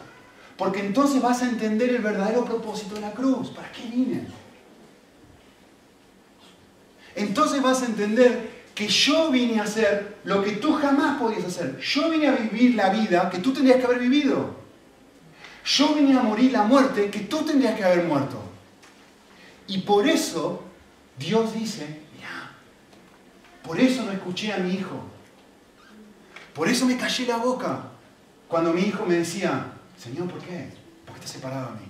Porque 0.58 0.82
entonces 0.82 1.22
vas 1.22 1.41
a 1.41 1.47
entender 1.47 1.91
el 1.91 2.02
verdadero 2.02 2.43
propósito 2.43 2.95
de 2.95 3.02
la 3.02 3.12
cruz. 3.12 3.52
¿Para 3.52 3.72
qué 3.72 3.84
vine? 3.84 4.28
Entonces 7.16 7.62
vas 7.62 7.82
a 7.82 7.86
entender 7.86 8.60
que 8.76 8.89
yo 8.89 9.30
vine 9.30 9.62
a 9.62 9.64
hacer 9.64 10.18
lo 10.26 10.43
que 10.43 10.52
tú 10.54 10.74
jamás 10.74 11.18
podías 11.18 11.45
hacer. 11.45 11.80
Yo 11.80 12.10
vine 12.10 12.28
a 12.28 12.32
vivir 12.32 12.76
la 12.76 12.89
vida 12.89 13.30
que 13.30 13.38
tú 13.38 13.54
tenías 13.54 13.78
que 13.78 13.86
haber 13.86 14.00
vivido. 14.00 14.56
Yo 15.64 15.93
vine 15.93 16.20
a 16.20 16.22
morir 16.22 16.52
la 16.52 16.64
muerte 16.64 17.10
que 17.10 17.22
tú 17.22 17.43
tendrías 17.43 17.78
que 17.78 17.86
haber 17.86 18.04
muerto. 18.04 18.49
Y 19.70 19.78
por 19.78 20.07
eso 20.07 20.63
Dios 21.20 21.53
dice, 21.53 22.01
mira, 22.15 22.51
por 23.63 23.80
eso 23.80 24.03
no 24.03 24.11
escuché 24.11 24.51
a 24.51 24.57
mi 24.57 24.74
hijo. 24.74 24.99
Por 26.55 26.67
eso 26.67 26.88
me 26.88 26.97
callé 26.97 27.28
la 27.28 27.38
boca 27.38 27.84
cuando 28.47 28.74
mi 28.74 28.82
hijo 28.82 29.05
me 29.05 29.15
decía, 29.15 29.67
Señor, 29.95 30.28
¿por 30.28 30.41
qué? 30.41 30.74
¿Por 31.05 31.15
qué 31.15 31.24
has 31.24 31.30
separado 31.30 31.67
a 31.67 31.72
mí? 31.74 31.86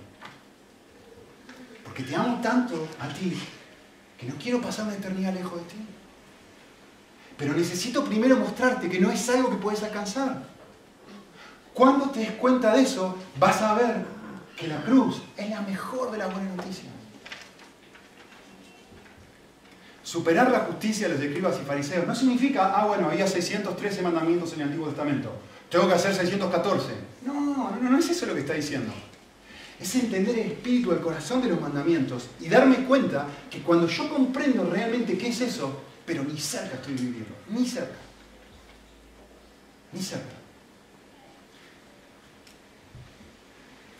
Porque 1.82 2.02
te 2.02 2.14
amo 2.14 2.38
tanto 2.42 2.86
a 3.00 3.08
ti 3.08 3.32
que 4.18 4.26
no 4.26 4.34
quiero 4.34 4.60
pasar 4.60 4.84
una 4.84 4.96
eternidad 4.96 5.32
lejos 5.32 5.56
de 5.56 5.64
ti. 5.64 5.86
Pero 7.38 7.54
necesito 7.54 8.04
primero 8.04 8.36
mostrarte 8.36 8.90
que 8.90 9.00
no 9.00 9.10
es 9.10 9.26
algo 9.30 9.48
que 9.48 9.56
puedes 9.56 9.82
alcanzar. 9.82 10.42
Cuando 11.72 12.10
te 12.10 12.20
des 12.20 12.32
cuenta 12.32 12.74
de 12.74 12.82
eso, 12.82 13.16
vas 13.38 13.62
a 13.62 13.72
ver 13.72 14.04
que 14.54 14.68
la 14.68 14.82
cruz 14.82 15.22
es 15.38 15.48
la 15.48 15.62
mejor 15.62 16.10
de 16.10 16.18
las 16.18 16.30
buenas 16.30 16.54
noticias. 16.54 16.99
Superar 20.10 20.50
la 20.50 20.58
justicia 20.58 21.06
de 21.06 21.14
los 21.14 21.22
escribas 21.22 21.56
y 21.62 21.64
fariseos 21.64 22.04
no 22.04 22.16
significa, 22.16 22.74
ah, 22.74 22.84
bueno, 22.84 23.08
había 23.08 23.28
613 23.28 24.02
mandamientos 24.02 24.52
en 24.54 24.62
el 24.62 24.66
Antiguo 24.66 24.88
Testamento, 24.88 25.30
tengo 25.70 25.86
que 25.86 25.94
hacer 25.94 26.12
614. 26.12 26.88
No, 27.24 27.34
no, 27.80 27.90
no 27.90 27.96
es 27.96 28.10
eso 28.10 28.26
lo 28.26 28.34
que 28.34 28.40
está 28.40 28.54
diciendo. 28.54 28.92
Es 29.78 29.94
entender 29.94 30.36
el 30.36 30.50
espíritu, 30.50 30.90
el 30.90 30.98
corazón 30.98 31.40
de 31.40 31.48
los 31.50 31.60
mandamientos 31.60 32.26
y 32.40 32.48
darme 32.48 32.86
cuenta 32.86 33.28
que 33.48 33.60
cuando 33.60 33.86
yo 33.86 34.10
comprendo 34.10 34.64
realmente 34.64 35.16
qué 35.16 35.28
es 35.28 35.42
eso, 35.42 35.80
pero 36.04 36.24
ni 36.24 36.36
cerca 36.40 36.74
estoy 36.74 36.94
viviendo, 36.94 37.36
ni 37.48 37.64
cerca. 37.64 37.94
Ni 39.92 40.02
cerca. 40.02 40.34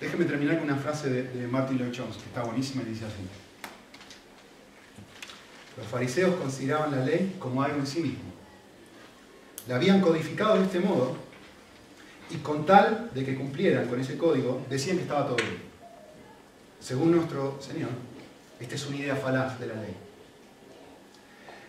Déjeme 0.00 0.24
terminar 0.24 0.58
con 0.58 0.64
una 0.64 0.76
frase 0.76 1.08
de, 1.08 1.46
Martin 1.46 1.78
Lloyd 1.78 1.94
Jones, 1.96 2.16
que 2.16 2.24
está 2.24 2.42
buenísima 2.42 2.82
y 2.82 2.86
dice 2.86 3.04
así. 3.04 3.49
Los 5.80 5.88
fariseos 5.88 6.36
consideraban 6.36 6.90
la 6.90 7.02
ley 7.02 7.36
como 7.38 7.62
algo 7.62 7.78
en 7.78 7.86
sí 7.86 8.00
mismo. 8.00 8.30
La 9.66 9.76
habían 9.76 10.02
codificado 10.02 10.58
de 10.58 10.64
este 10.64 10.78
modo 10.78 11.16
y 12.28 12.36
con 12.36 12.66
tal 12.66 13.10
de 13.14 13.24
que 13.24 13.34
cumplieran 13.34 13.88
con 13.88 13.98
ese 13.98 14.18
código, 14.18 14.66
decían 14.68 14.98
que 14.98 15.04
estaba 15.04 15.26
todo 15.26 15.36
bien. 15.36 15.56
Según 16.80 17.12
nuestro 17.12 17.58
Señor, 17.62 17.88
esta 18.60 18.74
es 18.74 18.86
una 18.86 18.98
idea 18.98 19.16
falaz 19.16 19.58
de 19.58 19.68
la 19.68 19.74
ley. 19.74 19.96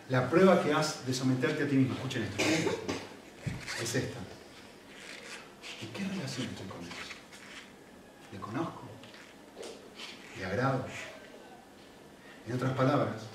La 0.10 0.30
prueba 0.30 0.62
que 0.62 0.74
has 0.74 1.08
de 1.08 1.14
someterte 1.14 1.64
a 1.64 1.68
ti 1.70 1.78
mismo, 1.78 1.94
escuchen 1.94 2.24
esto, 2.24 2.44
es 3.82 3.96
esta. 3.96 4.20
¿En 5.82 5.88
qué 5.94 6.04
relación 6.04 6.48
estoy 6.48 6.68
con 6.68 6.82
Dios? 6.82 6.96
¿Le 8.34 8.40
conozco? 8.40 8.82
¿Le 10.38 10.46
agrado? 10.46 10.86
En 12.46 12.54
otras 12.54 12.74
palabras, 12.74 13.31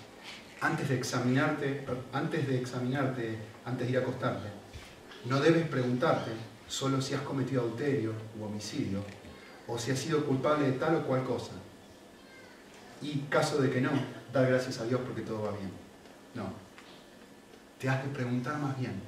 antes 0.67 0.89
de 0.89 0.97
examinarte, 0.97 1.87
antes 2.13 2.49
de 2.49 2.59
examinarte, 2.59 3.39
antes 3.65 3.87
de 3.87 3.93
ir 3.93 3.99
a 3.99 4.01
acostarte, 4.01 4.49
no 5.27 5.39
debes 5.41 5.69
preguntarte 5.69 6.33
solo 6.67 7.01
si 7.01 7.15
has 7.15 7.21
cometido 7.21 7.63
adulterio 7.63 8.13
u 8.37 8.45
homicidio 8.45 9.05
o 9.69 9.79
si 9.79 9.93
has 9.93 9.99
sido 9.99 10.25
culpable 10.27 10.67
de 10.67 10.73
tal 10.73 10.97
o 10.97 11.07
cual 11.07 11.23
cosa. 11.23 11.53
Y 13.01 13.21
caso 13.31 13.63
de 13.63 13.71
que 13.71 13.81
no, 13.81 13.91
dar 14.33 14.49
gracias 14.49 14.81
a 14.81 14.85
Dios 14.85 15.01
porque 15.05 15.23
todo 15.23 15.43
va 15.43 15.53
bien. 15.53 15.71
No, 16.35 16.53
te 17.79 17.89
has 17.89 18.03
de 18.03 18.11
preguntar 18.11 18.59
más 18.59 18.77
bien, 18.77 19.01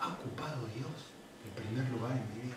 ¿ha 0.00 0.08
ocupado 0.08 0.66
Dios 0.74 1.12
el 1.44 1.62
primer 1.62 1.90
lugar 1.90 2.12
en 2.12 2.28
mi 2.34 2.46
vida? 2.46 2.56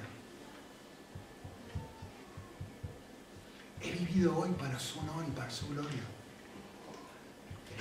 He 3.81 3.91
vivido 3.91 4.37
hoy 4.37 4.51
para 4.51 4.79
su 4.79 4.99
honor 4.99 5.25
y 5.27 5.31
para 5.31 5.49
su 5.49 5.67
gloria. 5.67 6.18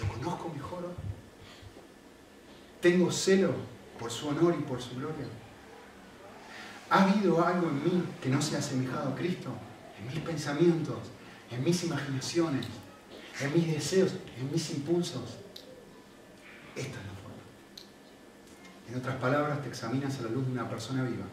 ¿Lo 0.01 0.09
conozco 0.09 0.53
mejor 0.55 0.95
¿Tengo 2.81 3.11
celo 3.11 3.53
por 3.99 4.11
su 4.11 4.29
honor 4.29 4.55
y 4.59 4.63
por 4.63 4.81
su 4.81 4.95
gloria? 4.95 5.27
¿Ha 6.91 7.03
habido 7.03 7.45
algo 7.45 7.69
en 7.69 7.85
mí 7.85 8.05
que 8.23 8.29
no 8.29 8.41
se 8.41 8.55
ha 8.55 8.61
asemejado 8.61 9.11
a 9.11 9.15
Cristo? 9.17 9.51
En 9.99 10.07
mis 10.07 10.21
pensamientos, 10.21 10.99
en 11.51 11.65
mis 11.65 11.83
imaginaciones, 11.83 12.67
en 13.41 13.53
mis 13.53 13.67
deseos, 13.67 14.13
en 14.39 14.51
mis 14.53 14.71
impulsos. 14.71 15.39
Esta 16.77 17.01
es 17.01 17.07
la 17.07 17.13
forma. 17.15 17.43
En 18.89 18.95
otras 18.95 19.17
palabras, 19.17 19.61
te 19.61 19.69
examinas 19.69 20.21
a 20.21 20.23
la 20.23 20.31
luz 20.31 20.47
de 20.47 20.53
una 20.53 20.69
persona 20.69 21.03
viva 21.03 21.27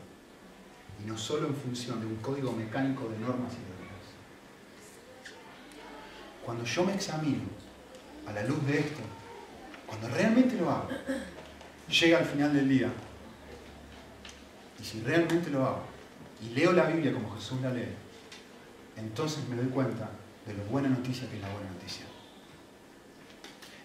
y 1.01 1.07
no 1.07 1.15
solo 1.15 1.47
en 1.47 1.55
función 1.55 1.99
de 1.99 2.07
un 2.07 2.15
código 2.15 2.51
mecánico 2.51 3.07
de 3.07 3.19
normas 3.19 3.53
y 3.53 3.57
reglas. 3.57 4.05
Cuando 6.43 6.63
yo 6.63 6.83
me 6.85 6.95
examino 6.95 7.43
a 8.27 8.31
la 8.31 8.43
luz 8.43 8.65
de 8.65 8.79
esto, 8.79 9.01
cuando 9.85 10.09
realmente 10.09 10.55
lo 10.55 10.69
hago, 10.69 10.89
llega 11.89 12.17
al 12.17 12.25
final 12.25 12.53
del 12.53 12.67
día, 12.67 12.89
y 14.79 14.83
si 14.83 15.01
realmente 15.01 15.49
lo 15.49 15.65
hago, 15.65 15.83
y 16.41 16.53
leo 16.53 16.73
la 16.73 16.85
Biblia 16.85 17.13
como 17.13 17.33
Jesús 17.35 17.61
la 17.61 17.71
lee, 17.71 17.93
entonces 18.97 19.47
me 19.47 19.55
doy 19.55 19.67
cuenta 19.67 20.09
de 20.45 20.53
lo 20.53 20.63
buena 20.65 20.89
noticia 20.89 21.29
que 21.29 21.37
es 21.37 21.41
la 21.41 21.49
buena 21.49 21.69
noticia 21.69 22.05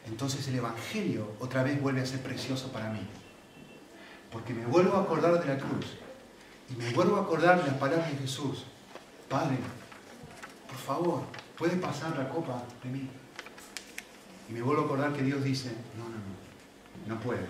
entonces 0.07 0.47
el 0.49 0.57
Evangelio 0.57 1.33
otra 1.41 1.63
vez 1.63 1.81
vuelve 1.81 2.01
a 2.01 2.07
ser 2.07 2.21
precioso 2.21 2.73
para 2.73 2.91
mí. 2.91 3.01
Porque 4.31 4.55
me 4.55 4.67
vuelvo 4.67 4.97
a 4.97 5.03
acordar 5.03 5.41
de 5.41 5.47
la 5.47 5.59
cruz 5.59 5.87
y 6.69 6.75
me 6.75 6.93
vuelvo 6.93 7.17
a 7.17 7.23
acordar 7.23 7.63
de 7.63 7.71
las 7.71 7.79
palabras 7.79 8.11
de 8.11 8.19
Jesús. 8.19 8.65
Padre, 9.29 9.57
por 10.69 10.79
favor, 10.79 11.23
puede 11.57 11.77
pasar 11.77 12.17
la 12.17 12.29
copa 12.29 12.63
de 12.83 12.91
mí. 12.91 13.11
Y 14.51 14.53
me 14.53 14.63
vuelvo 14.63 14.83
a 14.83 14.85
acordar 14.87 15.13
que 15.13 15.23
Dios 15.23 15.45
dice, 15.45 15.71
no, 15.97 16.05
no, 16.09 16.17
no, 16.17 17.15
no 17.15 17.21
puede. 17.21 17.47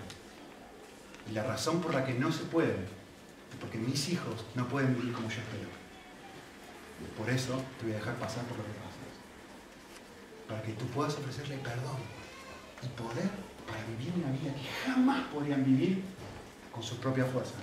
Y 1.27 1.33
la 1.33 1.43
razón 1.43 1.81
por 1.81 1.95
la 1.95 2.05
que 2.05 2.13
no 2.13 2.31
se 2.31 2.43
puede 2.43 2.73
es 2.73 3.57
porque 3.59 3.79
mis 3.79 4.09
hijos 4.09 4.45
no 4.53 4.67
pueden 4.67 4.95
vivir 4.95 5.11
como 5.11 5.27
yo 5.27 5.41
espero. 5.41 5.67
Por 7.17 7.27
eso 7.31 7.59
te 7.79 7.85
voy 7.85 7.93
a 7.93 7.97
dejar 7.97 8.15
pasar 8.17 8.43
por 8.43 8.57
lo 8.57 8.63
que 8.63 8.73
pasas. 8.73 9.11
Para 10.47 10.61
que 10.61 10.73
tú 10.73 10.85
puedas 10.87 11.15
ofrecerle 11.15 11.57
perdón 11.57 11.97
y 12.83 12.87
poder 12.89 13.31
para 13.65 13.83
vivir 13.97 14.13
una 14.23 14.31
vida 14.31 14.53
que 14.53 14.67
jamás 14.85 15.25
podrían 15.33 15.65
vivir 15.65 16.03
con 16.71 16.83
sus 16.83 16.99
propias 16.99 17.27
fuerzas. 17.31 17.61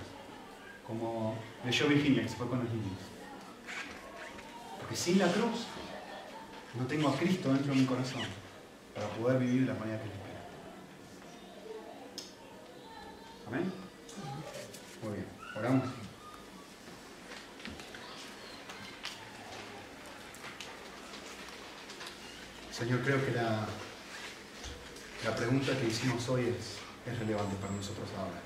Como 0.85 1.37
leyó 1.63 1.87
Virginia, 1.87 2.23
que 2.23 2.29
se 2.29 2.35
fue 2.35 2.49
con 2.49 2.59
los 2.59 2.69
niños. 2.69 2.99
Porque 4.79 4.97
sin 4.97 5.17
la 5.17 5.31
cruz 5.31 5.67
no 6.77 6.85
tengo 6.87 7.07
a 7.07 7.15
Cristo 7.15 7.53
dentro 7.53 7.73
de 7.73 7.79
mi 7.79 7.85
corazón 7.85 8.48
para 8.99 9.13
poder 9.13 9.39
vivir 9.39 9.61
de 9.61 9.73
la 9.73 9.79
manera 9.79 9.97
que 9.99 10.05
Él 10.05 10.11
espera. 10.11 10.39
Amén. 13.47 13.73
Muy 15.03 15.13
bien, 15.13 15.27
oramos. 15.55 15.89
Señor, 22.71 23.01
creo 23.01 23.25
que 23.25 23.31
la 23.31 23.67
la 25.25 25.35
pregunta 25.35 25.77
que 25.77 25.87
hicimos 25.87 26.29
hoy 26.29 26.47
es, 26.47 26.77
es 27.05 27.19
relevante 27.19 27.55
para 27.57 27.73
nosotros 27.73 28.07
ahora. 28.17 28.39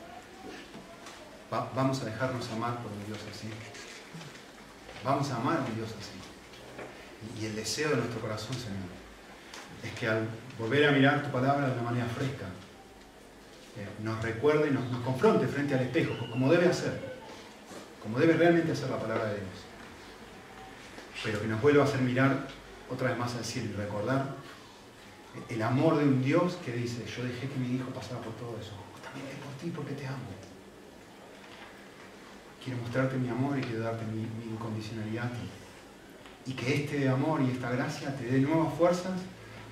vamos 1.75 2.01
a 2.01 2.05
dejarnos 2.05 2.49
amar 2.49 2.81
por 2.81 2.91
un 2.91 3.05
Dios 3.05 3.19
así. 3.31 3.47
Vamos 5.03 5.29
a 5.29 5.35
amar 5.35 5.57
a 5.57 5.61
un 5.61 5.75
Dios 5.75 5.89
así. 5.89 6.17
Y, 7.39 7.45
el 7.45 7.55
deseo 7.55 7.91
de 7.91 7.97
nuestro 7.97 8.19
corazón, 8.21 8.55
Señor, 8.55 8.89
es 9.83 9.91
que 9.93 10.07
al 10.07 10.27
volver 10.57 10.87
a 10.87 10.91
mirar 10.91 11.23
tu 11.23 11.31
palabra 11.31 11.67
de 11.67 11.73
una 11.73 11.83
manera 11.83 12.05
fresca, 12.07 12.45
eh, 13.75 13.87
nos 14.01 14.21
recuerde 14.21 14.69
y 14.69 14.71
nos, 14.71 14.83
confronte 15.03 15.47
frente 15.47 15.73
al 15.73 15.81
espejo, 15.81 16.13
como 16.31 16.51
debe 16.51 16.67
hacer, 16.67 16.99
como 18.01 18.19
debe 18.19 18.33
realmente 18.33 18.71
hacer 18.71 18.89
la 18.89 18.99
palabra 18.99 19.25
de 19.25 19.35
Dios. 19.35 19.65
Pero 21.23 21.41
que 21.41 21.47
nos 21.47 21.61
vuelva 21.61 21.83
a 21.83 21.87
hacer 21.87 22.01
mirar 22.01 22.47
otra 22.89 23.09
vez 23.09 23.17
más 23.17 23.35
al 23.35 23.43
cielo 23.43 23.71
y 23.71 23.73
recordar 23.73 24.35
el 25.49 25.61
amor 25.61 25.97
de 25.97 26.03
un 26.03 26.23
Dios 26.23 26.57
que 26.63 26.73
dice, 26.73 27.05
yo 27.05 27.23
dejé 27.23 27.49
que 27.49 27.57
mi 27.57 27.75
hijo 27.75 27.89
pasara 27.89 28.21
por 28.21 28.33
todo 28.33 28.57
eso, 28.59 28.73
también 29.03 29.27
es 29.27 29.37
por 29.43 29.53
ti 29.53 29.71
porque 29.75 29.93
te 29.93 30.05
amo. 30.05 30.17
Quiero 32.63 32.79
mostrarte 32.79 33.17
mi 33.17 33.29
amor 33.29 33.57
y 33.57 33.61
quiero 33.61 33.81
darte 33.81 34.05
mi, 34.05 34.21
incondicionalidad 34.49 35.29
Y 36.45 36.53
que 36.53 36.75
este 36.75 37.09
amor 37.09 37.41
y 37.41 37.51
esta 37.51 37.69
gracia 37.71 38.15
te 38.15 38.25
dé 38.25 38.39
nuevas 38.39 38.73
fuerzas 38.75 39.19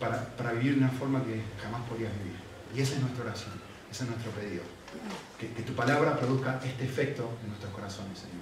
para, 0.02 0.52
vivir 0.54 0.74
de 0.74 0.80
una 0.80 0.89
forma 0.89 1.24
que 1.24 1.39
jamás 1.62 1.88
podrías 1.88 2.12
vivir. 2.18 2.36
Y 2.76 2.82
esa 2.82 2.95
es 2.95 3.02
nuestra 3.02 3.24
oración, 3.24 3.52
ese 3.89 4.04
es 4.04 4.10
nuestro 4.10 4.32
pedido. 4.32 4.64
Que, 5.39 5.62
tu 5.62 5.74
palabra 5.74 6.18
produzca 6.18 6.60
este 6.64 6.84
efecto 6.84 7.38
en 7.43 7.49
nuestros 7.49 7.72
corazones, 7.72 8.18
Señor. 8.18 8.41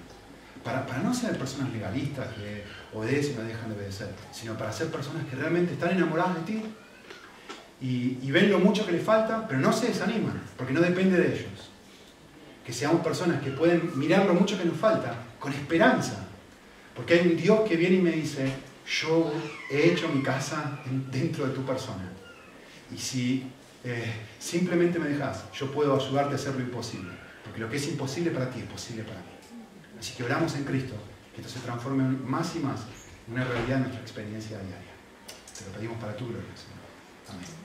Para, 0.64 0.98
no 1.02 1.14
ser 1.14 1.38
personas 1.38 1.72
legalistas 1.72 2.28
que 2.34 2.64
obedecen 2.94 3.34
y 3.34 3.36
no 3.36 3.42
dejan 3.44 3.68
de 3.70 3.76
obedecer, 3.76 4.10
sino 4.32 4.54
para 4.54 4.72
ser 4.72 4.88
personas 4.88 5.26
que 5.26 5.36
realmente 5.36 5.74
están 5.74 5.90
enamoradas 5.90 6.36
de 6.36 6.40
ti 6.42 6.62
y, 7.80 8.30
ven 8.30 8.50
lo 8.50 8.58
mucho 8.58 8.84
que 8.84 8.92
les 8.92 9.02
falta, 9.02 9.46
pero 9.46 9.60
no 9.60 9.72
se 9.72 9.88
desaniman, 9.88 10.40
porque 10.56 10.72
no 10.72 10.80
depende 10.80 11.16
de 11.16 11.28
ellos. 11.28 11.70
Que 12.64 12.72
seamos 12.72 13.02
personas 13.02 13.42
que 13.42 13.50
pueden 13.50 13.98
mirar 13.98 14.26
lo 14.26 14.34
mucho 14.34 14.58
que 14.58 14.64
nos 14.64 14.76
falta 14.76 15.14
con 15.38 15.52
esperanza, 15.52 16.26
Porque 16.94 17.14
hay 17.14 17.28
un 17.28 17.36
Dios 17.36 17.60
que 17.66 17.76
viene 17.76 17.96
y 17.96 18.02
me 18.02 18.10
dice, 18.10 18.52
yo 18.90 19.32
he 19.70 19.92
hecho 19.92 20.08
mi 20.08 20.22
casa 20.22 20.80
dentro 21.10 21.46
de 21.46 21.54
tu 21.54 21.64
persona. 21.64 22.10
Y 22.92 22.98
si 22.98 23.46
eh, 23.84 24.12
simplemente 24.38 24.98
me 24.98 25.08
dejas, 25.08 25.44
yo 25.52 25.70
puedo 25.70 25.96
ayudarte 25.96 26.32
a 26.32 26.34
hacer 26.34 26.54
lo 26.54 26.60
imposible. 26.60 27.12
Porque 27.44 27.60
lo 27.60 27.70
que 27.70 27.76
es 27.76 27.88
imposible 27.88 28.30
para 28.30 28.50
ti 28.50 28.60
es 28.60 28.66
posible 28.66 29.04
para 29.04 29.20
mí. 29.20 29.26
Así 29.98 30.14
que 30.14 30.24
oramos 30.24 30.54
en 30.56 30.64
Cristo, 30.64 30.94
que 31.34 31.40
esto 31.40 31.52
se 31.52 31.60
transforme 31.60 32.04
más 32.04 32.56
y 32.56 32.60
más 32.60 32.80
en 33.28 33.34
una 33.34 33.44
realidad 33.44 33.76
de 33.76 33.82
nuestra 33.82 34.00
experiencia 34.00 34.58
diaria. 34.58 34.90
Te 35.56 35.64
lo 35.66 35.72
pedimos 35.72 35.98
para 35.98 36.16
tu 36.16 36.26
gloria, 36.26 36.50
Señor. 36.56 36.80
Amén. 37.28 37.59